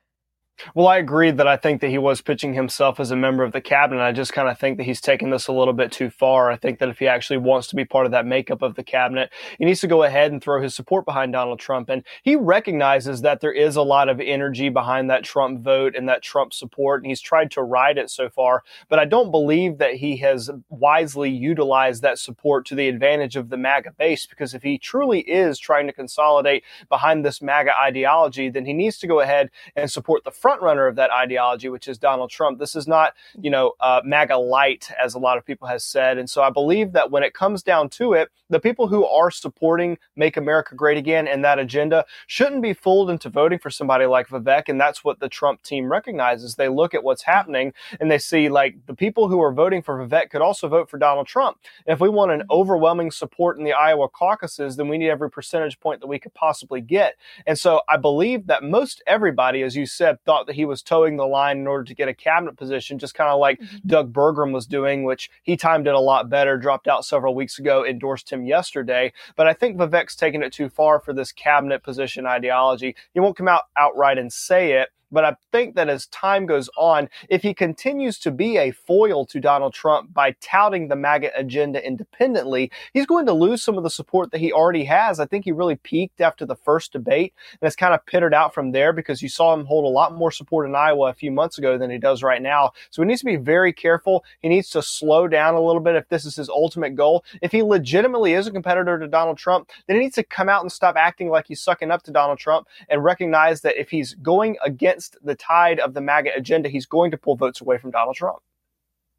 Well, 0.75 0.87
I 0.87 0.99
agree 0.99 1.33
that 1.33 1.49
I 1.49 1.57
think 1.57 1.81
that 1.81 1.91
he 1.91 1.99
was 1.99 2.23
pitching 2.23 2.55
himself 2.55 3.01
as 3.01 3.11
a 3.11 3.17
member 3.17 3.43
of 3.43 3.53
the 3.53 3.61
cabinet. 3.61 4.03
I 4.03 4.13
just 4.13 4.33
kind 4.33 4.49
of 4.49 4.59
think 4.59 4.77
that 4.79 4.85
he's 4.85 5.01
taken 5.01 5.31
this 5.31 5.49
a 5.49 5.53
little 5.53 5.75
bit 5.75 5.91
too 5.91 6.11
far. 6.11 6.51
I 6.51 6.57
think 6.57 6.79
that 6.79 6.89
if 6.89 7.01
he 7.01 7.09
actually 7.09 7.39
wants 7.39 7.67
to 7.69 7.77
be 7.77 7.85
part 7.85 8.07
of 8.07 8.13
that 8.13 8.25
makeup 8.25 8.63
of 8.63 8.77
the 8.77 8.85
cabinet, 8.85 9.31
he 9.59 9.65
needs 9.65 9.81
to 9.81 9.89
go 9.89 10.05
ahead 10.05 10.31
and 10.31 10.41
throw 10.41 10.63
his 10.63 10.75
support 10.75 11.05
behind 11.05 11.33
Donald 11.33 11.59
Trump. 11.59 11.89
And 11.89 12.05
he 12.23 12.37
recognizes 12.37 13.23
that 13.23 13.41
there 13.41 13.53
is 13.53 13.75
a 13.75 13.83
lot 13.83 14.09
of 14.09 14.21
energy 14.21 14.69
behind 14.69 15.11
that 15.11 15.25
Trump 15.25 15.61
vote 15.61 15.97
and 15.97 16.09
that 16.09 16.23
Trump 16.23 16.53
support. 16.53 17.03
And 17.03 17.11
he's 17.11 17.21
tried 17.21 17.51
to 17.53 17.63
ride 17.63 17.99
it 17.99 18.09
so 18.09 18.29
far. 18.31 18.63
But 18.89 19.01
I 19.01 19.07
don't 19.07 19.33
believe 19.33 19.79
that 19.79 19.95
he 19.95 20.19
has 20.19 20.51
wisely 20.69 21.31
utilized 21.31 22.03
that 22.03 22.19
support 22.19 22.65
to 22.67 22.77
the 22.77 22.89
advantage 22.89 23.35
of 23.35 23.49
the 23.49 23.57
MAGA 23.57 23.93
base. 23.99 24.25
Because 24.27 24.55
if 24.55 24.63
he 24.63 24.79
truly 24.79 25.21
is 25.21 25.59
trying 25.59 25.89
to 25.89 25.93
consolidate 25.93 26.63
behind 26.89 27.25
this 27.25 27.43
MAGA 27.43 27.77
ideology, 27.77 28.49
then 28.51 28.67
he 28.67 28.73
needs 28.73 28.99
to 28.99 29.09
go 29.09 29.19
ahead 29.19 29.51
and 29.75 29.91
support 29.91 30.23
the 30.23 30.44
front 30.45 30.61
runner 30.61 30.87
of 30.87 30.97
that 30.97 31.11
ideology, 31.11 31.71
which 31.71 31.89
is 31.89 31.97
Donald 31.97 32.29
Trump. 32.29 32.59
This 32.59 32.77
is 32.77 32.87
not, 32.87 33.15
you 33.41 33.49
know, 33.49 33.73
uh, 33.81 34.03
MAGA 34.05 34.37
light, 34.37 34.91
as 35.03 35.15
a 35.15 35.19
lot 35.19 35.39
of 35.39 35.47
people 35.47 35.67
have 35.69 35.81
said. 35.81 36.19
And 36.19 36.29
so 36.29 36.43
I 36.43 36.51
believe 36.51 36.93
that 36.93 37.11
when 37.11 37.23
it 37.23 37.33
comes 37.33 37.63
down 37.63 37.89
to 38.01 38.13
it, 38.13 38.29
the 38.51 38.61
people 38.61 38.89
who 38.89 39.07
are 39.07 39.31
supporting 39.31 39.97
Make 40.17 40.37
America 40.37 40.75
Great 40.75 40.99
Again 40.99 41.27
and 41.27 41.43
that 41.45 41.59
agenda 41.59 42.05
shouldn't 42.27 42.61
be 42.61 42.75
fooled 42.75 43.09
into 43.09 43.31
voting 43.31 43.59
for 43.59 43.71
somebody 43.71 44.05
like 44.05 44.29
Vivek. 44.29 44.65
And 44.69 44.79
that's 44.79 45.03
what 45.03 45.19
the 45.19 45.31
Trump 45.31 45.63
team 45.63 45.91
recognizes. 45.91 46.57
They 46.57 46.69
look 46.69 46.93
at 46.93 47.03
what's 47.03 47.23
happening 47.23 47.73
and 47.99 48.11
they 48.11 48.19
see 48.19 48.51
like 48.51 48.85
the 48.85 48.95
people 48.95 49.29
who 49.29 49.41
are 49.41 49.53
voting 49.53 49.81
for 49.81 50.07
Vivek 50.07 50.29
could 50.29 50.43
also 50.43 50.69
vote 50.69 50.91
for 50.91 50.99
Donald 50.99 51.27
Trump. 51.27 51.57
And 51.87 51.95
if 51.95 52.01
we 52.01 52.11
want 52.11 52.33
an 52.33 52.43
overwhelming 52.51 53.11
support 53.11 53.57
in 53.57 53.65
the 53.65 53.73
Iowa 53.73 54.11
caucuses, 54.11 54.77
then 54.77 54.89
we 54.89 54.99
need 54.99 55.09
every 55.09 55.31
percentage 55.31 55.81
point 55.81 56.01
that 56.01 56.07
we 56.07 56.19
could 56.19 56.35
possibly 56.35 56.83
get. 56.83 57.17
And 57.47 57.59
so 57.59 57.81
I 57.89 57.97
believe 57.97 58.47
that 58.49 58.63
most 58.63 59.03
everybody, 59.07 59.63
as 59.63 59.75
you 59.75 59.87
said, 59.87 60.23
thought 60.25 60.34
thought 60.35 60.47
that 60.47 60.57
he 60.57 60.65
was 60.65 60.83
toeing 60.83 61.17
the 61.17 61.27
line 61.27 61.59
in 61.59 61.67
order 61.67 61.85
to 61.85 61.95
get 61.95 62.09
a 62.09 62.15
cabinet 62.15 62.57
position, 62.57 62.99
just 62.99 63.15
kind 63.15 63.31
of 63.31 63.39
like 63.39 63.61
mm-hmm. 63.61 63.77
Doug 63.87 64.13
Burgum 64.13 64.53
was 64.53 64.67
doing, 64.67 65.05
which 65.05 65.31
he 65.43 65.57
timed 65.57 65.87
it 65.87 65.95
a 65.95 66.01
lot 66.01 66.29
better, 66.29 66.59
dropped 66.59 66.89
out 66.89 67.05
several 67.05 67.37
weeks 67.37 67.59
ago, 67.59 67.87
endorsed 67.87 68.31
him 68.31 68.45
yesterday. 68.45 69.13
But 69.37 69.47
I 69.47 69.53
think 69.53 69.77
Vivek's 69.77 70.17
taken 70.17 70.43
it 70.43 70.53
too 70.53 70.69
far 70.69 70.99
for 70.99 71.13
this 71.13 71.31
cabinet 71.31 71.85
position 71.85 72.27
ideology. 72.27 72.97
He 73.13 73.21
won't 73.21 73.37
come 73.37 73.49
out 73.49 73.63
outright 73.77 74.19
and 74.19 74.33
say 74.33 74.73
it, 74.73 74.89
but 75.15 75.25
I 75.25 75.37
think 75.53 75.77
that 75.77 75.89
as 75.89 76.07
time 76.09 76.45
goes 76.45 76.69
on, 76.77 77.09
if 77.29 77.43
he 77.43 77.55
continues 77.55 78.19
to 78.19 78.31
be 78.31 78.59
a 78.59 78.73
foil 78.73 79.25
to 79.27 79.41
Donald 79.41 79.73
Trump 79.73 80.13
by 80.13 80.35
touting 80.41 80.89
the 80.89 80.97
MAGA 80.97 81.31
agenda 81.37 81.85
independently, 81.87 82.71
he's 82.93 83.07
going 83.07 83.27
to 83.27 83.33
lose 83.33 83.63
some 83.63 83.79
of 83.79 83.85
the 83.85 83.91
support 83.91 84.33
that 84.33 84.41
he 84.41 84.53
already 84.53 84.85
has. 84.85 85.21
I 85.21 85.27
think 85.27 85.45
he 85.45 85.53
really 85.53 85.77
peaked 85.77 86.21
after 86.21 86.45
the 86.45 86.57
first 86.57 86.93
debate 86.93 87.33
and 87.53 87.67
it's 87.67 87.77
kind 87.77 87.95
of 87.95 88.05
pittered 88.07 88.35
out 88.35 88.53
from 88.53 88.73
there 88.73 88.93
because 88.93 89.23
you 89.23 89.29
saw 89.29 89.55
him 89.55 89.65
hold 89.65 89.85
a 89.85 89.89
lot 89.89 90.15
more 90.15 90.31
support 90.31 90.67
in 90.67 90.75
Iowa 90.75 91.09
a 91.09 91.15
few 91.15 91.31
months 91.31 91.59
ago 91.59 91.79
than 91.79 91.91
he 91.91 91.99
does 91.99 92.23
right 92.23 92.43
now. 92.43 92.73
So 92.91 93.03
he 93.03 93.07
needs 93.07 93.21
to 93.21 93.27
be 93.27 93.37
very 93.37 93.73
careful. 93.73 94.25
He 94.41 94.49
needs 94.49 94.71
to 94.71 94.83
slow 94.83 95.29
down 95.29 95.55
a 95.55 95.65
little 95.65 95.81
bit 95.81 95.95
if 95.95 96.09
this 96.09 96.25
is 96.25 96.37
his 96.37 96.49
ultimate 96.49 96.97
goal. 96.97 97.25
If 97.41 97.53
he 97.53 97.63
legitimately 97.63 98.35
is 98.35 98.47
a 98.47 98.51
competitor 98.51 98.99
to 98.99 99.07
Donald 99.07 99.39
Trump, 99.39 99.71
then 99.87 99.97
he 99.97 100.03
needs 100.03 100.17
to 100.17 100.25
come 100.25 100.49
out 100.49 100.63
and 100.63 100.73
stop 100.73 100.97
acting 100.97 101.29
like 101.29 101.47
he's 101.47 101.61
sucking 101.61 101.91
up 101.91 102.03
to 102.05 102.11
Donald 102.11 102.39
Trump 102.39 102.67
and 102.89 103.05
recognize 103.05 103.61
that 103.61 103.81
if 103.81 103.91
he's 103.91 104.15
going 104.15 104.57
against 104.65 105.04
against 105.05 105.25
the 105.25 105.35
tide 105.35 105.81
of 105.81 105.95
the 105.95 106.01
MAGA 106.01 106.31
agenda, 106.37 106.69
he's 106.69 106.87
going 106.87 107.11
to 107.11 107.17
pull 107.17 107.37
votes 107.37 107.61
away 107.61 107.79
from 107.79 107.91
Donald 107.91 108.17
Trump. 108.17 108.39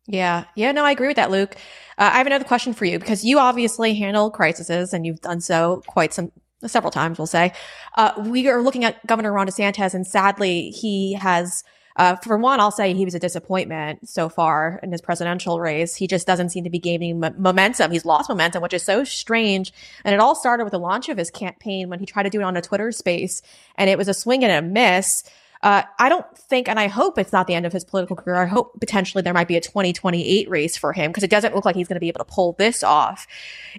Yeah. 0.08 0.45
Yeah. 0.56 0.71
No, 0.71 0.86
I 0.86 0.91
agree 0.91 1.08
with 1.08 1.15
that, 1.15 1.32
Luke. 1.32 1.56
Uh, 1.98 2.10
I 2.13 2.17
have 2.17 2.28
another 2.28 2.45
question 2.45 2.74
for 2.74 2.86
you 2.86 3.00
because 3.00 3.26
you 3.26 3.39
obviously 3.39 3.95
handle 3.95 4.30
crises 4.30 4.93
and 4.93 5.06
you've 5.06 5.21
done 5.21 5.41
so 5.41 5.82
quite 5.88 6.13
some, 6.13 6.32
several 6.65 6.91
times, 6.91 7.17
we'll 7.17 7.26
say. 7.26 7.54
Uh, 7.98 8.12
we 8.28 8.48
are 8.48 8.62
looking 8.62 8.86
at 8.86 9.06
Governor 9.08 9.32
Ron 9.32 9.48
DeSantis 9.48 9.95
and 9.95 10.06
sadly 10.06 10.69
he 10.69 11.13
has, 11.13 11.63
uh, 11.95 12.17
for 12.17 12.38
one, 12.38 12.60
I'll 12.60 12.69
say 12.69 12.93
he 12.93 13.06
was 13.06 13.15
a 13.15 13.19
disappointment 13.19 14.08
so 14.08 14.30
far 14.30 14.80
in 14.84 14.91
his 14.91 15.02
presidential 15.02 15.60
race. 15.60 15.95
He 15.95 16.06
just 16.06 16.28
doesn't 16.28 16.50
seem 16.50 16.65
to 16.65 16.69
be 16.69 16.78
gaining 16.78 17.24
m- 17.24 17.41
momentum. 17.41 17.89
He's 17.89 18.06
lost 18.06 18.30
momentum, 18.30 18.62
which 18.62 18.76
is 18.76 18.84
so 18.84 19.04
strange. 19.04 19.74
And 20.04 20.13
it 20.13 20.19
all 20.19 20.36
started 20.36 20.65
with 20.65 20.71
the 20.71 20.80
launch 20.80 21.10
of 21.10 21.17
his 21.17 21.32
campaign 21.32 21.89
when 21.89 22.00
he 22.00 22.06
tried 22.06 22.24
to 22.24 22.30
do 22.30 22.41
it 22.41 22.43
on 22.43 22.58
a 22.58 22.62
Twitter 22.62 22.91
space 22.91 23.41
and 23.76 23.89
it 23.89 23.98
was 23.98 24.08
a 24.08 24.13
swing 24.13 24.43
and 24.43 24.52
a 24.52 24.62
miss. 24.62 25.24
Uh, 25.65 25.82
I 25.97 26.10
don't 26.10 26.25
think, 26.38 26.69
and 26.69 26.80
I 26.80 26.86
hope 26.86 27.17
it's 27.17 27.34
not 27.34 27.47
the 27.47 27.56
end 27.56 27.65
of 27.65 27.73
his 27.73 27.84
political 27.84 28.15
career. 28.15 28.36
I 28.36 28.45
hope 28.45 28.80
potentially 28.80 29.23
there 29.23 29.34
might 29.34 29.47
be 29.47 29.58
a 29.58 29.62
2028 29.62 30.47
race 30.47 30.78
for 30.78 30.93
him 30.93 31.10
because 31.10 31.23
it 31.23 31.32
doesn't 31.32 31.56
look 31.56 31.65
like 31.65 31.75
he's 31.75 31.88
going 31.88 31.95
to 31.95 31.99
be 31.99 32.08
able 32.08 32.19
to 32.19 32.32
pull 32.32 32.54
this 32.54 32.84
off. 32.84 33.25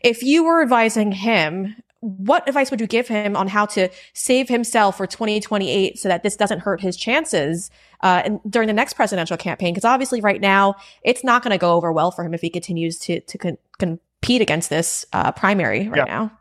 If 0.02 0.20
you 0.20 0.42
were 0.42 0.60
advising 0.60 1.12
him, 1.12 1.76
what 2.00 2.48
advice 2.48 2.72
would 2.72 2.80
you 2.80 2.88
give 2.88 3.06
him 3.06 3.36
on 3.36 3.46
how 3.46 3.66
to 3.66 3.88
save 4.14 4.48
himself 4.48 4.96
for 4.96 5.06
2028 5.06 5.96
so 5.96 6.08
that 6.08 6.24
this 6.24 6.34
doesn't 6.34 6.58
hurt 6.58 6.80
his 6.80 6.96
chances 6.96 7.70
uh, 8.00 8.22
in, 8.26 8.40
during 8.50 8.66
the 8.66 8.72
next 8.72 8.94
presidential 8.94 9.36
campaign? 9.36 9.72
Because 9.72 9.84
obviously, 9.84 10.20
right 10.20 10.40
now, 10.40 10.74
it's 11.04 11.22
not 11.22 11.44
going 11.44 11.52
to 11.52 11.58
go 11.58 11.74
over 11.74 11.92
well 11.92 12.10
for 12.10 12.24
him 12.24 12.34
if 12.34 12.40
he 12.40 12.50
continues 12.50 12.98
to 12.98 13.20
to 13.20 13.38
con- 13.38 13.58
compete 13.78 14.42
against 14.42 14.70
this 14.70 15.06
uh, 15.12 15.30
primary 15.30 15.88
right 15.88 15.98
yeah. 15.98 16.04
now. 16.04 16.38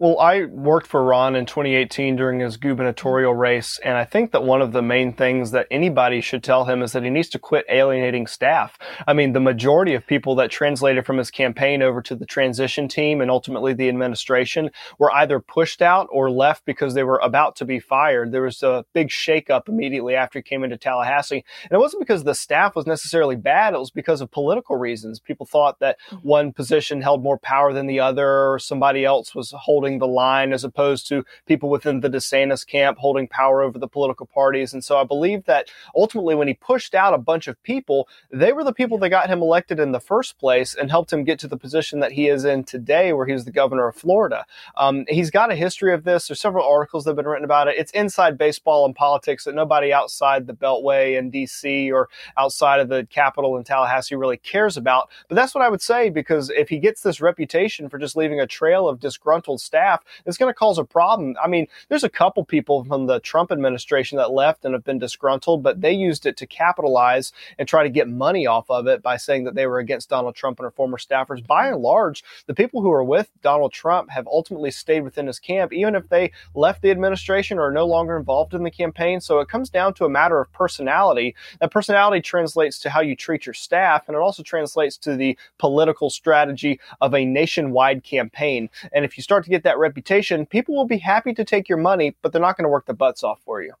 Well, 0.00 0.20
I 0.20 0.44
worked 0.44 0.86
for 0.86 1.02
Ron 1.02 1.34
in 1.34 1.44
2018 1.44 2.14
during 2.14 2.38
his 2.38 2.56
gubernatorial 2.56 3.34
race, 3.34 3.80
and 3.84 3.96
I 3.96 4.04
think 4.04 4.30
that 4.30 4.44
one 4.44 4.62
of 4.62 4.70
the 4.70 4.80
main 4.80 5.12
things 5.12 5.50
that 5.50 5.66
anybody 5.72 6.20
should 6.20 6.44
tell 6.44 6.66
him 6.66 6.82
is 6.82 6.92
that 6.92 7.02
he 7.02 7.10
needs 7.10 7.28
to 7.30 7.40
quit 7.40 7.66
alienating 7.68 8.28
staff. 8.28 8.78
I 9.08 9.12
mean, 9.12 9.32
the 9.32 9.40
majority 9.40 9.94
of 9.94 10.06
people 10.06 10.36
that 10.36 10.52
translated 10.52 11.04
from 11.04 11.18
his 11.18 11.32
campaign 11.32 11.82
over 11.82 12.00
to 12.02 12.14
the 12.14 12.26
transition 12.26 12.86
team 12.86 13.20
and 13.20 13.28
ultimately 13.28 13.72
the 13.72 13.88
administration 13.88 14.70
were 15.00 15.12
either 15.14 15.40
pushed 15.40 15.82
out 15.82 16.06
or 16.12 16.30
left 16.30 16.64
because 16.64 16.94
they 16.94 17.02
were 17.02 17.18
about 17.18 17.56
to 17.56 17.64
be 17.64 17.80
fired. 17.80 18.30
There 18.30 18.42
was 18.42 18.62
a 18.62 18.84
big 18.92 19.08
shakeup 19.08 19.68
immediately 19.68 20.14
after 20.14 20.38
he 20.38 20.44
came 20.44 20.62
into 20.62 20.76
Tallahassee. 20.76 21.44
And 21.64 21.72
it 21.72 21.80
wasn't 21.80 22.02
because 22.02 22.22
the 22.22 22.36
staff 22.36 22.76
was 22.76 22.86
necessarily 22.86 23.34
bad, 23.34 23.74
it 23.74 23.80
was 23.80 23.90
because 23.90 24.20
of 24.20 24.30
political 24.30 24.76
reasons. 24.76 25.18
People 25.18 25.44
thought 25.44 25.80
that 25.80 25.96
mm-hmm. 26.08 26.28
one 26.28 26.52
position 26.52 27.02
held 27.02 27.20
more 27.20 27.38
power 27.38 27.72
than 27.72 27.88
the 27.88 27.98
other, 27.98 28.52
or 28.52 28.60
somebody 28.60 29.04
else 29.04 29.34
was 29.34 29.52
holding 29.56 29.87
holding 29.88 29.98
the 29.98 30.06
line 30.06 30.52
as 30.52 30.64
opposed 30.64 31.08
to 31.08 31.24
people 31.46 31.70
within 31.70 32.00
the 32.00 32.10
DeSantis 32.10 32.66
camp 32.66 32.98
holding 32.98 33.26
power 33.26 33.62
over 33.62 33.78
the 33.78 33.88
political 33.88 34.26
parties. 34.26 34.74
And 34.74 34.84
so 34.84 34.98
I 34.98 35.04
believe 35.04 35.44
that 35.44 35.68
ultimately 35.96 36.34
when 36.34 36.48
he 36.48 36.54
pushed 36.54 36.94
out 36.94 37.14
a 37.14 37.18
bunch 37.18 37.48
of 37.48 37.62
people, 37.62 38.06
they 38.30 38.52
were 38.52 38.64
the 38.64 38.72
people 38.72 38.98
that 38.98 39.08
got 39.08 39.30
him 39.30 39.40
elected 39.40 39.80
in 39.80 39.92
the 39.92 40.00
first 40.00 40.38
place 40.38 40.74
and 40.74 40.90
helped 40.90 41.12
him 41.12 41.24
get 41.24 41.38
to 41.38 41.48
the 41.48 41.56
position 41.56 42.00
that 42.00 42.12
he 42.12 42.28
is 42.28 42.44
in 42.44 42.64
today, 42.64 43.12
where 43.12 43.26
he's 43.26 43.44
the 43.44 43.50
governor 43.50 43.88
of 43.88 43.96
Florida. 43.96 44.44
Um, 44.76 45.04
he's 45.08 45.30
got 45.30 45.50
a 45.50 45.54
history 45.54 45.94
of 45.94 46.04
this. 46.04 46.28
There's 46.28 46.40
several 46.40 46.68
articles 46.68 47.04
that 47.04 47.10
have 47.10 47.16
been 47.16 47.26
written 47.26 47.44
about 47.44 47.68
it. 47.68 47.76
It's 47.78 47.92
inside 47.92 48.36
baseball 48.36 48.84
and 48.84 48.94
politics 48.94 49.44
that 49.44 49.54
nobody 49.54 49.92
outside 49.92 50.46
the 50.46 50.54
Beltway 50.54 51.16
in 51.18 51.30
DC 51.30 51.90
or 51.92 52.08
outside 52.36 52.80
of 52.80 52.88
the 52.88 53.06
Capitol 53.10 53.56
in 53.56 53.64
Tallahassee 53.64 54.16
really 54.16 54.36
cares 54.36 54.76
about. 54.76 55.08
But 55.28 55.36
that's 55.36 55.54
what 55.54 55.64
I 55.64 55.70
would 55.70 55.82
say 55.82 56.10
because 56.10 56.50
if 56.50 56.68
he 56.68 56.78
gets 56.78 57.00
this 57.00 57.20
reputation 57.20 57.88
for 57.88 57.98
just 57.98 58.16
leaving 58.16 58.40
a 58.40 58.46
trail 58.46 58.88
of 58.88 59.00
disgruntled 59.00 59.60
staff, 59.60 59.77
staff, 59.78 60.02
it's 60.26 60.36
going 60.36 60.50
to 60.50 60.58
cause 60.58 60.78
a 60.78 60.84
problem. 60.84 61.36
I 61.42 61.46
mean, 61.46 61.66
there's 61.88 62.04
a 62.04 62.08
couple 62.08 62.44
people 62.44 62.84
from 62.84 63.06
the 63.06 63.20
Trump 63.20 63.52
administration 63.52 64.18
that 64.18 64.32
left 64.32 64.64
and 64.64 64.74
have 64.74 64.84
been 64.84 64.98
disgruntled, 64.98 65.62
but 65.62 65.80
they 65.80 65.92
used 65.92 66.26
it 66.26 66.36
to 66.38 66.46
capitalize 66.46 67.32
and 67.58 67.68
try 67.68 67.84
to 67.84 67.88
get 67.88 68.08
money 68.08 68.46
off 68.46 68.68
of 68.70 68.86
it 68.86 69.02
by 69.02 69.16
saying 69.16 69.44
that 69.44 69.54
they 69.54 69.66
were 69.66 69.78
against 69.78 70.08
Donald 70.08 70.34
Trump 70.34 70.58
and 70.58 70.64
her 70.64 70.70
former 70.70 70.98
staffers. 70.98 71.46
By 71.46 71.68
and 71.68 71.80
large, 71.80 72.24
the 72.46 72.54
people 72.54 72.82
who 72.82 72.92
are 72.92 73.04
with 73.04 73.30
Donald 73.42 73.72
Trump 73.72 74.10
have 74.10 74.26
ultimately 74.26 74.72
stayed 74.72 75.02
within 75.02 75.28
his 75.28 75.38
camp, 75.38 75.72
even 75.72 75.94
if 75.94 76.08
they 76.08 76.32
left 76.54 76.82
the 76.82 76.90
administration 76.90 77.58
or 77.58 77.68
are 77.68 77.72
no 77.72 77.86
longer 77.86 78.16
involved 78.16 78.54
in 78.54 78.64
the 78.64 78.70
campaign. 78.70 79.20
So 79.20 79.38
it 79.38 79.48
comes 79.48 79.70
down 79.70 79.94
to 79.94 80.04
a 80.04 80.08
matter 80.08 80.40
of 80.40 80.52
personality. 80.52 81.36
That 81.60 81.70
personality 81.70 82.20
translates 82.20 82.80
to 82.80 82.90
how 82.90 83.00
you 83.00 83.14
treat 83.14 83.46
your 83.46 83.54
staff, 83.54 84.08
and 84.08 84.16
it 84.16 84.20
also 84.20 84.42
translates 84.42 84.96
to 84.98 85.14
the 85.14 85.38
political 85.58 86.10
strategy 86.10 86.80
of 87.00 87.14
a 87.14 87.24
nationwide 87.24 88.02
campaign. 88.02 88.70
And 88.92 89.04
if 89.04 89.16
you 89.16 89.22
start 89.22 89.44
to 89.44 89.50
get 89.50 89.62
that 89.62 89.67
reputation, 89.76 90.46
people 90.46 90.76
will 90.76 90.86
be 90.86 90.98
happy 90.98 91.34
to 91.34 91.44
take 91.44 91.68
your 91.68 91.78
money, 91.78 92.16
but 92.22 92.30
they're 92.30 92.40
not 92.40 92.56
going 92.56 92.64
to 92.64 92.70
work 92.70 92.86
the 92.86 92.94
butts 92.94 93.24
off 93.24 93.40
for 93.44 93.60
you. 93.60 93.72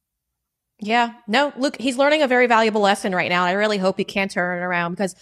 Yeah, 0.80 1.14
no, 1.28 1.52
look, 1.56 1.80
he's 1.80 1.96
learning 1.96 2.22
a 2.22 2.28
very 2.28 2.48
valuable 2.48 2.80
lesson 2.80 3.14
right 3.14 3.28
now. 3.28 3.44
I 3.44 3.52
really 3.52 3.78
hope 3.78 3.96
he 3.96 4.04
can 4.04 4.28
turn 4.28 4.58
it 4.58 4.62
around 4.64 4.92
because 4.92 5.14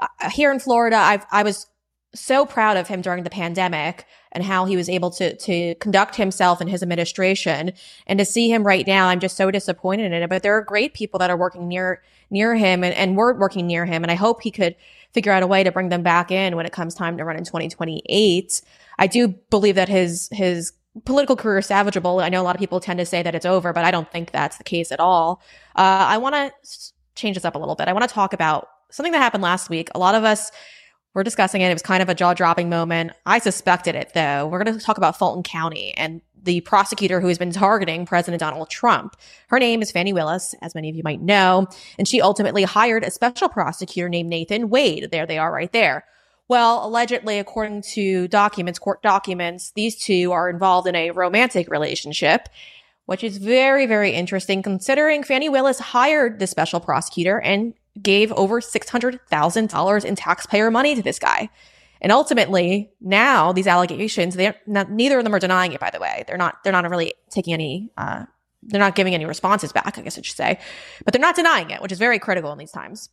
uh, 0.00 0.30
here 0.30 0.52
in 0.52 0.60
Florida, 0.60 0.96
I've, 0.96 1.26
I 1.30 1.42
was 1.42 1.66
so 2.14 2.46
proud 2.46 2.76
of 2.76 2.88
him 2.88 3.00
during 3.00 3.24
the 3.24 3.30
pandemic 3.30 4.06
and 4.32 4.42
how 4.42 4.64
he 4.64 4.76
was 4.76 4.88
able 4.88 5.10
to 5.10 5.36
to 5.36 5.74
conduct 5.76 6.16
himself 6.16 6.60
and 6.60 6.70
his 6.70 6.82
administration 6.82 7.72
and 8.06 8.18
to 8.18 8.24
see 8.24 8.50
him 8.50 8.66
right 8.66 8.86
now 8.86 9.08
i'm 9.08 9.20
just 9.20 9.36
so 9.36 9.50
disappointed 9.50 10.06
in 10.06 10.22
it 10.22 10.30
but 10.30 10.42
there 10.42 10.56
are 10.56 10.62
great 10.62 10.94
people 10.94 11.18
that 11.18 11.30
are 11.30 11.36
working 11.36 11.68
near 11.68 12.02
near 12.30 12.54
him 12.54 12.82
and, 12.82 12.94
and 12.94 13.16
we're 13.16 13.34
working 13.34 13.66
near 13.66 13.84
him 13.84 14.02
and 14.02 14.10
i 14.10 14.14
hope 14.14 14.42
he 14.42 14.50
could 14.50 14.74
figure 15.12 15.32
out 15.32 15.42
a 15.42 15.46
way 15.46 15.62
to 15.62 15.72
bring 15.72 15.88
them 15.88 16.02
back 16.02 16.30
in 16.30 16.56
when 16.56 16.66
it 16.66 16.72
comes 16.72 16.94
time 16.94 17.16
to 17.18 17.24
run 17.24 17.36
in 17.36 17.44
2028 17.44 18.62
I 18.98 19.06
do 19.06 19.28
believe 19.50 19.74
that 19.74 19.88
his 19.88 20.28
his 20.32 20.72
political 21.04 21.36
career 21.36 21.58
is 21.58 21.68
salvageable. 21.68 22.22
I 22.22 22.28
know 22.28 22.40
a 22.40 22.44
lot 22.44 22.56
of 22.56 22.60
people 22.60 22.80
tend 22.80 22.98
to 22.98 23.06
say 23.06 23.22
that 23.22 23.34
it's 23.34 23.46
over, 23.46 23.72
but 23.72 23.84
I 23.84 23.90
don't 23.90 24.10
think 24.10 24.30
that's 24.30 24.56
the 24.56 24.64
case 24.64 24.90
at 24.90 25.00
all. 25.00 25.42
Uh, 25.74 26.06
I 26.08 26.18
want 26.18 26.34
to 26.34 26.52
change 27.14 27.36
this 27.36 27.44
up 27.44 27.54
a 27.54 27.58
little 27.58 27.74
bit. 27.74 27.88
I 27.88 27.92
want 27.92 28.08
to 28.08 28.14
talk 28.14 28.32
about 28.32 28.68
something 28.90 29.12
that 29.12 29.18
happened 29.18 29.42
last 29.42 29.68
week. 29.68 29.88
A 29.94 29.98
lot 29.98 30.14
of 30.14 30.24
us 30.24 30.50
were 31.14 31.24
discussing 31.24 31.62
it. 31.62 31.70
It 31.70 31.74
was 31.74 31.82
kind 31.82 32.02
of 32.02 32.08
a 32.08 32.14
jaw 32.14 32.34
dropping 32.34 32.68
moment. 32.68 33.12
I 33.24 33.38
suspected 33.38 33.94
it 33.94 34.12
though. 34.14 34.46
We're 34.46 34.62
going 34.62 34.78
to 34.78 34.84
talk 34.84 34.98
about 34.98 35.18
Fulton 35.18 35.42
County 35.42 35.94
and 35.96 36.20
the 36.42 36.60
prosecutor 36.60 37.20
who 37.20 37.28
has 37.28 37.38
been 37.38 37.50
targeting 37.50 38.06
President 38.06 38.40
Donald 38.40 38.70
Trump. 38.70 39.16
Her 39.48 39.58
name 39.58 39.82
is 39.82 39.90
Fani 39.90 40.12
Willis, 40.12 40.54
as 40.62 40.74
many 40.74 40.88
of 40.88 40.94
you 40.94 41.02
might 41.02 41.20
know, 41.20 41.66
and 41.98 42.06
she 42.06 42.20
ultimately 42.20 42.62
hired 42.62 43.02
a 43.02 43.10
special 43.10 43.48
prosecutor 43.48 44.08
named 44.08 44.28
Nathan 44.28 44.68
Wade. 44.68 45.08
There 45.10 45.26
they 45.26 45.38
are 45.38 45.52
right 45.52 45.72
there. 45.72 46.04
Well, 46.48 46.86
allegedly, 46.86 47.38
according 47.38 47.82
to 47.94 48.28
documents, 48.28 48.78
court 48.78 49.02
documents, 49.02 49.72
these 49.74 49.96
two 49.96 50.30
are 50.32 50.48
involved 50.48 50.86
in 50.86 50.94
a 50.94 51.10
romantic 51.10 51.68
relationship, 51.68 52.48
which 53.06 53.24
is 53.24 53.38
very, 53.38 53.86
very 53.86 54.12
interesting 54.12 54.62
considering 54.62 55.24
Fani 55.24 55.48
Willis 55.48 55.80
hired 55.80 56.38
the 56.38 56.46
special 56.46 56.78
prosecutor 56.78 57.40
and 57.40 57.74
gave 58.00 58.30
over 58.32 58.60
$600,000 58.60 60.04
in 60.04 60.14
taxpayer 60.14 60.70
money 60.70 60.94
to 60.94 61.02
this 61.02 61.18
guy. 61.18 61.48
And 62.00 62.12
ultimately, 62.12 62.92
now 63.00 63.52
these 63.52 63.66
allegations, 63.66 64.36
not, 64.66 64.90
neither 64.90 65.18
of 65.18 65.24
them 65.24 65.34
are 65.34 65.40
denying 65.40 65.72
it, 65.72 65.80
by 65.80 65.90
the 65.90 65.98
way. 65.98 66.24
They're 66.28 66.36
not, 66.36 66.62
they're 66.62 66.72
not 66.72 66.88
really 66.88 67.14
taking 67.30 67.54
any, 67.54 67.90
uh, 67.96 68.26
they're 68.62 68.80
not 68.80 68.94
giving 68.94 69.14
any 69.14 69.24
responses 69.24 69.72
back, 69.72 69.98
I 69.98 70.02
guess 70.02 70.18
I 70.18 70.22
should 70.22 70.36
say, 70.36 70.58
but 71.04 71.12
they're 71.12 71.20
not 71.20 71.36
denying 71.36 71.70
it, 71.70 71.80
which 71.80 71.92
is 71.92 71.98
very 71.98 72.18
critical 72.18 72.52
in 72.52 72.58
these 72.58 72.70
times. 72.70 73.08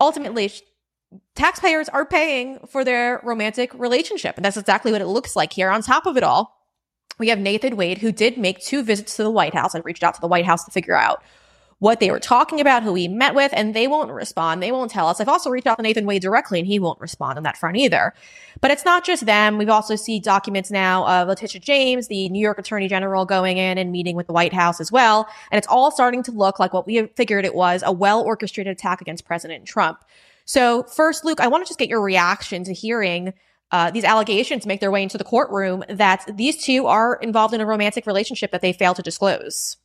Ultimately, 0.00 0.50
taxpayers 1.34 1.88
are 1.88 2.04
paying 2.04 2.58
for 2.68 2.84
their 2.84 3.20
romantic 3.22 3.72
relationship. 3.74 4.36
And 4.36 4.44
that's 4.44 4.56
exactly 4.56 4.92
what 4.92 5.00
it 5.00 5.06
looks 5.06 5.36
like 5.36 5.52
here. 5.52 5.70
On 5.70 5.82
top 5.82 6.06
of 6.06 6.16
it 6.16 6.22
all, 6.22 6.56
we 7.18 7.28
have 7.28 7.38
Nathan 7.38 7.76
Wade, 7.76 7.98
who 7.98 8.12
did 8.12 8.38
make 8.38 8.60
two 8.60 8.82
visits 8.82 9.16
to 9.16 9.22
the 9.22 9.30
White 9.30 9.54
House 9.54 9.74
and 9.74 9.84
reached 9.84 10.02
out 10.02 10.14
to 10.14 10.20
the 10.20 10.28
White 10.28 10.46
House 10.46 10.64
to 10.64 10.70
figure 10.70 10.96
out 10.96 11.22
what 11.80 11.98
they 11.98 12.10
were 12.10 12.20
talking 12.20 12.60
about, 12.60 12.82
who 12.82 12.94
he 12.94 13.08
met 13.08 13.34
with, 13.34 13.50
and 13.54 13.72
they 13.72 13.88
won't 13.88 14.10
respond. 14.10 14.62
They 14.62 14.70
won't 14.70 14.90
tell 14.90 15.08
us. 15.08 15.18
I've 15.18 15.30
also 15.30 15.48
reached 15.48 15.66
out 15.66 15.76
to 15.76 15.82
Nathan 15.82 16.04
Wade 16.04 16.20
directly, 16.20 16.58
and 16.58 16.68
he 16.68 16.78
won't 16.78 17.00
respond 17.00 17.38
on 17.38 17.42
that 17.44 17.56
front 17.56 17.78
either. 17.78 18.12
But 18.60 18.70
it's 18.70 18.84
not 18.84 19.02
just 19.04 19.24
them. 19.24 19.56
We've 19.56 19.70
also 19.70 19.96
seen 19.96 20.20
documents 20.20 20.70
now 20.70 21.06
of 21.06 21.28
Letitia 21.28 21.62
James, 21.62 22.08
the 22.08 22.28
New 22.28 22.40
York 22.40 22.58
Attorney 22.58 22.86
General, 22.86 23.24
going 23.24 23.56
in 23.56 23.78
and 23.78 23.90
meeting 23.90 24.14
with 24.14 24.26
the 24.26 24.34
White 24.34 24.52
House 24.52 24.78
as 24.78 24.92
well. 24.92 25.26
And 25.50 25.56
it's 25.56 25.66
all 25.68 25.90
starting 25.90 26.22
to 26.24 26.32
look 26.32 26.58
like 26.58 26.74
what 26.74 26.86
we 26.86 27.06
figured 27.16 27.46
it 27.46 27.54
was 27.54 27.82
a 27.84 27.92
well 27.92 28.22
orchestrated 28.22 28.72
attack 28.72 29.00
against 29.00 29.24
President 29.24 29.64
Trump. 29.64 30.04
So, 30.52 30.82
first, 30.82 31.24
Luke, 31.24 31.38
I 31.38 31.46
want 31.46 31.64
to 31.64 31.68
just 31.68 31.78
get 31.78 31.88
your 31.88 32.00
reaction 32.00 32.64
to 32.64 32.74
hearing 32.74 33.34
uh, 33.70 33.92
these 33.92 34.02
allegations 34.02 34.66
make 34.66 34.80
their 34.80 34.90
way 34.90 35.04
into 35.04 35.16
the 35.16 35.22
courtroom 35.22 35.84
that 35.88 36.28
these 36.34 36.64
two 36.64 36.88
are 36.88 37.20
involved 37.22 37.54
in 37.54 37.60
a 37.60 37.66
romantic 37.66 38.04
relationship 38.04 38.50
that 38.50 38.60
they 38.60 38.72
fail 38.72 38.92
to 38.94 39.00
disclose. 39.00 39.76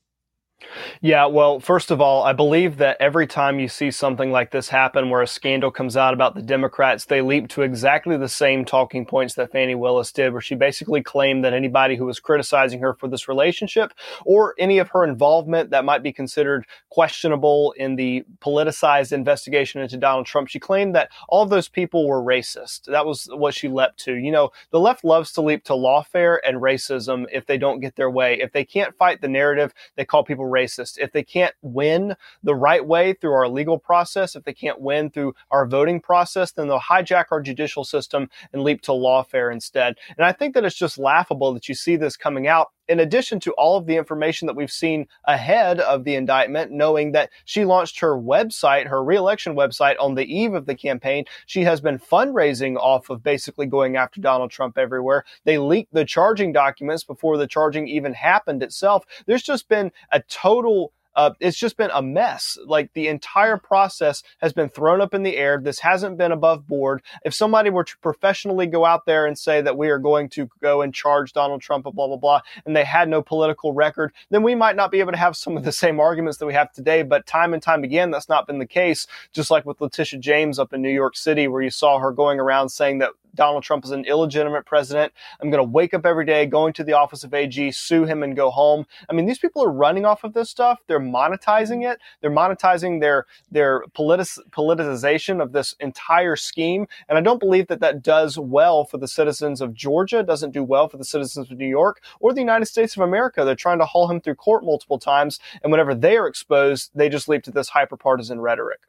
Yeah, 1.01 1.25
well, 1.25 1.59
first 1.59 1.91
of 1.91 2.01
all, 2.01 2.23
I 2.23 2.33
believe 2.33 2.77
that 2.77 2.97
every 2.99 3.27
time 3.27 3.59
you 3.59 3.67
see 3.67 3.91
something 3.91 4.31
like 4.31 4.51
this 4.51 4.69
happen 4.69 5.09
where 5.09 5.21
a 5.21 5.27
scandal 5.27 5.69
comes 5.69 5.97
out 5.97 6.13
about 6.13 6.35
the 6.35 6.41
Democrats, 6.41 7.05
they 7.05 7.21
leap 7.21 7.49
to 7.49 7.61
exactly 7.61 8.17
the 8.17 8.29
same 8.29 8.65
talking 8.65 9.05
points 9.05 9.35
that 9.35 9.51
Fani 9.51 9.75
Willis 9.75 10.11
did, 10.11 10.31
where 10.31 10.41
she 10.41 10.55
basically 10.55 11.03
claimed 11.03 11.43
that 11.43 11.53
anybody 11.53 11.95
who 11.95 12.05
was 12.05 12.19
criticizing 12.19 12.79
her 12.79 12.93
for 12.93 13.07
this 13.07 13.27
relationship 13.27 13.93
or 14.25 14.55
any 14.57 14.79
of 14.79 14.89
her 14.89 15.03
involvement 15.03 15.69
that 15.69 15.85
might 15.85 16.01
be 16.01 16.13
considered 16.13 16.65
questionable 16.89 17.73
in 17.77 17.95
the 17.95 18.23
politicized 18.39 19.11
investigation 19.11 19.81
into 19.81 19.97
Donald 19.97 20.25
Trump, 20.25 20.47
she 20.47 20.59
claimed 20.59 20.95
that 20.95 21.09
all 21.27 21.43
of 21.43 21.49
those 21.49 21.67
people 21.67 22.07
were 22.07 22.23
racist. 22.23 22.85
That 22.85 23.05
was 23.05 23.27
what 23.33 23.53
she 23.53 23.67
leapt 23.67 23.99
to. 24.05 24.15
You 24.15 24.31
know, 24.31 24.51
the 24.71 24.79
left 24.79 25.03
loves 25.03 25.31
to 25.33 25.41
leap 25.41 25.65
to 25.65 25.73
lawfare 25.73 26.37
and 26.47 26.61
racism 26.61 27.25
if 27.31 27.45
they 27.45 27.57
don't 27.57 27.81
get 27.81 27.95
their 27.95 28.09
way. 28.09 28.39
If 28.39 28.53
they 28.53 28.63
can't 28.63 28.95
fight 28.95 29.21
the 29.21 29.27
narrative, 29.27 29.73
they 29.95 30.05
call 30.05 30.23
people 30.23 30.45
racist. 30.55 30.97
If 30.97 31.11
they 31.11 31.23
can't 31.23 31.53
win 31.61 32.15
the 32.43 32.55
right 32.55 32.85
way 32.85 33.13
through 33.13 33.33
our 33.33 33.47
legal 33.47 33.77
process, 33.77 34.35
if 34.35 34.43
they 34.43 34.53
can't 34.53 34.79
win 34.79 35.09
through 35.09 35.33
our 35.51 35.65
voting 35.67 35.99
process, 35.99 36.51
then 36.51 36.67
they'll 36.67 36.79
hijack 36.79 37.25
our 37.31 37.41
judicial 37.41 37.83
system 37.83 38.29
and 38.53 38.63
leap 38.63 38.81
to 38.83 38.91
lawfare 38.91 39.51
instead. 39.51 39.95
And 40.17 40.25
I 40.25 40.31
think 40.31 40.53
that 40.53 40.63
it's 40.63 40.75
just 40.75 40.97
laughable 40.97 41.53
that 41.53 41.67
you 41.67 41.75
see 41.75 41.95
this 41.95 42.15
coming 42.15 42.47
out 42.47 42.69
in 42.87 42.99
addition 42.99 43.39
to 43.41 43.51
all 43.53 43.77
of 43.77 43.85
the 43.85 43.95
information 43.95 44.45
that 44.47 44.55
we've 44.55 44.71
seen 44.71 45.07
ahead 45.25 45.79
of 45.79 46.03
the 46.03 46.15
indictment, 46.15 46.71
knowing 46.71 47.11
that 47.13 47.29
she 47.45 47.65
launched 47.65 47.99
her 47.99 48.17
website, 48.17 48.87
her 48.87 49.03
reelection 49.03 49.55
website 49.55 49.95
on 49.99 50.15
the 50.15 50.25
eve 50.25 50.53
of 50.53 50.65
the 50.65 50.75
campaign, 50.75 51.25
she 51.45 51.63
has 51.63 51.81
been 51.81 51.99
fundraising 51.99 52.77
off 52.77 53.09
of 53.09 53.23
basically 53.23 53.65
going 53.65 53.97
after 53.97 54.21
Donald 54.21 54.51
Trump 54.51 54.77
everywhere. 54.77 55.23
They 55.43 55.57
leaked 55.57 55.93
the 55.93 56.05
charging 56.05 56.51
documents 56.51 57.03
before 57.03 57.37
the 57.37 57.47
charging 57.47 57.87
even 57.87 58.13
happened 58.13 58.63
itself. 58.63 59.05
There's 59.25 59.43
just 59.43 59.67
been 59.67 59.91
a 60.11 60.21
total 60.21 60.91
uh, 61.15 61.31
it's 61.39 61.57
just 61.57 61.77
been 61.77 61.91
a 61.93 62.01
mess. 62.01 62.57
Like 62.65 62.93
the 62.93 63.07
entire 63.07 63.57
process 63.57 64.23
has 64.39 64.53
been 64.53 64.69
thrown 64.69 65.01
up 65.01 65.13
in 65.13 65.23
the 65.23 65.37
air. 65.37 65.59
This 65.61 65.79
hasn't 65.79 66.17
been 66.17 66.31
above 66.31 66.67
board. 66.67 67.01
If 67.23 67.33
somebody 67.33 67.69
were 67.69 67.83
to 67.83 67.97
professionally 67.99 68.67
go 68.67 68.85
out 68.85 69.05
there 69.05 69.25
and 69.25 69.37
say 69.37 69.61
that 69.61 69.77
we 69.77 69.89
are 69.89 69.99
going 69.99 70.29
to 70.29 70.49
go 70.61 70.81
and 70.81 70.93
charge 70.93 71.33
Donald 71.33 71.61
Trump, 71.61 71.83
blah, 71.85 71.93
blah, 71.93 72.17
blah, 72.17 72.41
and 72.65 72.75
they 72.75 72.83
had 72.83 73.09
no 73.09 73.21
political 73.21 73.73
record, 73.73 74.13
then 74.29 74.43
we 74.43 74.55
might 74.55 74.75
not 74.75 74.91
be 74.91 74.99
able 74.99 75.11
to 75.11 75.17
have 75.17 75.35
some 75.35 75.57
of 75.57 75.63
the 75.63 75.71
same 75.71 75.99
arguments 75.99 76.37
that 76.39 76.45
we 76.45 76.53
have 76.53 76.71
today. 76.71 77.03
But 77.03 77.25
time 77.25 77.53
and 77.53 77.61
time 77.61 77.83
again, 77.83 78.11
that's 78.11 78.29
not 78.29 78.47
been 78.47 78.59
the 78.59 78.65
case. 78.65 79.07
Just 79.33 79.51
like 79.51 79.65
with 79.65 79.81
Letitia 79.81 80.19
James 80.19 80.59
up 80.59 80.73
in 80.73 80.81
New 80.81 80.89
York 80.89 81.15
City, 81.15 81.47
where 81.47 81.61
you 81.61 81.69
saw 81.69 81.99
her 81.99 82.11
going 82.11 82.39
around 82.39 82.69
saying 82.69 82.99
that 82.99 83.11
Donald 83.35 83.63
Trump 83.63 83.85
is 83.85 83.91
an 83.91 84.05
illegitimate 84.05 84.65
president. 84.65 85.13
I'm 85.41 85.49
going 85.49 85.63
to 85.63 85.69
wake 85.69 85.93
up 85.93 86.05
every 86.05 86.25
day, 86.25 86.45
going 86.45 86.73
to 86.73 86.83
the 86.83 86.93
office 86.93 87.23
of 87.23 87.33
AG, 87.33 87.71
sue 87.71 88.05
him, 88.05 88.23
and 88.23 88.35
go 88.35 88.49
home. 88.49 88.85
I 89.09 89.13
mean, 89.13 89.25
these 89.25 89.39
people 89.39 89.63
are 89.63 89.71
running 89.71 90.05
off 90.05 90.23
of 90.23 90.33
this 90.33 90.49
stuff. 90.49 90.79
They're 90.87 90.99
monetizing 90.99 91.89
it. 91.89 91.99
They're 92.21 92.31
monetizing 92.31 93.01
their 93.01 93.25
their 93.51 93.83
politic, 93.93 94.27
politicization 94.51 95.41
of 95.41 95.51
this 95.51 95.75
entire 95.79 96.35
scheme. 96.35 96.87
And 97.07 97.17
I 97.17 97.21
don't 97.21 97.39
believe 97.39 97.67
that 97.67 97.81
that 97.81 98.01
does 98.01 98.37
well 98.37 98.85
for 98.85 98.97
the 98.97 99.07
citizens 99.07 99.61
of 99.61 99.73
Georgia. 99.73 100.23
Doesn't 100.23 100.51
do 100.51 100.63
well 100.63 100.87
for 100.87 100.97
the 100.97 101.05
citizens 101.05 101.51
of 101.51 101.57
New 101.57 101.67
York 101.67 102.01
or 102.19 102.33
the 102.33 102.41
United 102.41 102.65
States 102.65 102.95
of 102.95 103.03
America. 103.03 103.43
They're 103.43 103.55
trying 103.55 103.79
to 103.79 103.85
haul 103.85 104.09
him 104.09 104.21
through 104.21 104.35
court 104.35 104.63
multiple 104.63 104.99
times, 104.99 105.39
and 105.61 105.71
whenever 105.71 105.93
they 105.93 106.17
are 106.17 106.27
exposed, 106.27 106.91
they 106.95 107.09
just 107.09 107.27
leap 107.27 107.43
to 107.43 107.51
this 107.51 107.69
hyper 107.69 107.97
partisan 107.97 108.39
rhetoric. 108.39 108.81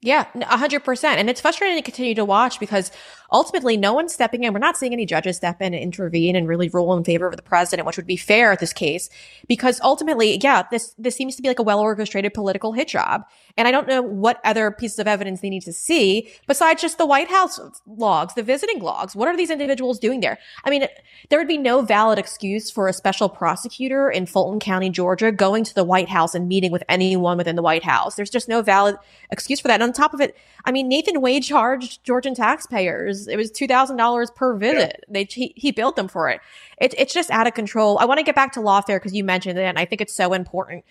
Yeah, 0.00 0.26
100%. 0.36 1.04
And 1.04 1.28
it's 1.28 1.40
frustrating 1.40 1.76
to 1.76 1.82
continue 1.82 2.14
to 2.14 2.24
watch 2.24 2.60
because 2.60 2.92
ultimately 3.32 3.76
no 3.76 3.92
one's 3.92 4.14
stepping 4.14 4.44
in. 4.44 4.52
We're 4.52 4.60
not 4.60 4.76
seeing 4.76 4.92
any 4.92 5.04
judges 5.04 5.36
step 5.36 5.60
in 5.60 5.74
and 5.74 5.82
intervene 5.82 6.36
and 6.36 6.46
really 6.46 6.68
rule 6.68 6.96
in 6.96 7.02
favor 7.02 7.26
of 7.26 7.34
the 7.34 7.42
president, 7.42 7.84
which 7.84 7.96
would 7.96 8.06
be 8.06 8.16
fair 8.16 8.52
at 8.52 8.60
this 8.60 8.72
case. 8.72 9.10
Because 9.48 9.80
ultimately, 9.80 10.38
yeah, 10.40 10.62
this, 10.70 10.94
this 10.98 11.16
seems 11.16 11.34
to 11.34 11.42
be 11.42 11.48
like 11.48 11.58
a 11.58 11.64
well 11.64 11.80
orchestrated 11.80 12.32
political 12.32 12.72
hit 12.72 12.86
job. 12.86 13.24
And 13.56 13.66
I 13.66 13.72
don't 13.72 13.88
know 13.88 14.00
what 14.00 14.40
other 14.44 14.70
pieces 14.70 15.00
of 15.00 15.08
evidence 15.08 15.40
they 15.40 15.50
need 15.50 15.62
to 15.62 15.72
see 15.72 16.30
besides 16.46 16.80
just 16.80 16.96
the 16.96 17.06
White 17.06 17.28
House 17.28 17.58
logs, 17.84 18.34
the 18.34 18.44
visiting 18.44 18.78
logs. 18.78 19.16
What 19.16 19.26
are 19.26 19.36
these 19.36 19.50
individuals 19.50 19.98
doing 19.98 20.20
there? 20.20 20.38
I 20.64 20.70
mean, 20.70 20.86
there 21.28 21.40
would 21.40 21.48
be 21.48 21.58
no 21.58 21.82
valid 21.82 22.20
excuse 22.20 22.70
for 22.70 22.86
a 22.86 22.92
special 22.92 23.28
prosecutor 23.28 24.08
in 24.08 24.26
Fulton 24.26 24.60
County, 24.60 24.90
Georgia, 24.90 25.32
going 25.32 25.64
to 25.64 25.74
the 25.74 25.82
White 25.82 26.08
House 26.08 26.36
and 26.36 26.46
meeting 26.46 26.70
with 26.70 26.84
anyone 26.88 27.36
within 27.36 27.56
the 27.56 27.62
White 27.62 27.82
House. 27.82 28.14
There's 28.14 28.30
just 28.30 28.48
no 28.48 28.62
valid 28.62 28.96
excuse 29.32 29.58
for 29.58 29.66
that. 29.66 29.87
On 29.88 29.92
top 29.94 30.12
of 30.12 30.20
it, 30.20 30.36
I 30.66 30.70
mean, 30.70 30.86
Nathan 30.86 31.22
Wade 31.22 31.42
charged 31.42 32.04
Georgian 32.04 32.34
taxpayers. 32.34 33.26
It 33.26 33.36
was 33.36 33.50
$2,000 33.50 34.34
per 34.34 34.54
visit. 34.54 35.04
Yeah. 35.08 35.12
They, 35.12 35.24
he, 35.24 35.54
he 35.56 35.72
billed 35.72 35.96
them 35.96 36.08
for 36.08 36.28
it. 36.28 36.40
it. 36.78 36.94
It's 36.98 37.14
just 37.14 37.30
out 37.30 37.46
of 37.46 37.54
control. 37.54 37.98
I 37.98 38.04
want 38.04 38.18
to 38.18 38.24
get 38.24 38.34
back 38.34 38.52
to 38.52 38.60
lawfare 38.60 38.96
because 38.96 39.14
you 39.14 39.24
mentioned 39.24 39.58
it 39.58 39.62
and 39.62 39.78
I 39.78 39.86
think 39.86 40.02
it's 40.02 40.14
so 40.14 40.34
important. 40.34 40.84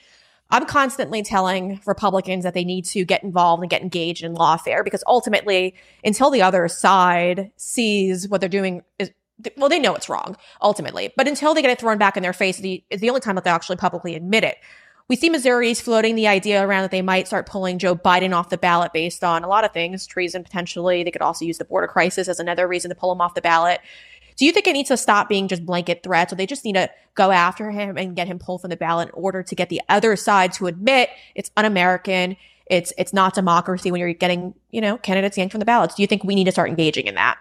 I'm 0.49 0.65
constantly 0.65 1.21
telling 1.21 1.79
Republicans 1.85 2.43
that 2.43 2.55
they 2.55 2.63
need 2.63 2.85
to 2.85 3.05
get 3.05 3.23
involved 3.23 3.61
and 3.61 3.69
get 3.69 3.83
engaged 3.83 4.23
in 4.23 4.33
lawfare 4.33 4.83
because 4.83 5.03
ultimately, 5.05 5.75
until 6.03 6.31
the 6.31 6.41
other 6.41 6.67
side 6.67 7.51
sees 7.57 8.27
what 8.27 8.39
they're 8.39 8.49
doing 8.49 8.81
is 8.97 9.11
well, 9.55 9.69
they 9.69 9.79
know 9.79 9.93
it's 9.93 10.09
wrong 10.09 10.35
ultimately, 10.63 11.13
but 11.15 11.27
until 11.27 11.53
they 11.53 11.61
get 11.61 11.69
it 11.69 11.79
thrown 11.79 11.99
back 11.99 12.17
in 12.17 12.23
their 12.23 12.33
face, 12.33 12.57
the, 12.57 12.83
is 12.89 13.01
the 13.01 13.09
only 13.09 13.21
time 13.21 13.35
that 13.35 13.43
they 13.43 13.51
actually 13.51 13.75
publicly 13.75 14.15
admit 14.15 14.43
it. 14.43 14.57
We 15.09 15.15
see 15.15 15.29
Missouri's 15.29 15.79
floating 15.79 16.15
the 16.15 16.27
idea 16.27 16.65
around 16.65 16.81
that 16.81 16.91
they 16.91 17.01
might 17.01 17.27
start 17.27 17.47
pulling 17.47 17.79
Joe 17.79 17.95
Biden 17.95 18.35
off 18.35 18.49
the 18.49 18.57
ballot 18.57 18.91
based 18.91 19.23
on 19.23 19.43
a 19.43 19.47
lot 19.47 19.63
of 19.63 19.71
things, 19.71 20.05
treason 20.05 20.43
potentially. 20.43 21.03
They 21.03 21.11
could 21.11 21.21
also 21.21 21.45
use 21.45 21.57
the 21.57 21.65
border 21.65 21.87
crisis 21.87 22.27
as 22.27 22.41
another 22.41 22.67
reason 22.67 22.89
to 22.89 22.95
pull 22.95 23.13
him 23.13 23.21
off 23.21 23.33
the 23.33 23.41
ballot. 23.41 23.79
Do 24.35 24.45
you 24.45 24.51
think 24.51 24.67
it 24.67 24.73
needs 24.73 24.89
to 24.89 24.97
stop 24.97 25.29
being 25.29 25.47
just 25.47 25.65
blanket 25.65 26.03
threats, 26.03 26.33
or 26.33 26.35
they 26.35 26.45
just 26.45 26.65
need 26.65 26.75
to 26.75 26.89
go 27.15 27.31
after 27.31 27.71
him 27.71 27.97
and 27.97 28.15
get 28.15 28.27
him 28.27 28.37
pulled 28.37 28.61
from 28.61 28.69
the 28.69 28.77
ballot 28.77 29.07
in 29.07 29.13
order 29.15 29.41
to 29.43 29.55
get 29.55 29.69
the 29.69 29.81
other 29.87 30.15
side 30.15 30.51
to 30.53 30.67
admit 30.67 31.09
it's 31.35 31.51
un-American, 31.55 32.35
it's 32.67 32.91
it's 32.97 33.13
not 33.13 33.33
democracy 33.33 33.91
when 33.91 33.99
you're 33.99 34.13
getting 34.13 34.53
you 34.71 34.81
know 34.81 34.97
candidates 34.97 35.37
yanked 35.37 35.53
from 35.53 35.59
the 35.59 35.65
ballots? 35.65 35.95
Do 35.95 36.03
you 36.03 36.07
think 36.07 36.25
we 36.25 36.35
need 36.35 36.45
to 36.45 36.51
start 36.51 36.69
engaging 36.69 37.07
in 37.07 37.15
that? 37.15 37.37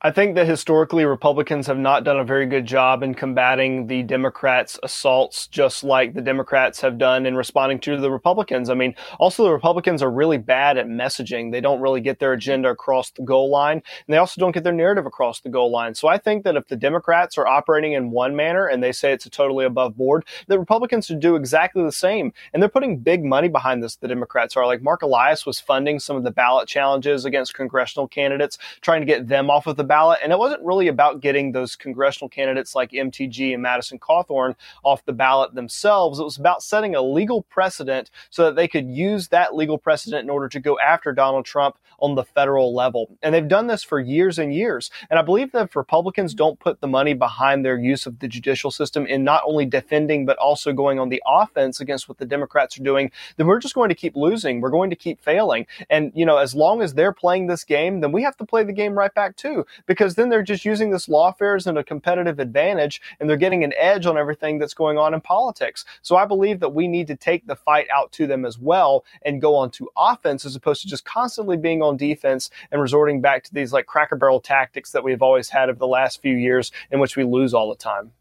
I 0.00 0.12
think 0.12 0.36
that 0.36 0.46
historically 0.46 1.04
Republicans 1.04 1.66
have 1.66 1.76
not 1.76 2.04
done 2.04 2.20
a 2.20 2.24
very 2.24 2.46
good 2.46 2.66
job 2.66 3.02
in 3.02 3.16
combating 3.16 3.88
the 3.88 4.04
Democrats' 4.04 4.78
assaults, 4.84 5.48
just 5.48 5.82
like 5.82 6.14
the 6.14 6.22
Democrats 6.22 6.80
have 6.82 6.98
done 6.98 7.26
in 7.26 7.34
responding 7.34 7.80
to 7.80 7.96
the 7.96 8.08
Republicans. 8.08 8.70
I 8.70 8.74
mean, 8.74 8.94
also 9.18 9.42
the 9.42 9.52
Republicans 9.52 10.00
are 10.00 10.10
really 10.10 10.38
bad 10.38 10.78
at 10.78 10.86
messaging. 10.86 11.50
They 11.50 11.60
don't 11.60 11.80
really 11.80 12.00
get 12.00 12.20
their 12.20 12.32
agenda 12.32 12.68
across 12.68 13.10
the 13.10 13.22
goal 13.22 13.50
line, 13.50 13.78
and 13.78 14.14
they 14.14 14.18
also 14.18 14.40
don't 14.40 14.52
get 14.52 14.62
their 14.62 14.72
narrative 14.72 15.04
across 15.04 15.40
the 15.40 15.48
goal 15.48 15.72
line. 15.72 15.96
So 15.96 16.06
I 16.06 16.16
think 16.16 16.44
that 16.44 16.54
if 16.54 16.68
the 16.68 16.76
Democrats 16.76 17.36
are 17.36 17.48
operating 17.48 17.94
in 17.94 18.12
one 18.12 18.36
manner 18.36 18.68
and 18.68 18.80
they 18.80 18.92
say 18.92 19.12
it's 19.12 19.26
a 19.26 19.30
totally 19.30 19.64
above 19.64 19.96
board, 19.96 20.24
the 20.46 20.60
Republicans 20.60 21.06
should 21.06 21.18
do 21.18 21.34
exactly 21.34 21.82
the 21.82 21.90
same. 21.90 22.32
And 22.52 22.62
they're 22.62 22.70
putting 22.70 22.98
big 22.98 23.24
money 23.24 23.48
behind 23.48 23.82
this, 23.82 23.96
the 23.96 24.06
Democrats 24.06 24.56
are. 24.56 24.64
Like 24.64 24.80
Marc 24.80 25.02
Elias 25.02 25.44
was 25.44 25.58
funding 25.58 25.98
some 25.98 26.16
of 26.16 26.22
the 26.22 26.30
ballot 26.30 26.68
challenges 26.68 27.24
against 27.24 27.54
congressional 27.54 28.06
candidates, 28.06 28.58
trying 28.80 29.00
to 29.00 29.06
get 29.06 29.26
them 29.26 29.50
off 29.50 29.66
of 29.66 29.74
the 29.74 29.87
ballot. 29.88 30.20
And 30.22 30.32
it 30.32 30.38
wasn't 30.38 30.64
really 30.64 30.88
about 30.88 31.20
getting 31.20 31.52
those 31.52 31.74
congressional 31.74 32.28
candidates 32.28 32.74
like 32.74 32.92
MTG 32.92 33.52
and 33.52 33.62
Madison 33.62 33.98
Cawthorn 33.98 34.54
off 34.84 35.04
the 35.04 35.12
ballot 35.12 35.54
themselves. 35.54 36.20
It 36.20 36.24
was 36.24 36.36
about 36.36 36.62
setting 36.62 36.94
a 36.94 37.02
legal 37.02 37.42
precedent 37.42 38.10
so 38.30 38.44
that 38.44 38.56
they 38.56 38.68
could 38.68 38.88
use 38.88 39.28
that 39.28 39.54
legal 39.54 39.78
precedent 39.78 40.22
in 40.22 40.30
order 40.30 40.48
to 40.48 40.60
go 40.60 40.78
after 40.78 41.12
Donald 41.12 41.44
Trump 41.44 41.76
on 42.00 42.14
the 42.14 42.24
federal 42.24 42.74
level. 42.74 43.16
And 43.22 43.34
they've 43.34 43.48
done 43.48 43.66
this 43.66 43.82
for 43.82 43.98
years 43.98 44.38
and 44.38 44.54
years. 44.54 44.90
And 45.10 45.18
I 45.18 45.22
believe 45.22 45.52
that 45.52 45.64
if 45.64 45.76
Republicans 45.76 46.34
don't 46.34 46.60
put 46.60 46.80
the 46.80 46.86
money 46.86 47.14
behind 47.14 47.64
their 47.64 47.78
use 47.78 48.06
of 48.06 48.20
the 48.20 48.28
judicial 48.28 48.70
system 48.70 49.06
in 49.06 49.24
not 49.24 49.42
only 49.44 49.66
defending, 49.66 50.24
but 50.24 50.36
also 50.38 50.72
going 50.72 50.98
on 50.98 51.08
the 51.08 51.22
offense 51.26 51.80
against 51.80 52.08
what 52.08 52.18
the 52.18 52.24
Democrats 52.24 52.78
are 52.78 52.84
doing, 52.84 53.10
then 53.36 53.46
we're 53.46 53.58
just 53.58 53.74
going 53.74 53.88
to 53.88 53.94
keep 53.94 54.14
losing. 54.14 54.60
We're 54.60 54.70
going 54.70 54.90
to 54.90 54.96
keep 54.96 55.20
failing. 55.20 55.66
And, 55.90 56.12
you 56.14 56.24
know, 56.24 56.36
as 56.36 56.54
long 56.54 56.82
as 56.82 56.94
they're 56.94 57.12
playing 57.12 57.46
this 57.46 57.64
game, 57.64 58.00
then 58.00 58.12
we 58.12 58.22
have 58.22 58.36
to 58.36 58.44
play 58.44 58.62
the 58.62 58.72
game 58.72 58.94
right 58.94 59.12
back 59.12 59.36
too, 59.36 59.66
because 59.86 60.14
then 60.14 60.28
they're 60.28 60.42
just 60.42 60.64
using 60.64 60.90
this 60.90 61.06
lawfare 61.06 61.56
as 61.56 61.66
a 61.66 61.84
competitive 61.84 62.38
advantage 62.38 63.00
and 63.20 63.28
they're 63.28 63.36
getting 63.36 63.64
an 63.64 63.72
edge 63.76 64.06
on 64.06 64.16
everything 64.16 64.58
that's 64.58 64.74
going 64.74 64.98
on 64.98 65.14
in 65.14 65.20
politics. 65.20 65.84
So 66.02 66.16
I 66.16 66.24
believe 66.24 66.60
that 66.60 66.74
we 66.74 66.88
need 66.88 67.06
to 67.08 67.16
take 67.16 67.46
the 67.46 67.56
fight 67.56 67.86
out 67.94 68.12
to 68.12 68.26
them 68.26 68.44
as 68.44 68.58
well 68.58 69.04
and 69.22 69.40
go 69.40 69.54
on 69.54 69.70
to 69.72 69.88
offense 69.96 70.44
as 70.44 70.56
opposed 70.56 70.82
to 70.82 70.88
just 70.88 71.04
constantly 71.04 71.56
being 71.56 71.82
on 71.82 71.96
defense 71.96 72.50
and 72.70 72.80
resorting 72.80 73.20
back 73.20 73.44
to 73.44 73.54
these 73.54 73.72
like 73.72 73.86
cracker 73.86 74.16
barrel 74.16 74.40
tactics 74.40 74.92
that 74.92 75.04
we've 75.04 75.22
always 75.22 75.48
had 75.48 75.68
over 75.68 75.78
the 75.78 75.86
last 75.86 76.20
few 76.22 76.34
years 76.34 76.72
in 76.90 77.00
which 77.00 77.16
we 77.16 77.24
lose 77.24 77.54
all 77.54 77.68
the 77.68 77.76
time. 77.76 78.12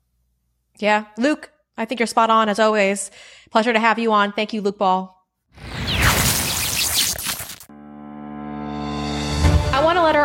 Yeah. 0.79 1.05
Luke, 1.17 1.51
I 1.77 1.85
think 1.85 1.99
you're 1.99 2.07
spot 2.07 2.29
on 2.29 2.49
as 2.49 2.59
always. 2.59 3.11
Pleasure 3.49 3.73
to 3.73 3.79
have 3.79 3.99
you 3.99 4.11
on. 4.11 4.31
Thank 4.31 4.53
you, 4.53 4.61
Luke 4.61 4.77
Ball. 4.77 5.16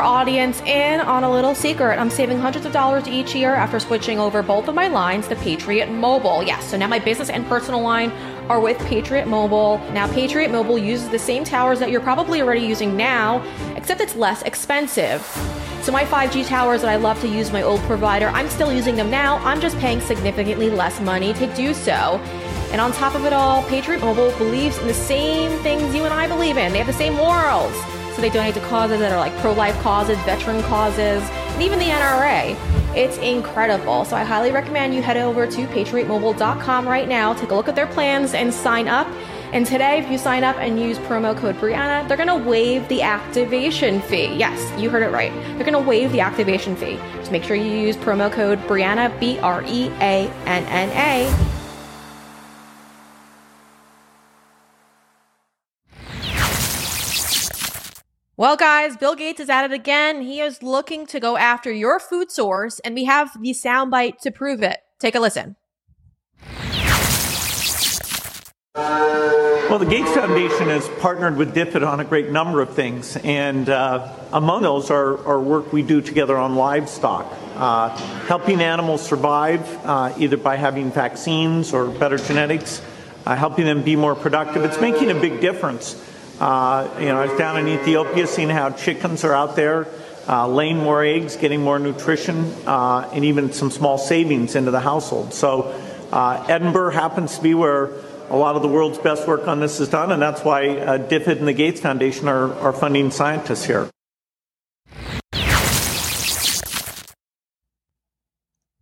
Audience 0.03 0.61
in 0.63 1.01
on 1.01 1.25
a 1.25 1.31
little 1.31 1.55
secret. 1.55 1.99
I'm 1.99 2.11
saving 2.11 2.39
hundreds 2.39 2.67
of 2.67 2.73
dollars 2.73 3.07
each 3.09 3.35
year 3.35 3.55
after 3.55 3.81
switching 3.81 4.19
over 4.19 4.43
both 4.43 4.69
of 4.69 4.75
my 4.75 4.89
lines 4.89 5.29
to 5.29 5.37
Patriot 5.37 5.91
Mobile. 5.91 6.43
Yes, 6.43 6.71
so 6.71 6.77
now 6.77 6.89
my 6.89 6.99
business 6.99 7.31
and 7.31 7.47
personal 7.47 7.81
line 7.81 8.11
are 8.49 8.61
with 8.61 8.79
Patriot 8.81 9.27
Mobile. 9.27 9.79
Now, 9.93 10.13
Patriot 10.13 10.51
Mobile 10.51 10.79
uses 10.79 11.09
the 11.09 11.19
same 11.19 11.45
towers 11.45 11.79
that 11.79 11.91
you're 11.91 12.01
probably 12.01 12.43
already 12.43 12.61
using 12.61 12.97
now, 12.97 13.43
except 13.77 14.01
it's 14.01 14.17
less 14.17 14.43
expensive. 14.43 15.23
So, 15.83 15.93
my 15.93 16.05
5G 16.05 16.47
towers 16.47 16.83
that 16.83 16.91
I 16.91 16.97
love 16.97 17.21
to 17.23 17.29
use 17.29 17.51
my 17.51 17.63
old 17.63 17.81
provider, 17.83 18.29
I'm 18.29 18.49
still 18.49 18.73
using 18.73 18.97
them 18.97 19.11
now. 19.11 19.39
I'm 19.39 19.61
just 19.61 19.79
paying 19.79 20.01
significantly 20.01 20.71
less 20.71 21.01
money 21.01 21.33
to 21.35 21.47
do 21.55 21.73
so. 21.73 22.21
And 22.73 22.81
on 22.81 22.93
top 22.93 23.15
of 23.15 23.25
it 23.25 23.33
all, 23.33 23.63
Patriot 23.65 24.01
Mobile 24.01 24.37
believes 24.39 24.79
in 24.79 24.87
the 24.87 24.95
same 24.95 25.59
things 25.63 25.95
you 25.95 26.05
and 26.05 26.15
I 26.15 26.27
believe 26.27 26.57
in. 26.57 26.73
They 26.73 26.79
have 26.79 26.87
the 26.87 26.93
same 26.93 27.15
morals. 27.15 27.92
So 28.15 28.21
they 28.21 28.31
donate 28.31 28.55
to 28.55 28.61
causes 28.61 29.01
that 29.01 29.13
are 29.13 29.19
like 29.19 29.37
pro 29.39 29.53
life 29.53 29.79
causes, 29.81 30.19
veteran 30.19 30.63
causes, 30.65 31.23
and 31.23 31.63
even 31.63 31.79
the 31.79 31.87
NRA. 31.87 32.57
It's 32.95 33.17
incredible. 33.19 34.05
So 34.05 34.17
I 34.17 34.23
highly 34.23 34.51
recommend 34.51 34.95
you 34.95 35.03
head 35.03 35.17
over 35.17 35.47
to 35.47 35.67
patriotmobile.com 35.69 36.87
right 36.87 37.09
now, 37.09 37.33
take 37.33 37.51
a 37.51 37.55
look 37.55 37.69
at 37.69 37.75
their 37.75 37.87
plans, 37.87 38.35
and 38.35 38.53
sign 38.53 38.87
up. 38.87 39.07
And 39.53 39.67
today, 39.67 39.99
if 39.99 40.11
you 40.11 40.17
sign 40.17 40.45
up 40.45 40.57
and 40.57 40.81
use 40.81 40.99
promo 40.99 41.37
code 41.37 41.57
Breanna, 41.57 42.07
they're 42.09 42.17
to 42.29 42.37
waive 42.37 42.89
the 42.89 43.03
activation 43.03 44.01
fee. 44.01 44.35
Yes, 44.35 44.81
you 44.81 44.89
heard 44.89 45.03
it 45.03 45.11
right. 45.11 45.33
They're 45.57 45.65
to 45.73 45.79
waive 45.79 46.13
the 46.13 46.21
activation 46.21 46.75
fee. 46.75 46.99
Just 47.17 47.33
make 47.33 47.45
sure 47.45 47.57
you 47.57 47.65
use 47.65 47.97
promo 47.97 48.33
code 48.33 48.59
Breanna, 48.61 49.19
B 49.21 49.39
R 49.41 49.63
E 49.67 49.89
A 50.01 50.29
N 50.47 50.65
N 50.65 50.89
A 50.91 51.52
Well, 58.43 58.57
guys, 58.57 58.97
Bill 58.97 59.15
Gates 59.15 59.39
is 59.39 59.49
at 59.49 59.67
it 59.67 59.73
again. 59.73 60.21
He 60.21 60.41
is 60.41 60.65
looking 60.65 61.07
to 61.07 61.21
go 61.21 61.37
after 61.37 61.71
your 61.71 62.01
food 62.01 62.33
source, 62.33 62.81
and 62.81 62.93
we 62.97 63.05
have 63.05 63.41
the 63.41 63.51
soundbite 63.51 64.19
to 64.23 64.33
prove 64.33 64.65
it. 64.65 64.81
Take 64.99 65.15
a 65.15 65.21
listen. 65.21 65.55
Well, 68.75 69.79
the 69.79 69.87
Gates 69.89 70.13
Foundation 70.13 70.67
has 70.71 70.89
partnered 70.99 71.37
with 71.37 71.55
DFID 71.55 71.87
on 71.87 72.01
a 72.01 72.05
great 72.05 72.31
number 72.31 72.61
of 72.61 72.75
things, 72.75 73.17
and 73.19 73.69
uh, 73.69 74.13
among 74.33 74.63
those 74.63 74.91
are, 74.91 75.25
are, 75.25 75.39
work 75.39 75.73
we 75.73 75.83
do 75.83 76.01
together 76.01 76.37
on 76.37 76.57
livestock, 76.57 77.33
uh, 77.55 77.91
helping 78.27 78.61
animals 78.61 79.07
survive 79.07 79.61
uh, 79.87 80.13
either 80.19 80.37
by 80.37 80.57
having 80.57 80.91
vaccines 80.91 81.73
or 81.73 81.87
better 81.87 82.19
genetics, 82.19 82.83
uh, 83.25 83.37
helping 83.37 83.67
them 83.67 83.85
be 83.85 83.95
more 83.95 84.17
productive. 84.17 84.65
It's 84.65 84.81
making 84.81 85.13
a 85.13 85.15
big 85.15 85.41
difference. 85.41 86.09
Uh, 86.43 86.89
you 86.99 87.07
know, 87.07 87.21
I 87.21 87.27
was 87.27 87.39
down 87.39 87.57
in 87.57 87.69
Ethiopia 87.69 88.27
seeing 88.27 88.49
how 88.49 88.71
chickens 88.71 89.23
are 89.23 89.33
out 89.33 89.55
there 89.55 89.87
uh, 90.29 90.49
laying 90.49 90.79
more 90.79 91.05
eggs, 91.05 91.37
getting 91.37 91.63
more 91.63 91.79
nutrition, 91.79 92.53
uh, 92.67 93.09
and 93.13 93.25
even 93.25 93.53
some 93.53 93.71
small 93.71 93.97
savings 93.97 94.57
into 94.57 94.73
the 94.73 94.81
household. 94.81 95.33
So, 95.33 95.73
uh, 96.11 96.45
Edinburgh 96.49 96.95
happens 96.95 97.37
to 97.37 97.43
be 97.45 97.55
where 97.55 97.91
a 98.29 98.37
lot 98.37 98.57
of 98.57 98.63
the 98.63 98.69
world's 98.69 98.99
best 98.99 99.29
work 99.29 99.47
on 99.47 99.61
this 99.61 99.79
is 99.79 99.89
done, 99.89 100.11
and 100.11 100.21
that's 100.21 100.43
why 100.43 100.71
uh, 100.79 100.99
DFID 100.99 101.39
and 101.39 101.47
the 101.47 101.53
Gates 101.53 101.81
Foundation 101.81 102.27
are, 102.27 102.53
are 102.55 102.73
funding 102.73 103.13
scientists 103.13 103.65
here. 103.65 103.89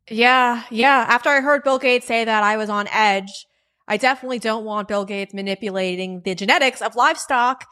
Yeah, 0.08 0.64
yeah. 0.70 1.04
After 1.08 1.28
I 1.28 1.42
heard 1.42 1.62
Bill 1.62 1.78
Gates 1.78 2.06
say 2.06 2.24
that, 2.24 2.42
I 2.42 2.56
was 2.56 2.70
on 2.70 2.88
edge 2.88 3.46
I 3.90 3.96
definitely 3.96 4.38
don't 4.38 4.64
want 4.64 4.86
Bill 4.86 5.04
Gates 5.04 5.34
manipulating 5.34 6.20
the 6.20 6.36
genetics 6.36 6.80
of 6.80 6.94
livestock. 6.94 7.66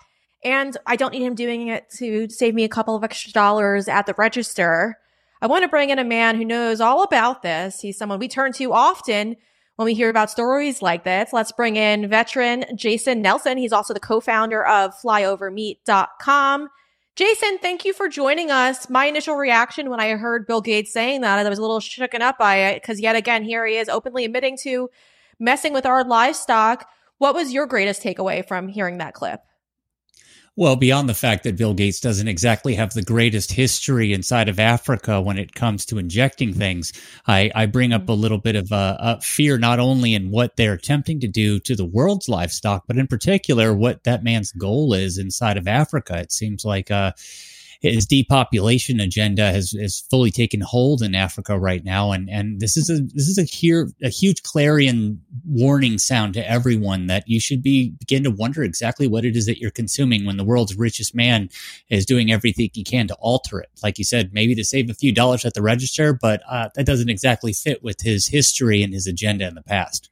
And 0.45 0.77
I 0.85 0.97
don't 0.97 1.13
need 1.13 1.23
him 1.23 1.37
doing 1.37 1.69
it 1.69 1.89
to 1.99 2.29
save 2.29 2.57
me 2.57 2.65
a 2.65 2.69
couple 2.69 2.97
of 2.97 3.05
extra 3.05 3.33
dollars 3.33 3.87
at 3.87 4.07
the 4.07 4.15
register. 4.19 4.99
I 5.41 5.47
want 5.47 5.63
to 5.63 5.69
bring 5.69 5.91
in 5.91 6.01
a 6.01 6.05
man 6.05 6.37
who 6.37 6.45
knows 6.45 6.81
all 6.81 7.05
about 7.05 7.43
this. 7.43 7.81
He's 7.81 7.97
someone 7.97 8.19
we 8.19 8.27
turn 8.27 8.53
to 8.55 8.73
often 8.73 9.37
when 9.77 9.87
we 9.87 9.95
hear 9.95 10.11
about 10.11 10.29
stories 10.29 10.83
like 10.83 11.05
this. 11.05 11.33
Let's 11.33 11.53
bring 11.53 11.77
in 11.77 12.09
veteran 12.09 12.65
Jason 12.75 13.23
Nelson. 13.23 13.57
He's 13.57 13.73
also 13.73 13.95
the 13.95 14.01
co-founder 14.01 14.67
of 14.67 14.95
flyovermeat.com. 15.01 16.69
Jason, 17.15 17.59
thank 17.59 17.85
you 17.85 17.93
for 17.93 18.09
joining 18.09 18.51
us. 18.51 18.91
My 18.91 19.07
initial 19.07 19.37
reaction 19.37 19.89
when 19.89 20.01
I 20.01 20.11
heard 20.17 20.49
Bill 20.49 20.63
Gates 20.63 20.93
saying 20.93 21.21
that, 21.21 21.39
I 21.39 21.49
was 21.49 21.59
a 21.59 21.63
little 21.63 21.79
shooken 21.79 22.23
up 22.23 22.39
by 22.39 22.57
it 22.57 22.83
because 22.83 23.01
yet 23.01 23.15
again, 23.15 23.45
here 23.45 23.65
he 23.67 23.77
is 23.77 23.89
openly 23.89 24.25
admitting 24.25 24.57
to 24.63 24.89
messing 25.39 25.73
with 25.73 25.87
our 25.87 26.05
livestock. 26.05 26.89
What 27.19 27.35
was 27.35 27.53
your 27.53 27.67
greatest 27.67 28.03
takeaway 28.03 28.47
from 28.47 28.69
hearing 28.69 28.99
that 28.99 29.15
clip? 29.15 29.41
Well, 30.59 30.75
beyond 30.75 31.09
the 31.09 31.15
fact 31.15 31.45
that 31.45 31.57
Bill 31.57 31.73
Gates 31.73 32.01
doesn't 32.01 32.27
exactly 32.27 32.75
have 32.75 32.93
the 32.93 33.01
greatest 33.01 33.53
history 33.53 34.13
inside 34.13 34.49
of 34.49 34.59
Africa 34.59 35.21
when 35.21 35.39
it 35.39 35.55
comes 35.55 35.87
to 35.87 35.99
injecting 35.99 36.53
things, 36.53 36.93
I, 37.29 37.53
I 37.55 37.67
bring 37.67 37.93
up 37.93 38.03
a 38.03 38.13
mm-hmm. 38.13 38.21
little 38.21 38.39
bit 38.39 38.57
of 38.57 38.73
a, 38.73 38.97
a, 38.99 39.21
fear 39.21 39.57
not 39.57 39.79
only 39.79 40.15
in 40.15 40.33
what 40.33 40.57
they're 40.57 40.73
attempting 40.73 41.21
to 41.21 41.29
do 41.29 41.61
to 41.61 41.77
the 41.77 41.85
world's 41.85 42.29
livestock, 42.29 42.89
but 42.89 42.99
in 42.99 43.07
particular 43.07 43.73
what 43.73 44.03
that 44.03 44.25
man's 44.25 44.51
goal 44.51 44.95
is 44.95 45.17
inside 45.17 45.59
of 45.59 45.69
Africa. 45.69 46.19
It 46.19 46.33
seems 46.33 46.65
like 46.65 46.91
uh, 46.91 47.13
his 47.81 48.07
depopulation 48.07 48.99
agenda 48.99 49.53
has, 49.53 49.73
has 49.73 50.05
fully 50.11 50.31
taken 50.31 50.61
hold 50.61 51.01
in 51.01 51.15
Africa 51.15 51.59
right 51.59 51.85
now, 51.85 52.11
and 52.11 52.29
and 52.29 52.61
this 52.61 52.77
is 52.77 52.91
a 52.91 53.01
this 53.15 53.29
is 53.29 53.39
a 53.39 53.45
here 53.45 53.89
a 54.03 54.09
huge 54.09 54.43
clarion 54.43 55.21
warning 55.47 55.99
sound 55.99 56.35
to 56.35 56.51
everyone 56.51 57.07
that 57.07 57.25
you 57.29 57.39
should 57.39 57.63
be 57.63 57.91
begin 57.91 58.25
to 58.25 58.31
wonder 58.31 58.63
exactly 58.63 59.07
what 59.07 59.25
it 59.25 59.37
is 59.37 59.47
that 59.47 59.59
you're 59.59 59.71
consuming 59.71 60.27
when 60.27 60.37
the 60.37 60.45
world's 60.45 60.77
richest 60.77 61.15
man 61.15 61.49
is 61.89 62.05
doing 62.05 62.33
everything 62.33 62.69
he 62.73 62.83
can 62.83 63.07
to 63.07 63.15
alter 63.15 63.61
it. 63.61 63.71
Like 63.83 63.99
you 63.99 64.05
said, 64.05 64.33
maybe 64.33 64.55
to 64.57 64.65
save 64.65 64.91
a 64.91 64.95
few 64.95 65.13
dollars 65.13 65.45
at 65.45 65.55
the 65.55 65.63
register, 65.63 66.13
but 66.13 66.43
uh, 66.49 66.71
that 66.75 66.87
doesn't 66.87 67.09
exactly 67.09 67.53
fit 67.53 67.83
with 67.83 68.01
his 68.01 68.27
history 68.27 68.83
and 68.83 68.93
his 68.93 69.07
agenda 69.07 69.47
in 69.47 69.55
the 69.55 69.63
past. 69.63 70.11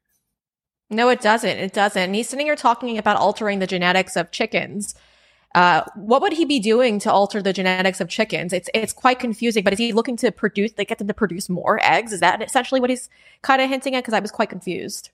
No, 0.89 1.09
it 1.09 1.21
doesn't. 1.21 1.59
It 1.59 1.73
doesn't. 1.73 2.01
And 2.01 2.15
he's 2.15 2.29
sitting 2.29 2.47
here 2.47 2.55
talking 2.55 2.97
about 2.97 3.17
altering 3.17 3.59
the 3.59 3.67
genetics 3.67 4.17
of 4.17 4.31
chickens. 4.31 4.95
Uh, 5.55 5.83
what 5.95 6.21
would 6.21 6.35
he 6.35 6.45
be 6.45 6.61
doing 6.61 6.99
to 6.99 7.11
alter 7.11 7.41
the 7.41 7.53
genetics 7.53 8.01
of 8.01 8.09
chickens? 8.09 8.53
It's 8.53 8.69
it's 8.75 8.93
quite 8.93 9.19
confusing. 9.19 9.65
But 9.65 9.73
is 9.73 9.79
he 9.79 9.93
looking 9.93 10.17
to 10.19 10.31
produce, 10.31 10.73
like, 10.77 10.89
get 10.89 10.99
them 10.99 11.09
to 11.09 11.15
produce 11.15 11.49
more 11.49 11.81
eggs? 11.83 12.13
Is 12.13 12.21
that 12.21 12.43
essentially 12.43 12.81
what 12.81 12.91
he's 12.91 13.09
kind 13.43 13.63
of 13.63 13.71
hinting 13.71 13.95
at? 13.95 14.01
Because 14.05 14.15
I 14.15 14.21
was 14.21 14.31
quite 14.31 14.51
confused. 14.51 15.11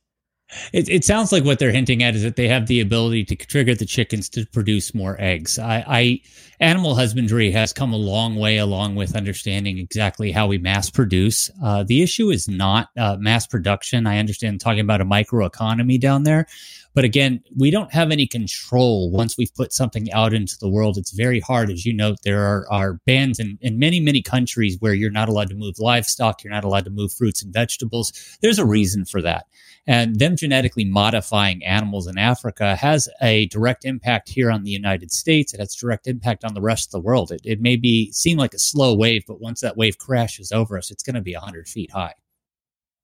It, 0.72 0.88
it 0.88 1.04
sounds 1.04 1.32
like 1.32 1.44
what 1.44 1.58
they're 1.58 1.72
hinting 1.72 2.02
at 2.02 2.14
is 2.14 2.22
that 2.22 2.36
they 2.36 2.48
have 2.48 2.66
the 2.66 2.80
ability 2.80 3.24
to 3.26 3.36
trigger 3.36 3.74
the 3.74 3.86
chickens 3.86 4.28
to 4.30 4.44
produce 4.46 4.94
more 4.94 5.16
eggs. 5.18 5.58
I, 5.58 5.84
I 5.86 6.20
animal 6.60 6.94
husbandry 6.94 7.50
has 7.52 7.72
come 7.72 7.92
a 7.92 7.96
long 7.96 8.36
way 8.36 8.58
along 8.58 8.94
with 8.94 9.16
understanding 9.16 9.78
exactly 9.78 10.30
how 10.30 10.46
we 10.46 10.58
mass 10.58 10.90
produce. 10.90 11.50
Uh, 11.62 11.84
the 11.84 12.02
issue 12.02 12.30
is 12.30 12.48
not 12.48 12.88
uh, 12.98 13.16
mass 13.18 13.46
production. 13.46 14.06
I 14.06 14.18
understand 14.18 14.60
talking 14.60 14.80
about 14.80 15.00
a 15.00 15.06
microeconomy 15.06 15.98
down 15.98 16.24
there. 16.24 16.46
But 16.94 17.04
again, 17.04 17.42
we 17.56 17.70
don't 17.70 17.92
have 17.92 18.10
any 18.10 18.26
control 18.26 19.10
once 19.10 19.38
we've 19.38 19.54
put 19.54 19.72
something 19.72 20.12
out 20.12 20.34
into 20.34 20.56
the 20.60 20.68
world. 20.68 20.98
It's 20.98 21.12
very 21.12 21.40
hard. 21.40 21.70
As 21.70 21.86
you 21.86 21.94
note, 21.94 22.18
there 22.22 22.42
are, 22.42 22.66
are 22.70 23.00
bans 23.06 23.38
in, 23.38 23.58
in 23.62 23.78
many, 23.78 23.98
many 23.98 24.20
countries 24.20 24.76
where 24.80 24.92
you're 24.92 25.10
not 25.10 25.28
allowed 25.28 25.48
to 25.50 25.54
move 25.54 25.78
livestock, 25.78 26.44
you're 26.44 26.52
not 26.52 26.64
allowed 26.64 26.84
to 26.84 26.90
move 26.90 27.12
fruits 27.12 27.42
and 27.42 27.52
vegetables. 27.52 28.12
There's 28.42 28.58
a 28.58 28.66
reason 28.66 29.04
for 29.06 29.22
that. 29.22 29.46
And 29.86 30.18
them 30.18 30.36
genetically 30.36 30.84
modifying 30.84 31.64
animals 31.64 32.06
in 32.06 32.18
Africa 32.18 32.76
has 32.76 33.08
a 33.20 33.46
direct 33.46 33.84
impact 33.84 34.28
here 34.28 34.50
on 34.50 34.62
the 34.62 34.70
United 34.70 35.10
States. 35.10 35.54
It 35.54 35.60
has 35.60 35.74
direct 35.74 36.06
impact 36.06 36.44
on 36.44 36.54
the 36.54 36.60
rest 36.60 36.88
of 36.88 36.92
the 36.92 37.00
world. 37.00 37.32
It, 37.32 37.40
it 37.44 37.60
may 37.60 37.76
be 37.76 38.12
seem 38.12 38.38
like 38.38 38.54
a 38.54 38.58
slow 38.58 38.94
wave, 38.94 39.24
but 39.26 39.40
once 39.40 39.60
that 39.60 39.76
wave 39.76 39.98
crashes 39.98 40.52
over 40.52 40.76
us, 40.76 40.90
it's 40.90 41.02
going 41.02 41.16
to 41.16 41.22
be 41.22 41.34
100 41.34 41.66
feet 41.66 41.90
high. 41.90 42.14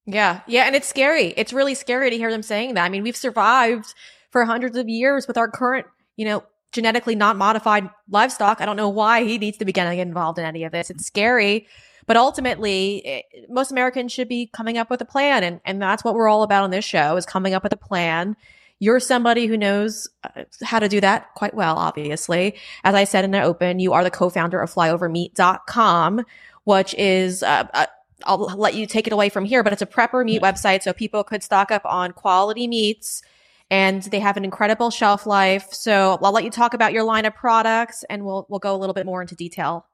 Yeah. 0.08 0.40
Yeah. 0.46 0.62
And 0.62 0.74
it's 0.74 0.88
scary. 0.88 1.34
It's 1.36 1.52
really 1.52 1.74
scary 1.74 2.08
to 2.08 2.16
hear 2.16 2.30
them 2.30 2.42
saying 2.42 2.74
that. 2.74 2.84
I 2.84 2.88
mean, 2.88 3.02
we've 3.02 3.16
survived 3.16 3.94
for 4.30 4.42
hundreds 4.46 4.78
of 4.78 4.88
years 4.88 5.28
with 5.28 5.36
our 5.36 5.50
current, 5.50 5.86
you 6.16 6.24
know, 6.24 6.42
genetically 6.72 7.14
not 7.14 7.36
modified 7.36 7.90
livestock. 8.08 8.62
I 8.62 8.64
don't 8.64 8.76
know 8.76 8.88
why 8.88 9.24
he 9.24 9.36
needs 9.36 9.58
to 9.58 9.66
be 9.66 9.72
getting 9.72 9.98
involved 9.98 10.38
in 10.38 10.46
any 10.46 10.64
of 10.64 10.72
this. 10.72 10.88
It's 10.88 11.06
scary. 11.06 11.66
But 12.06 12.16
ultimately, 12.16 13.06
it, 13.06 13.24
most 13.50 13.70
Americans 13.70 14.10
should 14.12 14.28
be 14.28 14.46
coming 14.46 14.78
up 14.78 14.88
with 14.88 15.02
a 15.02 15.04
plan. 15.04 15.44
And, 15.44 15.60
and 15.66 15.80
that's 15.80 16.02
what 16.02 16.14
we're 16.14 16.28
all 16.28 16.42
about 16.42 16.64
on 16.64 16.70
this 16.70 16.86
show 16.86 17.16
is 17.18 17.26
coming 17.26 17.52
up 17.52 17.62
with 17.62 17.74
a 17.74 17.76
plan. 17.76 18.34
You're 18.78 19.00
somebody 19.00 19.46
who 19.46 19.58
knows 19.58 20.08
uh, 20.24 20.44
how 20.62 20.78
to 20.78 20.88
do 20.88 21.02
that 21.02 21.34
quite 21.34 21.52
well, 21.52 21.76
obviously. 21.76 22.54
As 22.82 22.94
I 22.94 23.04
said 23.04 23.26
in 23.26 23.32
the 23.32 23.42
open, 23.42 23.78
you 23.78 23.92
are 23.92 24.04
the 24.04 24.10
co-founder 24.10 24.58
of 24.58 24.72
flyovermeat.com, 24.72 26.24
which 26.64 26.94
is 26.94 27.42
a, 27.42 27.88
I'll 28.24 28.38
let 28.38 28.74
you 28.74 28.86
take 28.86 29.06
it 29.06 29.12
away 29.12 29.28
from 29.28 29.44
here, 29.44 29.62
but 29.62 29.72
it's 29.72 29.82
a 29.82 29.86
prepper 29.86 30.24
meat 30.24 30.42
website. 30.42 30.82
So 30.82 30.92
people 30.92 31.24
could 31.24 31.42
stock 31.42 31.70
up 31.70 31.82
on 31.84 32.12
quality 32.12 32.66
meats 32.66 33.22
and 33.70 34.02
they 34.02 34.20
have 34.20 34.36
an 34.36 34.44
incredible 34.44 34.90
shelf 34.90 35.26
life. 35.26 35.72
So 35.72 36.18
I'll 36.22 36.32
let 36.32 36.44
you 36.44 36.50
talk 36.50 36.74
about 36.74 36.92
your 36.92 37.04
line 37.04 37.26
of 37.26 37.34
products 37.34 38.04
and 38.08 38.24
we'll, 38.24 38.46
we'll 38.48 38.60
go 38.60 38.74
a 38.74 38.78
little 38.78 38.94
bit 38.94 39.06
more 39.06 39.20
into 39.20 39.34
detail. 39.34 39.86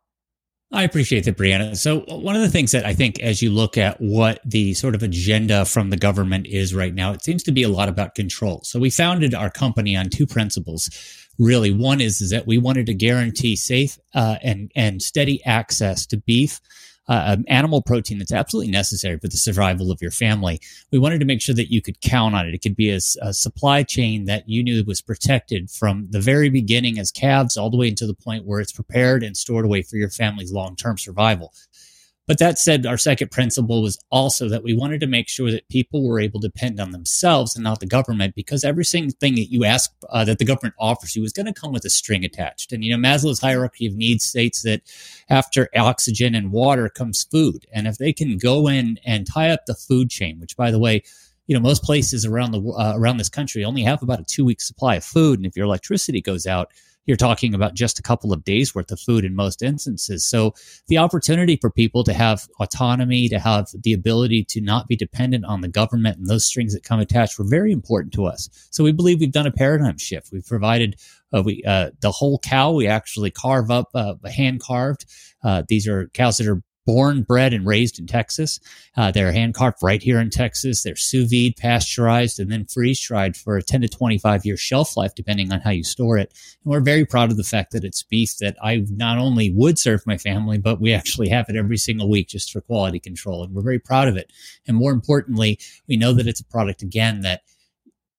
I 0.72 0.82
appreciate 0.82 1.24
that, 1.24 1.36
Breanna. 1.36 1.76
So, 1.76 2.00
one 2.08 2.34
of 2.34 2.42
the 2.42 2.48
things 2.48 2.72
that 2.72 2.84
I 2.84 2.94
think, 2.94 3.20
as 3.20 3.40
you 3.40 3.50
look 3.50 3.78
at 3.78 4.00
what 4.00 4.40
the 4.44 4.74
sort 4.74 4.96
of 4.96 5.04
agenda 5.04 5.64
from 5.66 5.90
the 5.90 5.96
government 5.96 6.48
is 6.48 6.74
right 6.74 6.92
now, 6.92 7.12
it 7.12 7.22
seems 7.22 7.44
to 7.44 7.52
be 7.52 7.62
a 7.62 7.68
lot 7.68 7.88
about 7.88 8.16
control. 8.16 8.60
So, 8.64 8.80
we 8.80 8.90
founded 8.90 9.34
our 9.34 9.50
company 9.50 9.94
on 9.94 10.10
two 10.10 10.26
principles. 10.26 10.90
Really, 11.38 11.70
one 11.70 12.00
is, 12.00 12.20
is 12.20 12.30
that 12.30 12.48
we 12.48 12.58
wanted 12.58 12.86
to 12.86 12.94
guarantee 12.94 13.54
safe 13.54 13.98
uh, 14.14 14.38
and 14.42 14.72
and 14.74 15.00
steady 15.00 15.44
access 15.44 16.06
to 16.06 16.16
beef 16.16 16.60
uh, 17.08 17.36
animal 17.48 17.82
protein 17.82 18.18
that's 18.18 18.32
absolutely 18.32 18.72
necessary 18.72 19.18
for 19.18 19.28
the 19.28 19.36
survival 19.36 19.90
of 19.90 20.00
your 20.00 20.10
family. 20.10 20.60
We 20.90 20.98
wanted 20.98 21.20
to 21.20 21.26
make 21.26 21.40
sure 21.40 21.54
that 21.54 21.72
you 21.72 21.82
could 21.82 22.00
count 22.00 22.34
on 22.34 22.46
it. 22.46 22.54
It 22.54 22.62
could 22.62 22.76
be 22.76 22.90
a, 22.90 23.00
a 23.20 23.32
supply 23.34 23.82
chain 23.82 24.24
that 24.24 24.48
you 24.48 24.62
knew 24.62 24.82
was 24.84 25.02
protected 25.02 25.70
from 25.70 26.08
the 26.10 26.20
very 26.20 26.48
beginning 26.48 26.98
as 26.98 27.10
calves 27.10 27.56
all 27.56 27.70
the 27.70 27.76
way 27.76 27.88
into 27.88 28.06
the 28.06 28.14
point 28.14 28.46
where 28.46 28.60
it's 28.60 28.72
prepared 28.72 29.22
and 29.22 29.36
stored 29.36 29.64
away 29.64 29.82
for 29.82 29.96
your 29.96 30.10
family's 30.10 30.52
long 30.52 30.76
term 30.76 30.98
survival. 30.98 31.52
But 32.26 32.38
that 32.38 32.58
said, 32.58 32.86
our 32.86 32.96
second 32.96 33.30
principle 33.30 33.82
was 33.82 33.98
also 34.10 34.48
that 34.48 34.62
we 34.62 34.74
wanted 34.74 35.00
to 35.00 35.06
make 35.06 35.28
sure 35.28 35.50
that 35.50 35.68
people 35.68 36.08
were 36.08 36.18
able 36.18 36.40
to 36.40 36.48
depend 36.48 36.80
on 36.80 36.90
themselves 36.90 37.54
and 37.54 37.62
not 37.62 37.80
the 37.80 37.86
government 37.86 38.34
because 38.34 38.64
every 38.64 38.84
single 38.84 39.14
thing 39.20 39.34
that 39.34 39.50
you 39.50 39.64
ask 39.64 39.92
uh, 40.08 40.24
that 40.24 40.38
the 40.38 40.44
government 40.46 40.74
offers 40.78 41.14
you 41.14 41.22
is 41.22 41.34
going 41.34 41.46
to 41.46 41.52
come 41.52 41.72
with 41.72 41.84
a 41.84 41.90
string 41.90 42.24
attached. 42.24 42.72
And, 42.72 42.82
you 42.82 42.96
know, 42.96 43.08
Maslow's 43.08 43.40
hierarchy 43.40 43.86
of 43.86 43.94
needs 43.94 44.24
states 44.24 44.62
that 44.62 44.80
after 45.28 45.68
oxygen 45.76 46.34
and 46.34 46.50
water 46.50 46.88
comes 46.88 47.24
food. 47.24 47.66
And 47.72 47.86
if 47.86 47.98
they 47.98 48.12
can 48.12 48.38
go 48.38 48.68
in 48.68 48.98
and 49.04 49.26
tie 49.26 49.50
up 49.50 49.66
the 49.66 49.74
food 49.74 50.08
chain, 50.08 50.40
which 50.40 50.56
by 50.56 50.70
the 50.70 50.78
way, 50.78 51.02
you 51.46 51.54
know, 51.54 51.60
most 51.60 51.82
places 51.82 52.24
around 52.24 52.52
the 52.52 52.62
uh, 52.62 52.94
around 52.96 53.18
this 53.18 53.28
country 53.28 53.64
only 53.64 53.82
have 53.82 54.02
about 54.02 54.20
a 54.20 54.24
two 54.24 54.46
week 54.46 54.62
supply 54.62 54.94
of 54.94 55.04
food, 55.04 55.38
and 55.38 55.44
if 55.44 55.56
your 55.56 55.66
electricity 55.66 56.22
goes 56.22 56.46
out, 56.46 56.72
you're 57.06 57.16
talking 57.16 57.54
about 57.54 57.74
just 57.74 57.98
a 57.98 58.02
couple 58.02 58.32
of 58.32 58.44
days 58.44 58.74
worth 58.74 58.90
of 58.90 59.00
food 59.00 59.24
in 59.24 59.34
most 59.34 59.62
instances. 59.62 60.26
So 60.28 60.54
the 60.88 60.98
opportunity 60.98 61.56
for 61.56 61.70
people 61.70 62.04
to 62.04 62.12
have 62.12 62.46
autonomy, 62.60 63.28
to 63.28 63.38
have 63.38 63.68
the 63.82 63.92
ability 63.92 64.44
to 64.50 64.60
not 64.60 64.88
be 64.88 64.96
dependent 64.96 65.44
on 65.44 65.60
the 65.60 65.68
government 65.68 66.18
and 66.18 66.26
those 66.26 66.46
strings 66.46 66.72
that 66.74 66.84
come 66.84 67.00
attached 67.00 67.38
were 67.38 67.44
very 67.48 67.72
important 67.72 68.12
to 68.14 68.26
us. 68.26 68.48
So 68.70 68.84
we 68.84 68.92
believe 68.92 69.20
we've 69.20 69.32
done 69.32 69.46
a 69.46 69.52
paradigm 69.52 69.98
shift. 69.98 70.30
We've 70.32 70.46
provided 70.46 70.96
uh, 71.34 71.42
we 71.42 71.62
uh, 71.66 71.90
the 72.00 72.12
whole 72.12 72.38
cow 72.38 72.72
we 72.72 72.86
actually 72.86 73.30
carve 73.30 73.70
up 73.70 73.88
uh, 73.94 74.14
hand 74.24 74.60
carved. 74.60 75.04
Uh, 75.42 75.62
these 75.68 75.88
are 75.88 76.08
cows 76.14 76.36
that 76.38 76.46
are 76.46 76.62
born, 76.86 77.22
bred, 77.22 77.52
and 77.52 77.66
raised 77.66 77.98
in 77.98 78.06
Texas. 78.06 78.60
Uh, 78.96 79.10
they're 79.10 79.32
hand 79.32 79.54
carved 79.54 79.78
right 79.82 80.02
here 80.02 80.20
in 80.20 80.30
Texas. 80.30 80.82
They're 80.82 80.96
sous 80.96 81.30
vide, 81.30 81.56
pasteurized, 81.56 82.38
and 82.38 82.50
then 82.50 82.64
freeze 82.64 83.00
dried 83.00 83.36
for 83.36 83.56
a 83.56 83.62
10 83.62 83.82
to 83.82 83.88
25 83.88 84.44
year 84.44 84.56
shelf 84.56 84.96
life, 84.96 85.14
depending 85.14 85.52
on 85.52 85.60
how 85.60 85.70
you 85.70 85.84
store 85.84 86.18
it. 86.18 86.32
And 86.64 86.70
we're 86.70 86.80
very 86.80 87.04
proud 87.04 87.30
of 87.30 87.36
the 87.36 87.44
fact 87.44 87.72
that 87.72 87.84
it's 87.84 88.02
beef 88.02 88.36
that 88.38 88.56
I 88.62 88.84
not 88.90 89.18
only 89.18 89.50
would 89.50 89.78
serve 89.78 90.06
my 90.06 90.18
family, 90.18 90.58
but 90.58 90.80
we 90.80 90.92
actually 90.92 91.28
have 91.28 91.46
it 91.48 91.56
every 91.56 91.78
single 91.78 92.08
week 92.08 92.28
just 92.28 92.52
for 92.52 92.60
quality 92.60 93.00
control. 93.00 93.42
And 93.42 93.54
we're 93.54 93.62
very 93.62 93.78
proud 93.78 94.08
of 94.08 94.16
it. 94.16 94.32
And 94.66 94.76
more 94.76 94.92
importantly, 94.92 95.58
we 95.88 95.96
know 95.96 96.12
that 96.12 96.26
it's 96.26 96.40
a 96.40 96.44
product, 96.44 96.82
again, 96.82 97.20
that 97.20 97.42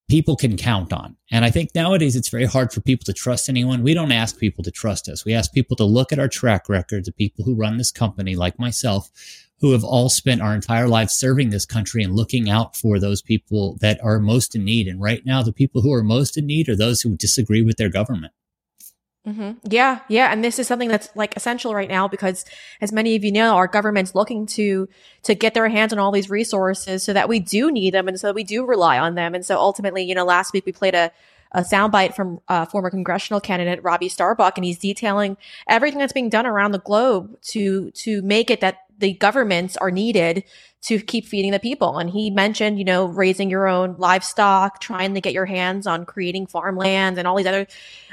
people 0.08 0.36
can 0.36 0.56
count 0.56 0.92
on. 0.92 1.16
And 1.30 1.44
I 1.44 1.50
think 1.50 1.74
nowadays 1.74 2.14
it's 2.14 2.28
very 2.28 2.44
hard 2.44 2.72
for 2.72 2.80
people 2.80 3.04
to 3.04 3.12
trust 3.12 3.48
anyone. 3.48 3.82
We 3.82 3.94
don't 3.94 4.12
ask 4.12 4.38
people 4.38 4.62
to 4.64 4.70
trust 4.70 5.08
us. 5.08 5.24
We 5.24 5.34
ask 5.34 5.52
people 5.52 5.76
to 5.76 5.84
look 5.84 6.12
at 6.12 6.18
our 6.18 6.28
track 6.28 6.68
record, 6.68 7.04
the 7.04 7.12
people 7.12 7.44
who 7.44 7.54
run 7.54 7.76
this 7.76 7.90
company, 7.90 8.36
like 8.36 8.58
myself, 8.58 9.10
who 9.60 9.72
have 9.72 9.84
all 9.84 10.08
spent 10.08 10.42
our 10.42 10.54
entire 10.54 10.86
lives 10.86 11.14
serving 11.14 11.50
this 11.50 11.66
country 11.66 12.02
and 12.02 12.14
looking 12.14 12.48
out 12.48 12.76
for 12.76 12.98
those 12.98 13.22
people 13.22 13.78
that 13.80 13.98
are 14.02 14.20
most 14.20 14.54
in 14.54 14.64
need. 14.64 14.86
And 14.86 15.00
right 15.00 15.24
now, 15.24 15.42
the 15.42 15.52
people 15.52 15.80
who 15.80 15.92
are 15.92 16.02
most 16.02 16.36
in 16.36 16.46
need 16.46 16.68
are 16.68 16.76
those 16.76 17.00
who 17.00 17.16
disagree 17.16 17.62
with 17.62 17.76
their 17.76 17.88
government. 17.88 18.32
Mm-hmm. 19.26 19.52
Yeah, 19.64 20.00
yeah, 20.08 20.30
and 20.30 20.44
this 20.44 20.60
is 20.60 20.68
something 20.68 20.88
that's 20.88 21.08
like 21.16 21.36
essential 21.36 21.74
right 21.74 21.88
now 21.88 22.06
because, 22.06 22.44
as 22.80 22.92
many 22.92 23.16
of 23.16 23.24
you 23.24 23.32
know, 23.32 23.56
our 23.56 23.66
government's 23.66 24.14
looking 24.14 24.46
to 24.46 24.88
to 25.24 25.34
get 25.34 25.52
their 25.52 25.68
hands 25.68 25.92
on 25.92 25.98
all 25.98 26.12
these 26.12 26.30
resources 26.30 27.02
so 27.02 27.12
that 27.12 27.28
we 27.28 27.40
do 27.40 27.72
need 27.72 27.92
them 27.92 28.06
and 28.06 28.20
so 28.20 28.32
we 28.32 28.44
do 28.44 28.64
rely 28.64 28.98
on 29.00 29.16
them. 29.16 29.34
And 29.34 29.44
so 29.44 29.58
ultimately, 29.58 30.04
you 30.04 30.14
know, 30.14 30.24
last 30.24 30.52
week 30.52 30.64
we 30.64 30.72
played 30.72 30.94
a 30.94 31.10
a 31.52 31.60
soundbite 31.60 32.14
from 32.14 32.40
uh, 32.48 32.66
former 32.66 32.90
congressional 32.90 33.40
candidate 33.40 33.82
Robbie 33.82 34.08
Starbuck, 34.08 34.58
and 34.58 34.64
he's 34.64 34.78
detailing 34.78 35.36
everything 35.68 35.98
that's 35.98 36.12
being 36.12 36.28
done 36.28 36.46
around 36.46 36.72
the 36.72 36.78
globe 36.78 37.36
to 37.42 37.90
to 37.92 38.22
make 38.22 38.50
it 38.50 38.60
that 38.60 38.82
the 38.98 39.14
governments 39.14 39.76
are 39.76 39.90
needed 39.90 40.44
to 40.86 41.00
keep 41.00 41.26
feeding 41.26 41.50
the 41.50 41.58
people. 41.58 41.98
And 41.98 42.08
he 42.08 42.30
mentioned, 42.30 42.78
you 42.78 42.84
know, 42.84 43.06
raising 43.06 43.50
your 43.50 43.66
own 43.66 43.96
livestock, 43.98 44.80
trying 44.80 45.14
to 45.14 45.20
get 45.20 45.32
your 45.32 45.44
hands 45.44 45.84
on 45.84 46.06
creating 46.06 46.46
farmland 46.46 47.18
and 47.18 47.26
all 47.26 47.36
these 47.36 47.46
other 47.46 47.66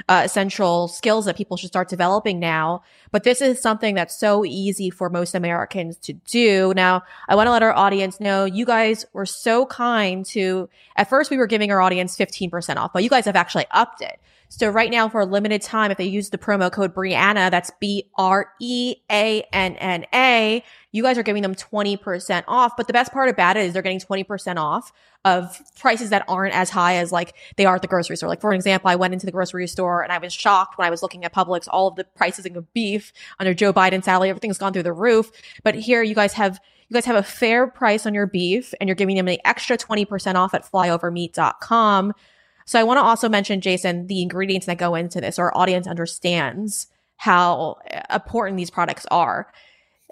uh, 0.08 0.22
essential 0.24 0.88
skills 0.88 1.26
that 1.26 1.36
people 1.36 1.56
should 1.56 1.68
start 1.68 1.88
developing 1.88 2.40
now. 2.40 2.82
But 3.12 3.22
this 3.22 3.40
is 3.40 3.62
something 3.62 3.94
that's 3.94 4.18
so 4.18 4.44
easy 4.44 4.90
for 4.90 5.08
most 5.08 5.36
Americans 5.36 5.96
to 5.98 6.14
do. 6.14 6.72
Now, 6.74 7.04
I 7.28 7.36
want 7.36 7.46
to 7.46 7.52
let 7.52 7.62
our 7.62 7.72
audience 7.72 8.18
know 8.18 8.44
you 8.44 8.66
guys 8.66 9.06
were 9.12 9.26
so 9.26 9.66
kind 9.66 10.26
to, 10.26 10.68
at 10.96 11.08
first 11.08 11.30
we 11.30 11.36
were 11.36 11.46
giving 11.46 11.70
our 11.70 11.80
audience 11.80 12.16
15% 12.16 12.76
off, 12.76 12.92
but 12.92 13.04
you 13.04 13.08
guys 13.08 13.24
have 13.26 13.36
actually 13.36 13.66
upped 13.70 14.00
it. 14.00 14.18
So 14.48 14.68
right 14.68 14.90
now 14.90 15.08
for 15.08 15.20
a 15.20 15.26
limited 15.26 15.62
time, 15.62 15.90
if 15.90 15.98
they 15.98 16.04
use 16.04 16.30
the 16.30 16.38
promo 16.38 16.70
code 16.70 16.94
Breanna, 16.94 17.50
that's 17.50 17.72
B 17.80 18.10
R 18.16 18.52
E 18.60 18.96
A 19.10 19.42
N 19.52 19.74
N 19.76 20.06
A, 20.14 20.62
you 20.94 21.02
guys 21.02 21.18
are 21.18 21.24
giving 21.24 21.42
them 21.42 21.56
20% 21.56 22.44
off. 22.46 22.76
But 22.76 22.86
the 22.86 22.92
best 22.92 23.12
part 23.12 23.28
about 23.28 23.56
it 23.56 23.64
is 23.64 23.72
they're 23.72 23.82
getting 23.82 23.98
20% 23.98 24.58
off 24.58 24.92
of 25.24 25.60
prices 25.76 26.10
that 26.10 26.24
aren't 26.28 26.54
as 26.54 26.70
high 26.70 26.94
as 26.94 27.10
like 27.10 27.34
they 27.56 27.66
are 27.66 27.74
at 27.74 27.82
the 27.82 27.88
grocery 27.88 28.16
store. 28.16 28.28
Like 28.28 28.40
for 28.40 28.54
example, 28.54 28.88
I 28.88 28.94
went 28.94 29.12
into 29.12 29.26
the 29.26 29.32
grocery 29.32 29.66
store 29.66 30.04
and 30.04 30.12
I 30.12 30.18
was 30.18 30.32
shocked 30.32 30.78
when 30.78 30.86
I 30.86 30.90
was 30.90 31.02
looking 31.02 31.24
at 31.24 31.34
Publix, 31.34 31.66
all 31.68 31.88
of 31.88 31.96
the 31.96 32.04
prices 32.04 32.46
of 32.46 32.72
beef 32.72 33.12
under 33.40 33.52
Joe 33.52 33.72
Biden's 33.72 34.04
salary, 34.04 34.30
everything's 34.30 34.56
gone 34.56 34.72
through 34.72 34.84
the 34.84 34.92
roof. 34.92 35.32
But 35.64 35.74
here 35.74 36.04
you 36.04 36.14
guys 36.14 36.34
have 36.34 36.60
you 36.88 36.94
guys 36.94 37.06
have 37.06 37.16
a 37.16 37.24
fair 37.24 37.66
price 37.66 38.06
on 38.06 38.14
your 38.14 38.28
beef 38.28 38.72
and 38.78 38.88
you're 38.88 38.94
giving 38.94 39.16
them 39.16 39.26
an 39.26 39.38
extra 39.44 39.76
20% 39.76 40.36
off 40.36 40.54
at 40.54 40.70
flyovermeat.com. 40.70 42.12
So 42.66 42.78
I 42.78 42.84
want 42.84 42.98
to 42.98 43.02
also 43.02 43.28
mention, 43.28 43.60
Jason, 43.60 44.06
the 44.06 44.22
ingredients 44.22 44.66
that 44.66 44.78
go 44.78 44.94
into 44.94 45.20
this. 45.20 45.36
so 45.36 45.42
Our 45.42 45.56
audience 45.56 45.88
understands 45.88 46.86
how 47.16 47.78
important 48.12 48.58
these 48.58 48.70
products 48.70 49.06
are. 49.10 49.48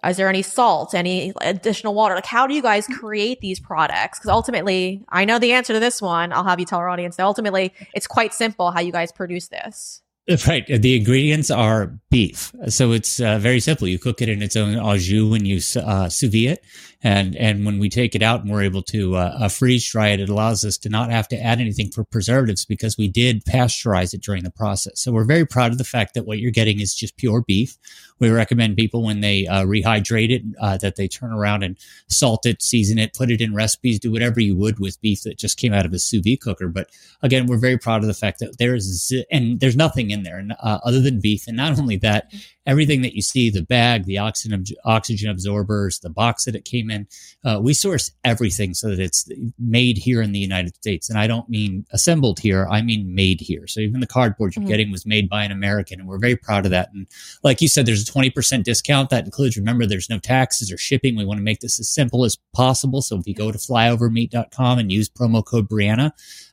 Is 0.05 0.16
there 0.16 0.28
any 0.28 0.42
salt, 0.42 0.94
any 0.94 1.32
additional 1.42 1.94
water? 1.94 2.14
Like, 2.14 2.26
how 2.26 2.46
do 2.46 2.55
you 2.55 2.62
guys 2.62 2.86
create 2.86 3.40
these 3.40 3.61
products? 3.61 4.18
Because 4.18 4.30
ultimately, 4.30 5.05
I 5.09 5.24
know 5.24 5.38
the 5.38 5.53
answer 5.53 5.72
to 5.72 5.80
this 5.80 6.03
one. 6.03 6.32
I'll 6.32 6.44
have 6.44 6.59
you 6.59 6.66
tell 6.66 6.80
our 6.80 6.88
audience 6.88 7.16
that 7.16 7.24
ultimately 7.24 7.72
it's 7.94 8.07
quite 8.07 8.34
simple 8.34 8.72
how 8.72 8.80
you 8.80 8.92
guys 8.92 9.12
produce 9.12 9.48
this. 9.48 10.03
Right. 10.46 10.64
The 10.66 10.96
ingredients 10.96 11.50
are 11.50 11.98
beef. 12.11 12.53
So 12.68 12.92
it's 12.92 13.20
uh, 13.20 13.38
very 13.38 13.59
simple. 13.59 13.88
You 13.88 13.98
cook 13.98 14.22
it 14.22 14.28
in 14.28 14.40
its 14.40 14.55
own 14.55 14.76
au 14.76 14.96
jus 14.96 15.28
when 15.28 15.44
you 15.44 15.57
uh, 15.57 16.09
sous 16.09 16.28
vide 16.30 16.50
it. 16.50 16.64
And, 17.03 17.34
and 17.36 17.66
when 17.66 17.78
we 17.78 17.88
take 17.88 18.14
it 18.14 18.22
out 18.22 18.42
and 18.42 18.50
we're 18.50 18.62
able 18.62 18.82
to 18.84 19.16
uh, 19.16 19.36
uh, 19.40 19.48
freeze 19.48 19.88
dry 19.90 20.09
it, 20.09 20.20
it 20.20 20.28
allows 20.28 20.64
us 20.64 20.78
to 20.78 20.88
not 20.88 21.11
have 21.11 21.26
to 21.28 21.40
add 21.40 21.61
anything 21.61 21.90
for 21.90 22.05
preservatives 22.05 22.64
because 22.64 22.96
we 22.96 23.09
did 23.09 23.44
pasteurize 23.44 24.14
it 24.14 24.22
during 24.22 24.44
the 24.44 24.50
process. 24.50 25.00
So 25.00 25.11
we're 25.11 25.24
very 25.24 25.46
proud 25.46 25.72
of 25.72 25.78
the 25.78 25.84
fact 25.84 26.14
that 26.14 26.26
what 26.26 26.38
you're 26.38 26.53
getting 26.53 26.80
is 26.80 26.94
just 26.94 27.16
pure 27.16 27.42
beef. 27.42 27.76
We 28.20 28.30
recommend 28.30 28.76
people 28.76 29.03
when 29.03 29.20
they 29.20 29.48
uh, 29.48 29.64
rehydrate 29.64 30.30
it 30.30 30.42
uh, 30.61 30.76
that 30.76 30.94
they 30.94 31.09
turn 31.09 31.32
around 31.32 31.64
and 31.64 31.76
salt 32.09 32.46
it, 32.46 32.62
season 32.62 32.98
it, 32.98 33.14
put 33.14 33.32
it 33.32 33.40
in 33.40 33.53
recipes, 33.53 33.98
do 33.98 34.12
whatever 34.12 34.38
you 34.38 34.55
would 34.55 34.78
with 34.78 35.00
beef 35.00 35.22
that 35.22 35.38
just 35.38 35.59
came 35.59 35.72
out 35.72 35.84
of 35.84 35.92
a 35.92 35.98
sous 35.98 36.22
vide 36.22 36.40
cooker. 36.40 36.68
But 36.68 36.90
again, 37.22 37.46
we're 37.46 37.59
very 37.59 37.78
proud 37.78 38.03
of 38.03 38.07
the 38.07 38.14
fact 38.14 38.38
that 38.38 38.59
there's 38.59 39.12
and 39.32 39.59
there's 39.59 39.74
nothing 39.74 40.11
in 40.11 40.22
there 40.22 40.46
uh, 40.61 40.78
other 40.84 41.00
than 41.00 41.20
beef, 41.20 41.48
and 41.48 41.57
not 41.57 41.76
only 41.80 41.96
that, 41.96 42.32
everything 42.67 43.03
that 43.03 43.15
you 43.15 43.23
see 43.23 43.51
the 43.51 43.63
bag, 43.63 44.05
the 44.05 44.19
oxygen, 44.19 44.65
oxygen 44.85 45.31
absorbers, 45.31 45.99
the 46.01 46.11
box 46.11 46.45
that 46.45 46.55
it 46.55 46.65
came 46.65 46.91
in 46.91 47.07
uh, 47.45 47.59
we 47.61 47.75
source 47.75 48.13
everything 48.25 48.75
so 48.75 48.89
that 48.89 49.01
it's 49.01 49.29
made 49.59 49.99
here 49.99 50.23
in 50.23 50.33
the 50.33 50.39
United 50.39 50.75
States. 50.77 51.11
And 51.11 51.19
I 51.19 51.27
don't 51.27 51.49
mean 51.49 51.85
assembled 51.91 52.39
here, 52.39 52.67
I 52.71 52.83
mean 52.83 53.15
made 53.15 53.41
here. 53.41 53.67
So 53.67 53.81
even 53.81 54.01
the 54.01 54.07
cardboard 54.07 54.55
you're 54.55 54.63
mm-hmm. 54.63 54.71
getting 54.71 54.93
was 54.93 55.05
made 55.05 55.29
by 55.29 55.45
an 55.45 55.53
American, 55.53 56.01
and 56.01 56.09
we're 56.09 56.19
very 56.19 56.37
proud 56.37 56.65
of 56.65 56.71
that. 56.71 56.91
And 56.93 57.07
like 57.43 57.61
you 57.61 57.69
said, 57.69 57.87
there's 57.87 58.09
a 58.09 58.13
20% 58.13 58.63
discount 58.63 59.11
that 59.11 59.25
includes, 59.25 59.57
remember, 59.57 59.87
there's 59.87 60.11
no 60.11 60.19
taxes 60.19 60.71
or 60.71 60.77
shipping. 60.77 61.17
We 61.17 61.25
want 61.25 61.39
to 61.39 61.45
make 61.45 61.61
this 61.61 61.81
as 61.81 61.89
simple 61.89 62.25
as 62.25 62.37
possible. 62.55 63.03
So 63.03 63.19
if 63.19 63.27
you 63.27 63.35
go 63.35 63.51
to 63.51 63.59
flyovermeat.com 63.59 64.79
and 64.79 64.93
use 64.93 65.09
promo 65.09 65.45
code 65.45 65.69
Breanna, 65.69 66.13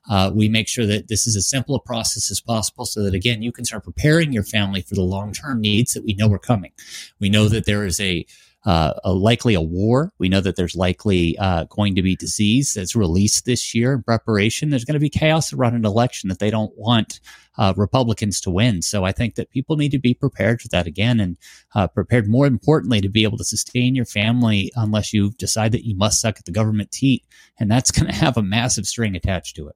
uh, 0.10 0.32
we 0.34 0.49
make 0.49 0.68
sure 0.68 0.86
that 0.86 1.07
this 1.07 1.28
is 1.28 1.36
as 1.36 1.47
simple 1.47 1.76
a 1.76 1.80
process 1.80 2.30
as 2.30 2.41
possible 2.41 2.86
so 2.86 3.01
that 3.03 3.14
again 3.14 3.41
you 3.41 3.51
can 3.51 3.66
start 3.66 3.84
preparing 3.84 4.34
your 4.34 4.43
family 4.43 4.82
for 4.82 4.95
the 4.95 5.01
long-term 5.01 5.62
needs 5.62 5.93
that 5.93 6.03
we 6.03 6.14
know 6.14 6.32
are 6.32 6.39
coming 6.39 6.72
we 7.20 7.30
know 7.30 7.47
that 7.47 7.66
there 7.66 7.86
is 7.86 7.99
a 7.99 8.26
uh, 8.66 8.93
a 9.05 9.14
likely 9.14 9.53
a 9.53 9.62
war. 9.62 10.12
We 10.20 10.28
know 10.28 10.41
that 10.41 10.55
there's 10.55 10.76
likely 10.76 11.38
uh, 11.38 11.66
going 11.66 11.95
to 11.95 12.01
be 12.01 12.16
disease 12.16 12.74
that's 12.74 12.95
released 12.95 13.45
this 13.45 13.74
year 13.74 13.93
in 13.93 14.03
preparation. 14.03 14.70
There's 14.70 14.86
going 14.86 14.95
to 14.95 14.99
be 14.99 15.10
chaos 15.10 15.53
around 15.53 15.76
an 15.76 15.86
election 15.86 16.30
that 16.30 16.39
they 16.39 16.51
don't 16.51 16.78
want 16.78 17.22
uh, 17.57 17.74
Republicans 17.78 18.41
to 18.41 18.51
win. 18.51 18.82
So 18.82 19.05
I 19.05 19.12
think 19.12 19.36
that 19.36 19.51
people 19.51 19.78
need 19.78 19.91
to 19.91 19.99
be 19.99 20.14
prepared 20.14 20.62
for 20.62 20.68
that 20.70 20.88
again 20.88 21.20
and 21.20 21.38
uh, 21.74 21.88
prepared 21.88 22.28
more 22.28 22.45
importantly 22.45 23.01
to 23.01 23.10
be 23.10 23.24
able 23.24 23.38
to 23.38 23.45
sustain 23.45 23.95
your 23.95 24.05
family 24.05 24.72
unless 24.76 25.14
you 25.14 25.32
decide 25.32 25.72
that 25.72 25.86
you 25.86 25.95
must 25.95 26.20
suck 26.20 26.38
at 26.38 26.45
the 26.45 26.51
government 26.51 26.91
teat. 26.91 27.26
And 27.60 27.72
that's 27.72 27.91
going 27.91 28.07
to 28.12 28.18
have 28.18 28.38
a 28.38 28.43
massive 28.43 28.88
string 28.88 29.16
attached 29.16 29.55
to 29.55 29.70
it. 29.70 29.76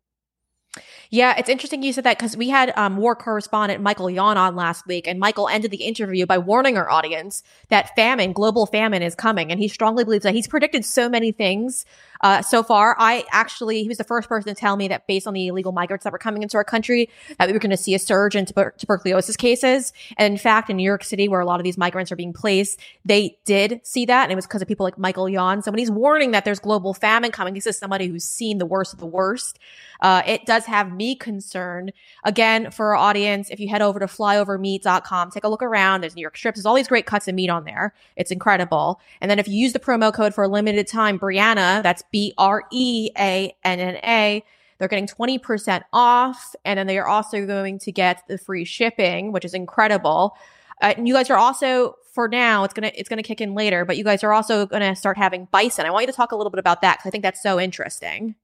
Yeah, 1.09 1.35
it's 1.37 1.49
interesting 1.49 1.83
you 1.83 1.93
said 1.93 2.05
that 2.05 2.17
because 2.17 2.35
we 2.35 2.49
had 2.49 2.73
um, 2.75 2.97
war 2.97 3.15
correspondent 3.15 3.81
Michael 3.81 4.09
Yon 4.09 4.37
on 4.37 4.55
last 4.55 4.87
week, 4.87 5.07
and 5.07 5.19
Michael 5.19 5.47
ended 5.47 5.71
the 5.71 5.83
interview 5.83 6.25
by 6.25 6.37
warning 6.37 6.77
our 6.77 6.89
audience 6.89 7.43
that 7.69 7.95
famine, 7.95 8.33
global 8.33 8.65
famine, 8.65 9.01
is 9.01 9.15
coming, 9.15 9.51
and 9.51 9.59
he 9.59 9.67
strongly 9.67 10.03
believes 10.03 10.23
that. 10.23 10.33
He's 10.33 10.47
predicted 10.47 10.85
so 10.85 11.09
many 11.09 11.31
things 11.31 11.85
uh, 12.23 12.41
so 12.41 12.63
far. 12.63 12.95
I 12.97 13.25
actually, 13.31 13.83
he 13.83 13.87
was 13.89 13.97
the 13.97 14.03
first 14.03 14.29
person 14.29 14.53
to 14.53 14.59
tell 14.59 14.77
me 14.77 14.87
that 14.87 15.05
based 15.05 15.27
on 15.27 15.33
the 15.33 15.47
illegal 15.47 15.73
migrants 15.73 16.05
that 16.05 16.13
were 16.13 16.17
coming 16.17 16.41
into 16.41 16.57
our 16.57 16.63
country, 16.63 17.09
that 17.37 17.47
we 17.47 17.53
were 17.53 17.59
going 17.59 17.69
to 17.69 17.77
see 17.77 17.93
a 17.93 17.99
surge 17.99 18.35
in 18.35 18.45
tuber- 18.45 18.73
tuberculosis 18.77 19.35
cases. 19.35 19.93
And 20.17 20.33
in 20.33 20.37
fact, 20.37 20.69
in 20.69 20.77
New 20.77 20.83
York 20.83 21.03
City, 21.03 21.27
where 21.27 21.41
a 21.41 21.45
lot 21.45 21.59
of 21.59 21.65
these 21.65 21.77
migrants 21.77 22.11
are 22.11 22.15
being 22.15 22.33
placed, 22.33 22.79
they 23.05 23.37
did 23.45 23.81
see 23.83 24.05
that. 24.05 24.23
And 24.23 24.31
it 24.31 24.35
was 24.35 24.47
because 24.47 24.61
of 24.61 24.67
people 24.67 24.85
like 24.85 24.97
Michael 24.97 25.27
Yon. 25.27 25.61
So 25.61 25.69
when 25.69 25.79
he's 25.79 25.91
warning 25.91 26.31
that 26.31 26.45
there's 26.45 26.59
global 26.59 26.93
famine 26.93 27.31
coming, 27.31 27.53
this 27.53 27.67
is 27.67 27.77
somebody 27.77 28.07
who's 28.07 28.23
seen 28.23 28.57
the 28.57 28.65
worst 28.65 28.93
of 28.93 28.99
the 28.99 29.05
worst. 29.05 29.59
Uh, 29.99 30.21
it 30.25 30.45
does 30.45 30.65
have 30.65 30.93
me 30.93 31.15
concerned. 31.15 31.91
Again, 32.23 32.71
for 32.71 32.87
our 32.87 32.95
audience, 32.95 33.49
if 33.49 33.59
you 33.59 33.69
head 33.69 33.81
over 33.81 33.99
to 33.99 34.05
flyovermeat.com, 34.05 35.31
take 35.31 35.43
a 35.43 35.49
look 35.49 35.63
around. 35.63 36.01
There's 36.01 36.15
New 36.15 36.21
York 36.21 36.37
strips. 36.37 36.57
There's 36.57 36.65
all 36.65 36.75
these 36.75 36.87
great 36.87 37.05
cuts 37.05 37.27
of 37.27 37.35
meat 37.35 37.49
on 37.49 37.65
there. 37.65 37.93
It's 38.15 38.31
incredible. 38.31 39.01
And 39.21 39.29
then 39.29 39.39
if 39.39 39.47
you 39.47 39.55
use 39.55 39.73
the 39.73 39.79
promo 39.79 40.13
code 40.13 40.33
for 40.33 40.43
a 40.43 40.47
limited 40.47 40.87
time, 40.87 41.19
Breanna, 41.19 41.81
that's 41.83 42.03
B 42.13 42.33
R 42.37 42.63
E 42.71 43.09
A 43.19 43.53
N 43.65 43.79
N 43.81 43.95
A. 43.97 44.45
They're 44.79 44.87
getting 44.87 45.07
20% 45.07 45.83
off. 45.91 46.55
And 46.63 46.79
then 46.79 46.87
they 46.87 46.97
are 46.97 47.07
also 47.07 47.45
going 47.45 47.79
to 47.79 47.91
get 47.91 48.23
the 48.27 48.37
free 48.37 48.65
shipping, 48.65 49.31
which 49.31 49.45
is 49.45 49.53
incredible. 49.53 50.35
Uh, 50.81 50.93
and 50.97 51.07
you 51.07 51.13
guys 51.13 51.29
are 51.29 51.37
also, 51.37 51.95
for 52.13 52.27
now, 52.27 52.63
it's 52.63 52.73
to, 52.73 52.99
it's 52.99 53.09
to 53.09 53.23
kick 53.23 53.41
in 53.41 53.53
later, 53.53 53.85
but 53.85 53.97
you 53.97 54.03
guys 54.03 54.23
are 54.23 54.33
also 54.33 54.65
to 54.65 54.95
start 54.95 55.17
having 55.17 55.47
bison. 55.51 55.85
I 55.85 55.91
want 55.91 56.03
you 56.03 56.11
to 56.11 56.15
talk 56.15 56.31
a 56.31 56.35
little 56.35 56.51
bit 56.51 56.59
about 56.59 56.81
that 56.81 56.97
because 56.97 57.09
I 57.09 57.11
think 57.11 57.23
that's 57.23 57.41
so 57.41 57.59
interesting. 57.59 58.35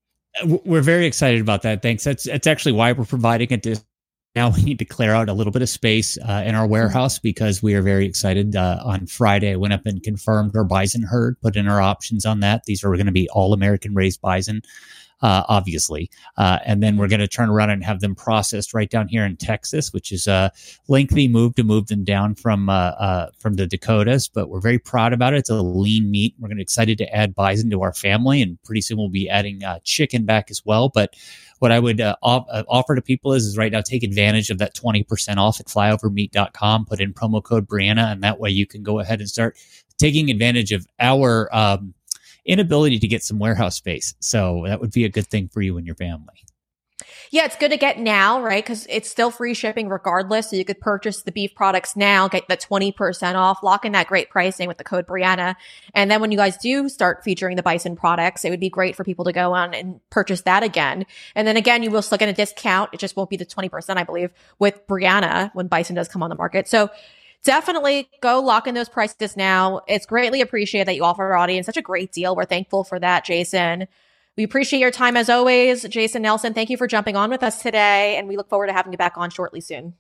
We're 0.45 0.82
very 0.82 1.05
excited 1.05 1.41
about 1.41 1.63
that. 1.63 1.82
Thanks. 1.82 2.03
That's, 2.03 2.24
that's 2.24 2.47
actually 2.47 2.74
why 2.74 2.91
we're 2.91 3.05
providing 3.05 3.51
a 3.51 3.57
discount 3.57 3.89
now 4.36 4.51
we 4.51 4.63
need 4.63 4.80
to 4.80 4.86
clear 4.86 5.13
out 5.13 5.30
a 5.30 5.34
little 5.34 5.51
bit 5.51 5.61
of 5.61 5.69
space 5.69 6.17
uh, 6.17 6.43
in 6.45 6.55
our 6.55 6.67
warehouse 6.67 7.19
because 7.19 7.63
we 7.63 7.73
are 7.73 7.82
very 7.82 8.05
excited. 8.05 8.55
Uh, 8.55 8.80
on 8.84 9.07
Friday, 9.07 9.51
I 9.51 9.55
went 9.55 9.73
up 9.73 9.86
and 9.86 10.01
confirmed 10.03 10.55
our 10.55 10.63
bison 10.63 11.01
herd, 11.03 11.39
put 11.41 11.55
in 11.55 11.67
our 11.67 11.82
options 11.82 12.25
on 12.25 12.39
that. 12.41 12.63
These 12.65 12.84
are 12.84 12.93
going 12.93 13.05
to 13.07 13.11
be 13.11 13.27
all 13.30 13.53
American 13.53 13.95
raised 13.95 14.21
bison 14.21 14.61
uh, 15.22 15.43
obviously. 15.49 16.09
Uh, 16.38 16.59
and 16.65 16.82
then 16.82 16.97
we're 16.97 17.07
going 17.07 17.20
to 17.20 17.28
turn 17.28 17.49
around 17.49 17.70
and 17.70 17.84
have 17.84 17.99
them 17.99 18.15
processed 18.15 18.74
right 18.74 18.89
down 18.89 19.07
here 19.07 19.26
in 19.26 19.36
Texas, 19.36 19.91
which 19.91 20.11
is 20.11 20.28
a 20.28 20.51
lengthy 20.88 21.28
move 21.28 21.55
to 21.55 21.63
move 21.63 21.88
them 21.88 22.03
down 22.03 22.36
from 22.36 22.70
uh, 22.70 22.91
uh 22.91 23.30
from 23.39 23.55
the 23.55 23.67
Dakotas. 23.67 24.28
But 24.28 24.49
we're 24.49 24.61
very 24.61 24.80
proud 24.80 25.11
about 25.11 25.34
it. 25.34 25.39
It's 25.39 25.49
a 25.49 25.61
lean 25.61 26.09
meat. 26.09 26.36
We're 26.39 26.47
going 26.47 26.57
to 26.57 26.70
excited 26.70 26.99
to 26.99 27.15
add 27.15 27.34
bison 27.34 27.72
to 27.72 27.82
our 27.82 27.93
family, 27.93 28.43
and 28.43 28.61
pretty 28.61 28.82
soon 28.82 28.99
we'll 28.99 29.09
be 29.09 29.28
adding 29.28 29.63
uh, 29.63 29.80
chicken 29.84 30.24
back 30.24 30.51
as 30.51 30.63
well. 30.63 30.89
But 30.89 31.15
what 31.57 31.72
I 31.72 31.80
would 31.80 31.99
uh, 31.99 32.15
offer 32.22 32.93
to 32.93 33.01
people 33.01 33.34
is, 33.34 33.45
is 33.45 33.57
right 33.57 33.72
now 33.72 33.82
take 33.82 34.03
advantage 34.03 34.51
of 34.51 34.59
that 34.59 34.76
20% 34.76 35.38
off 35.38 35.59
at 35.59 35.65
flyovermeat.com, 35.65 36.86
put 36.86 37.01
in 37.01 37.11
promo 37.11 37.43
code 37.43 37.67
Breanna, 37.67 38.11
and 38.11 38.24
that 38.24 38.39
way 38.39 38.51
you 38.51 38.67
can 38.67 38.84
go 38.84 38.99
ahead 38.99 39.20
and 39.20 39.28
start 39.28 39.57
taking 39.97 40.30
advantage 40.30 40.72
of 40.72 40.86
our 40.99 41.49
um, 41.51 41.95
inability 42.50 43.00
to 43.00 43.08
get 43.08 43.24
some 43.24 43.39
warehouse 43.39 43.76
space. 43.76 44.16
So 44.20 44.64
that 44.66 44.82
would 44.82 44.91
be 44.91 45.06
a 45.06 45.10
good 45.10 45.28
thing 45.28 45.47
for 45.47 45.62
you 45.62 45.78
and 45.78 45.86
your 45.86 45.95
family. 45.95 46.43
Yeah, 47.32 47.45
it's 47.45 47.56
good 47.56 47.70
to 47.70 47.78
get 47.78 48.00
now, 48.00 48.41
right? 48.41 48.64
Because 48.64 48.88
it's 48.89 49.08
still 49.08 49.30
free 49.30 49.54
shipping 49.54 49.88
regardless. 49.88 50.50
So 50.50 50.56
you 50.56 50.66
could 50.66 50.82
purchase 50.82 51.22
the 51.22 51.32
beef 51.32 51.54
products 51.54 51.95
now, 51.95 52.28
get 52.28 52.47
the 52.47 52.58
20% 52.58 53.36
off, 53.36 53.62
lock 53.62 53.86
in 53.86 53.91
that 53.91 54.08
great 54.08 54.32
pricing 54.32 54.68
with 54.68 54.80
the 54.80 54.84
code 54.84 55.06
Breanna. 55.06 55.56
And 55.93 56.10
then 56.10 56.22
when 56.22 56.32
you 56.32 56.38
guys 56.38 56.58
do 56.58 56.89
start 56.89 57.24
featuring 57.24 57.56
the 57.56 57.62
bison 57.62 57.95
products, 57.95 58.45
it 58.45 58.50
would 58.50 58.60
be 58.60 58.70
great 58.70 58.95
for 58.95 59.04
people 59.04 59.26
to 59.26 59.32
go 59.32 59.54
on 59.54 59.76
and 59.76 60.00
purchase 60.10 60.41
that 60.41 60.64
again. 60.64 61.06
And 61.36 61.47
then 61.47 61.56
again, 61.56 61.84
you 61.84 61.91
will 61.91 62.02
still 62.02 62.18
get 62.18 62.30
a 62.30 62.34
discount. 62.34 62.89
It 62.93 63.00
just 63.00 63.16
won't 63.16 63.30
be 63.30 63.38
the 63.38 63.45
20%, 63.45 63.95
I 63.95 64.04
believe, 64.04 64.32
with 64.58 64.88
Breanna 64.88 65.52
when 65.54 65.68
bison 65.68 65.95
does 65.95 66.08
come 66.08 66.24
on 66.24 66.32
the 66.32 66.36
market. 66.36 66.68
So 66.68 66.89
definitely 67.44 68.10
go 68.22 68.40
lock 68.42 68.68
in 68.68 68.76
those 68.76 68.90
prices 68.90 69.36
now. 69.38 69.82
It's 69.88 70.06
greatly 70.06 70.42
appreciated 70.42 70.88
that 70.88 70.96
you 70.96 71.04
offer 71.04 71.24
our 71.24 71.38
audience 71.38 71.66
such 71.66 71.78
a 71.78 71.82
great 71.82 72.12
deal. 72.12 72.36
We're 72.36 72.46
thankful 72.46 72.84
for 72.84 73.00
that, 73.00 73.26
Jason. 73.26 73.88
We 74.38 74.44
appreciate 74.44 74.80
your 74.80 74.92
time 74.92 75.18
as 75.18 75.30
always. 75.30 75.84
Jason 75.84 76.22
Nelson, 76.22 76.54
thank 76.54 76.70
you 76.70 76.78
for 76.78 76.88
jumping 76.88 77.16
on 77.16 77.30
with 77.30 77.44
us 77.44 77.62
today, 77.62 78.16
and 78.18 78.28
we 78.28 78.38
look 78.38 78.50
forward 78.50 78.68
to 78.68 78.74
having 78.74 78.94
you 78.94 78.98
back 78.98 79.18
on 79.18 79.30
shortly 79.30 79.60
soon. 79.60 79.96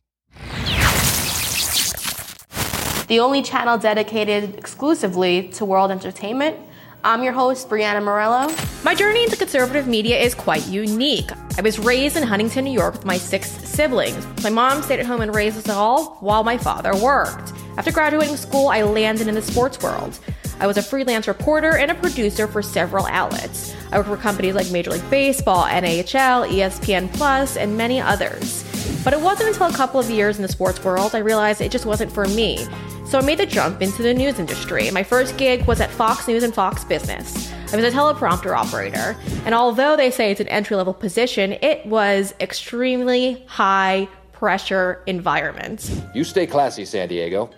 The 3.07 3.19
only 3.19 3.41
channel 3.41 3.77
dedicated 3.77 4.55
exclusively 4.55 5.49
to 5.49 5.65
world 5.65 5.91
entertainment. 5.91 6.57
I'm 7.01 7.23
your 7.23 7.31
host, 7.31 7.69
Breanna 7.69 8.03
Morello. 8.03 8.53
My 8.83 8.93
journey 8.93 9.23
into 9.23 9.37
conservative 9.37 9.87
media 9.87 10.19
is 10.19 10.35
quite 10.35 10.67
unique. 10.67 11.31
I 11.57 11.61
was 11.61 11.79
raised 11.79 12.17
in 12.17 12.23
Huntington, 12.23 12.65
New 12.65 12.73
York 12.73 12.93
with 12.93 13.05
my 13.05 13.17
six 13.17 13.49
siblings. 13.49 14.25
My 14.43 14.49
mom 14.49 14.81
stayed 14.81 14.99
at 14.99 15.05
home 15.05 15.21
and 15.21 15.33
raised 15.33 15.57
us 15.57 15.69
all 15.69 16.17
while 16.19 16.43
my 16.43 16.57
father 16.57 16.93
worked. 16.97 17.53
After 17.77 17.93
graduating 17.93 18.35
school, 18.35 18.67
I 18.67 18.81
landed 18.81 19.29
in 19.29 19.35
the 19.35 19.41
sports 19.41 19.81
world. 19.81 20.19
I 20.59 20.67
was 20.67 20.75
a 20.75 20.81
freelance 20.83 21.25
reporter 21.25 21.77
and 21.77 21.89
a 21.89 21.95
producer 21.95 22.47
for 22.47 22.61
several 22.61 23.05
outlets. 23.05 23.73
I 23.93 23.97
worked 23.97 24.09
for 24.09 24.17
companies 24.17 24.55
like 24.55 24.69
Major 24.69 24.91
League 24.91 25.09
Baseball, 25.09 25.63
NHL, 25.67 26.49
ESPN 26.49 27.13
Plus, 27.13 27.55
and 27.55 27.77
many 27.77 28.01
others. 28.01 28.65
But 29.03 29.13
it 29.13 29.21
wasn't 29.21 29.49
until 29.49 29.67
a 29.67 29.73
couple 29.73 29.99
of 29.99 30.09
years 30.09 30.37
in 30.37 30.41
the 30.41 30.47
sports 30.47 30.83
world 30.83 31.15
I 31.15 31.19
realized 31.19 31.61
it 31.61 31.71
just 31.71 31.85
wasn't 31.85 32.11
for 32.11 32.25
me. 32.27 32.65
So 33.05 33.17
I 33.17 33.21
made 33.21 33.39
the 33.39 33.45
jump 33.45 33.81
into 33.81 34.03
the 34.03 34.13
news 34.13 34.37
industry. 34.37 34.91
My 34.91 35.03
first 35.03 35.37
gig 35.37 35.65
was 35.65 35.81
at 35.81 35.89
Fox 35.89 36.27
News 36.27 36.43
and 36.43 36.53
Fox 36.53 36.83
Business. 36.83 37.51
I 37.73 37.75
was 37.75 37.85
a 37.85 37.91
teleprompter 37.91 38.55
operator, 38.55 39.15
and 39.45 39.55
although 39.55 39.95
they 39.95 40.11
say 40.11 40.31
it's 40.31 40.39
an 40.39 40.47
entry 40.47 40.75
level 40.75 40.93
position, 40.93 41.53
it 41.53 41.85
was 41.85 42.33
extremely 42.39 43.43
high 43.47 44.07
pressure 44.31 45.03
environment. 45.05 45.91
You 46.13 46.23
stay 46.23 46.47
classy, 46.47 46.85
San 46.85 47.09
Diego. 47.09 47.49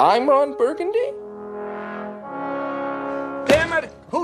I'm 0.00 0.28
Ron 0.28 0.56
Burgundy. 0.56 1.12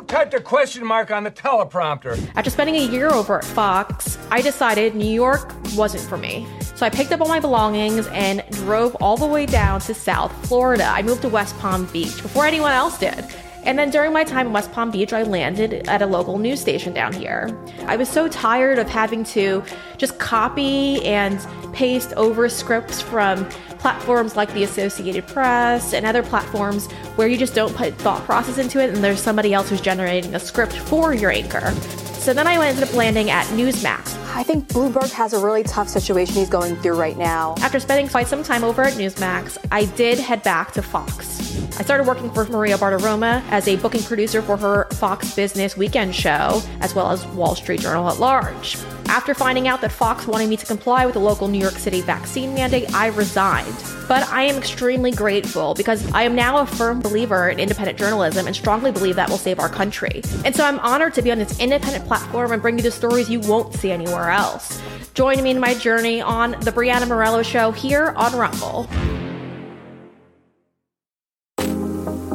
Typed 0.08 0.34
a 0.34 0.40
question 0.40 0.84
mark 0.84 1.10
on 1.10 1.22
the 1.22 1.30
teleprompter? 1.30 2.18
After 2.34 2.50
spending 2.50 2.76
a 2.76 2.86
year 2.86 3.08
over 3.08 3.38
at 3.38 3.44
Fox, 3.44 4.18
I 4.30 4.40
decided 4.40 4.94
New 4.94 5.10
York 5.10 5.54
wasn't 5.76 6.02
for 6.08 6.16
me. 6.16 6.46
So 6.74 6.86
I 6.86 6.90
picked 6.90 7.12
up 7.12 7.20
all 7.20 7.28
my 7.28 7.40
belongings 7.40 8.06
and 8.08 8.42
drove 8.50 8.94
all 8.96 9.16
the 9.16 9.26
way 9.26 9.46
down 9.46 9.80
to 9.80 9.94
South 9.94 10.32
Florida. 10.46 10.84
I 10.84 11.02
moved 11.02 11.22
to 11.22 11.28
West 11.28 11.58
Palm 11.58 11.84
Beach 11.86 12.22
before 12.22 12.46
anyone 12.46 12.72
else 12.72 12.98
did. 12.98 13.24
And 13.64 13.78
then 13.78 13.90
during 13.90 14.12
my 14.12 14.24
time 14.24 14.46
in 14.46 14.52
West 14.52 14.72
Palm 14.72 14.90
Beach, 14.90 15.12
I 15.12 15.22
landed 15.22 15.86
at 15.88 16.00
a 16.02 16.06
local 16.06 16.38
news 16.38 16.60
station 16.60 16.94
down 16.94 17.12
here. 17.12 17.56
I 17.86 17.96
was 17.96 18.08
so 18.08 18.28
tired 18.28 18.78
of 18.78 18.88
having 18.88 19.24
to 19.24 19.62
just 19.98 20.18
copy 20.18 21.04
and 21.04 21.38
paste 21.72 22.12
over 22.14 22.48
scripts 22.48 23.00
from 23.00 23.48
platforms 23.78 24.36
like 24.36 24.52
the 24.54 24.64
Associated 24.64 25.26
Press 25.26 25.92
and 25.92 26.04
other 26.04 26.22
platforms 26.22 26.90
where 27.16 27.28
you 27.28 27.36
just 27.36 27.54
don't 27.54 27.74
put 27.76 27.94
thought 27.94 28.24
process 28.24 28.58
into 28.58 28.82
it 28.82 28.90
and 28.90 29.04
there's 29.04 29.20
somebody 29.20 29.54
else 29.54 29.70
who's 29.70 29.80
generating 29.80 30.34
a 30.34 30.40
script 30.40 30.72
for 30.72 31.14
your 31.14 31.30
anchor. 31.30 31.70
So 32.18 32.34
then 32.34 32.46
I 32.46 32.54
ended 32.66 32.82
up 32.82 32.92
landing 32.94 33.30
at 33.30 33.46
Newsmax. 33.46 34.18
I 34.34 34.42
think 34.42 34.66
Bloomberg 34.68 35.10
has 35.12 35.32
a 35.32 35.38
really 35.38 35.62
tough 35.62 35.88
situation 35.88 36.34
he's 36.34 36.48
going 36.48 36.76
through 36.76 36.98
right 36.98 37.16
now. 37.16 37.54
After 37.58 37.80
spending 37.80 38.08
quite 38.08 38.26
some 38.26 38.42
time 38.42 38.64
over 38.64 38.82
at 38.82 38.94
Newsmax, 38.94 39.56
I 39.70 39.86
did 39.86 40.18
head 40.18 40.42
back 40.42 40.72
to 40.72 40.82
Fox. 40.82 41.47
I 41.78 41.82
started 41.82 42.08
working 42.08 42.28
for 42.32 42.44
Maria 42.46 42.76
Bartiromo 42.76 43.40
as 43.50 43.68
a 43.68 43.76
booking 43.76 44.02
producer 44.02 44.42
for 44.42 44.56
her 44.56 44.88
Fox 44.94 45.36
Business 45.36 45.76
Weekend 45.76 46.12
show, 46.12 46.60
as 46.80 46.92
well 46.92 47.12
as 47.12 47.24
Wall 47.28 47.54
Street 47.54 47.80
Journal 47.80 48.08
at 48.08 48.18
large. 48.18 48.76
After 49.06 49.32
finding 49.32 49.68
out 49.68 49.80
that 49.82 49.92
Fox 49.92 50.26
wanted 50.26 50.48
me 50.48 50.56
to 50.56 50.66
comply 50.66 51.06
with 51.06 51.14
the 51.14 51.20
local 51.20 51.46
New 51.46 51.60
York 51.60 51.74
City 51.74 52.00
vaccine 52.00 52.52
mandate, 52.52 52.92
I 52.92 53.06
resigned. 53.06 53.76
But 54.08 54.28
I 54.28 54.42
am 54.42 54.56
extremely 54.56 55.12
grateful 55.12 55.74
because 55.74 56.12
I 56.12 56.24
am 56.24 56.34
now 56.34 56.58
a 56.58 56.66
firm 56.66 57.00
believer 57.00 57.48
in 57.48 57.60
independent 57.60 57.96
journalism 57.96 58.48
and 58.48 58.56
strongly 58.56 58.90
believe 58.90 59.14
that 59.14 59.30
will 59.30 59.38
save 59.38 59.60
our 59.60 59.68
country. 59.68 60.22
And 60.44 60.56
so 60.56 60.64
I'm 60.64 60.80
honored 60.80 61.14
to 61.14 61.22
be 61.22 61.30
on 61.30 61.38
this 61.38 61.60
independent 61.60 62.06
platform 62.06 62.50
and 62.50 62.60
bring 62.60 62.76
you 62.76 62.82
the 62.82 62.90
stories 62.90 63.30
you 63.30 63.38
won't 63.38 63.72
see 63.72 63.92
anywhere 63.92 64.30
else. 64.30 64.82
Join 65.14 65.40
me 65.44 65.52
in 65.52 65.60
my 65.60 65.74
journey 65.74 66.20
on 66.20 66.52
The 66.62 66.72
Breanna 66.72 67.06
Morello 67.06 67.44
Show 67.44 67.70
here 67.70 68.14
on 68.16 68.34
Rumble. 68.34 68.88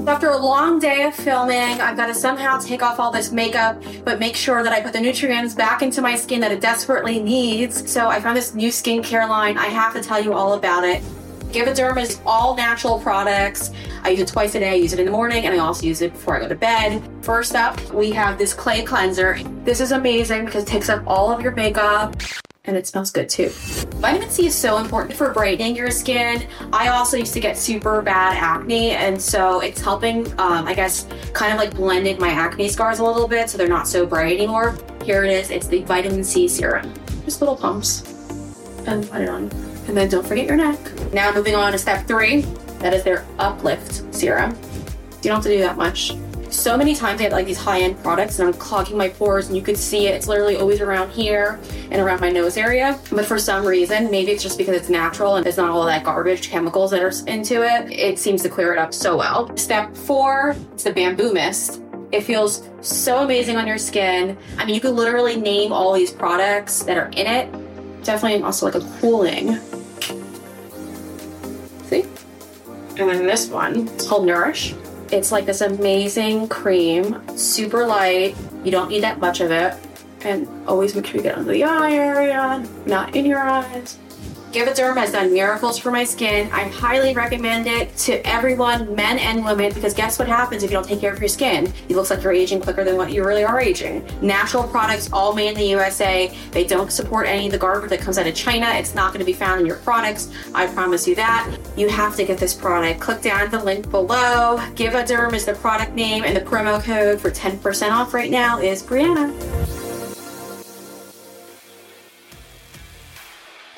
After 0.05 0.31
a 0.31 0.37
long 0.37 0.79
day 0.79 1.03
of 1.03 1.15
filming, 1.15 1.79
I've 1.79 1.95
got 1.95 2.07
to 2.07 2.13
somehow 2.13 2.59
take 2.59 2.83
off 2.83 2.99
all 2.99 3.09
this 3.09 3.31
makeup, 3.31 3.81
but 4.03 4.19
make 4.19 4.35
sure 4.35 4.61
that 4.61 4.73
I 4.73 4.81
put 4.81 4.91
the 4.91 4.99
nutrients 4.99 5.55
back 5.55 5.81
into 5.81 6.01
my 6.01 6.17
skin 6.17 6.41
that 6.41 6.51
it 6.51 6.59
desperately 6.59 7.23
needs. 7.23 7.89
So 7.89 8.09
I 8.09 8.19
found 8.19 8.35
this 8.35 8.53
new 8.53 8.67
skincare 8.67 9.29
line. 9.29 9.57
I 9.57 9.67
have 9.67 9.93
to 9.93 10.03
tell 10.03 10.21
you 10.21 10.33
all 10.33 10.55
about 10.55 10.83
it. 10.83 11.01
GiveADerm 11.53 12.01
is 12.01 12.19
all 12.25 12.53
natural 12.53 12.99
products. 12.99 13.71
I 14.03 14.09
use 14.09 14.19
it 14.19 14.27
twice 14.27 14.55
a 14.55 14.59
day. 14.59 14.71
I 14.71 14.75
use 14.75 14.91
it 14.91 14.99
in 14.99 15.05
the 15.05 15.11
morning 15.11 15.45
and 15.45 15.55
I 15.55 15.59
also 15.59 15.85
use 15.85 16.01
it 16.01 16.11
before 16.11 16.35
I 16.35 16.41
go 16.41 16.49
to 16.49 16.55
bed. 16.55 17.01
First 17.21 17.55
up, 17.55 17.79
we 17.93 18.11
have 18.11 18.37
this 18.37 18.53
clay 18.53 18.83
cleanser. 18.83 19.39
This 19.63 19.79
is 19.79 19.93
amazing 19.93 20.43
because 20.43 20.63
it 20.63 20.67
takes 20.67 20.89
up 20.89 21.01
all 21.07 21.31
of 21.31 21.39
your 21.39 21.53
makeup 21.53 22.13
and 22.66 22.78
it 22.78 22.88
smells 22.88 23.11
good 23.11 23.28
too. 23.28 23.49
Vitamin 23.99 24.30
C 24.30 24.47
is 24.47 24.55
so 24.55 24.78
important 24.78 25.16
for 25.16 25.34
brightening 25.34 25.76
your 25.76 25.91
skin. 25.91 26.47
I 26.72 26.89
also 26.89 27.18
used 27.18 27.34
to 27.34 27.39
get 27.39 27.57
super 27.57 28.01
bad 28.01 28.38
acne, 28.38 28.91
and 28.91 29.22
so 29.22 29.59
it's 29.59 29.82
helping, 29.82 30.28
um, 30.39 30.66
I 30.68 30.74
guess, 30.74 31.07
kind 31.34 31.51
of 31.51 31.59
like 31.59 31.76
blending 31.76 32.20
my 32.20 32.30
acne 32.30 32.70
scars 32.70 32.99
a 32.99 33.03
little 33.03 33.28
bit 33.28 33.49
so 33.49 33.57
they're 33.57 33.68
not 33.68 33.88
so 33.88 34.05
bright 34.05 34.38
anymore. 34.38 34.78
Here 35.03 35.26
it 35.26 35.32
is, 35.32 35.51
it's 35.51 35.68
the 35.68 35.84
vitamin 35.84 36.24
C 36.24 36.47
serum. 36.47 36.93
Just 37.26 37.41
little 37.41 37.57
pumps 37.57 38.01
and 38.88 39.09
put 39.09 39.22
it 39.22 39.30
on. 39.30 39.43
And 39.88 39.97
then 39.97 40.09
don't 40.09 40.26
forget 40.26 40.45
your 40.45 40.55
neck. 40.55 40.80
Now 41.14 41.34
moving 41.34 41.55
on 41.55 41.74
to 41.74 41.78
step 41.78 42.07
three, 42.07 42.41
that 42.80 42.93
is 42.93 43.03
their 43.03 43.26
uplift 43.39 44.14
serum. 44.16 44.51
You 45.22 45.30
don't 45.30 45.36
have 45.36 45.43
to 45.43 45.49
do 45.49 45.59
that 45.59 45.78
much 45.78 46.14
so 46.53 46.77
many 46.77 46.93
times 46.95 47.19
I 47.19 47.23
had 47.23 47.31
like 47.31 47.47
these 47.47 47.57
high-end 47.57 48.01
products 48.03 48.39
and 48.39 48.47
I'm 48.47 48.53
clogging 48.53 48.95
my 48.95 49.09
pores 49.09 49.47
and 49.47 49.55
you 49.55 49.63
could 49.63 49.77
see 49.77 50.07
it. 50.07 50.13
It's 50.13 50.27
literally 50.27 50.55
always 50.55 50.81
around 50.81 51.11
here 51.11 51.59
and 51.89 51.99
around 51.99 52.21
my 52.21 52.29
nose 52.29 52.57
area. 52.57 52.99
But 53.11 53.25
for 53.25 53.39
some 53.39 53.65
reason, 53.65 54.11
maybe 54.11 54.31
it's 54.31 54.43
just 54.43 54.57
because 54.57 54.75
it's 54.75 54.89
natural 54.89 55.35
and 55.35 55.47
it's 55.47 55.57
not 55.57 55.71
all 55.71 55.85
that 55.85 56.03
garbage 56.03 56.49
chemicals 56.49 56.91
that 56.91 57.01
are 57.01 57.11
into 57.27 57.63
it, 57.63 57.91
it 57.91 58.19
seems 58.19 58.43
to 58.43 58.49
clear 58.49 58.71
it 58.71 58.77
up 58.77 58.93
so 58.93 59.17
well. 59.17 59.55
Step 59.57 59.95
four, 59.95 60.55
it's 60.73 60.83
the 60.83 60.93
bamboo 60.93 61.33
mist. 61.33 61.81
It 62.11 62.21
feels 62.21 62.69
so 62.81 63.23
amazing 63.23 63.57
on 63.57 63.65
your 63.65 63.79
skin. 63.79 64.37
I 64.57 64.65
mean, 64.65 64.75
you 64.75 64.81
could 64.81 64.93
literally 64.93 65.35
name 65.35 65.73
all 65.73 65.93
these 65.93 66.11
products 66.11 66.83
that 66.83 66.97
are 66.97 67.07
in 67.07 67.25
it. 67.25 67.51
Definitely 68.03 68.43
also 68.43 68.67
like 68.67 68.75
a 68.75 68.99
cooling. 68.99 69.57
See? 71.85 72.03
And 72.97 73.09
then 73.09 73.25
this 73.25 73.47
one, 73.49 73.87
it's 73.87 74.07
called 74.07 74.27
Nourish. 74.27 74.75
It's 75.14 75.32
like 75.32 75.45
this 75.45 75.61
amazing 75.61 76.47
cream, 76.47 77.22
super 77.38 77.86
light. 77.86 78.36
You 78.64 78.72
don't 78.72 78.89
need 78.89 79.03
that 79.03 79.20
much 79.20 79.41
of 79.41 79.51
it. 79.51 79.78
And 80.22 80.47
always 80.68 80.95
make 80.95 81.05
sure 81.05 81.18
you 81.18 81.22
get 81.22 81.38
under 81.38 81.51
the 81.51 81.64
eye 81.64 81.91
area, 81.91 82.68
not 82.88 83.16
in 83.16 83.24
your 83.24 83.38
eyes. 83.38 83.99
GiveADerm 84.53 84.95
has 84.97 85.11
done 85.11 85.33
miracles 85.33 85.79
for 85.79 85.89
my 85.89 86.03
skin. 86.03 86.47
I 86.51 86.65
highly 86.65 87.15
recommend 87.15 87.65
it 87.65 87.97
to 87.97 88.23
everyone, 88.25 88.93
men 88.93 89.17
and 89.17 89.43
women, 89.43 89.73
because 89.73 89.95
guess 89.95 90.19
what 90.19 90.27
happens 90.27 90.61
if 90.61 90.69
you 90.69 90.77
don't 90.77 90.87
take 90.87 91.01
care 91.01 91.11
of 91.11 91.19
your 91.19 91.27
skin? 91.27 91.73
It 91.89 91.95
looks 91.95 92.11
like 92.11 92.21
you're 92.21 92.33
aging 92.33 92.61
quicker 92.61 92.83
than 92.83 92.95
what 92.95 93.11
you 93.11 93.25
really 93.25 93.43
are 93.43 93.59
aging. 93.59 94.07
Natural 94.21 94.67
products, 94.67 95.11
all 95.11 95.33
made 95.33 95.47
in 95.47 95.55
the 95.55 95.65
USA. 95.65 96.31
They 96.51 96.65
don't 96.65 96.91
support 96.91 97.25
any 97.25 97.47
of 97.47 97.51
the 97.51 97.57
garbage 97.57 97.89
that 97.89 98.01
comes 98.01 98.19
out 98.19 98.27
of 98.27 98.35
China. 98.35 98.67
It's 98.75 98.93
not 98.93 99.11
going 99.11 99.21
to 99.21 99.25
be 99.25 99.33
found 99.33 99.59
in 99.59 99.65
your 99.65 99.77
products. 99.77 100.31
I 100.53 100.67
promise 100.67 101.07
you 101.07 101.15
that. 101.15 101.51
You 101.75 101.89
have 101.89 102.15
to 102.17 102.23
get 102.23 102.37
this 102.37 102.53
product. 102.53 103.01
Click 103.01 103.23
down 103.23 103.49
the 103.49 103.63
link 103.63 103.89
below. 103.89 104.57
GiveADerm 104.75 105.33
is 105.33 105.45
the 105.45 105.55
product 105.55 105.93
name, 105.93 106.23
and 106.23 106.37
the 106.37 106.41
promo 106.41 106.79
code 106.79 107.19
for 107.19 107.31
10% 107.31 107.89
off 107.89 108.13
right 108.13 108.29
now 108.29 108.59
is 108.59 108.83
Breanna. 108.83 109.82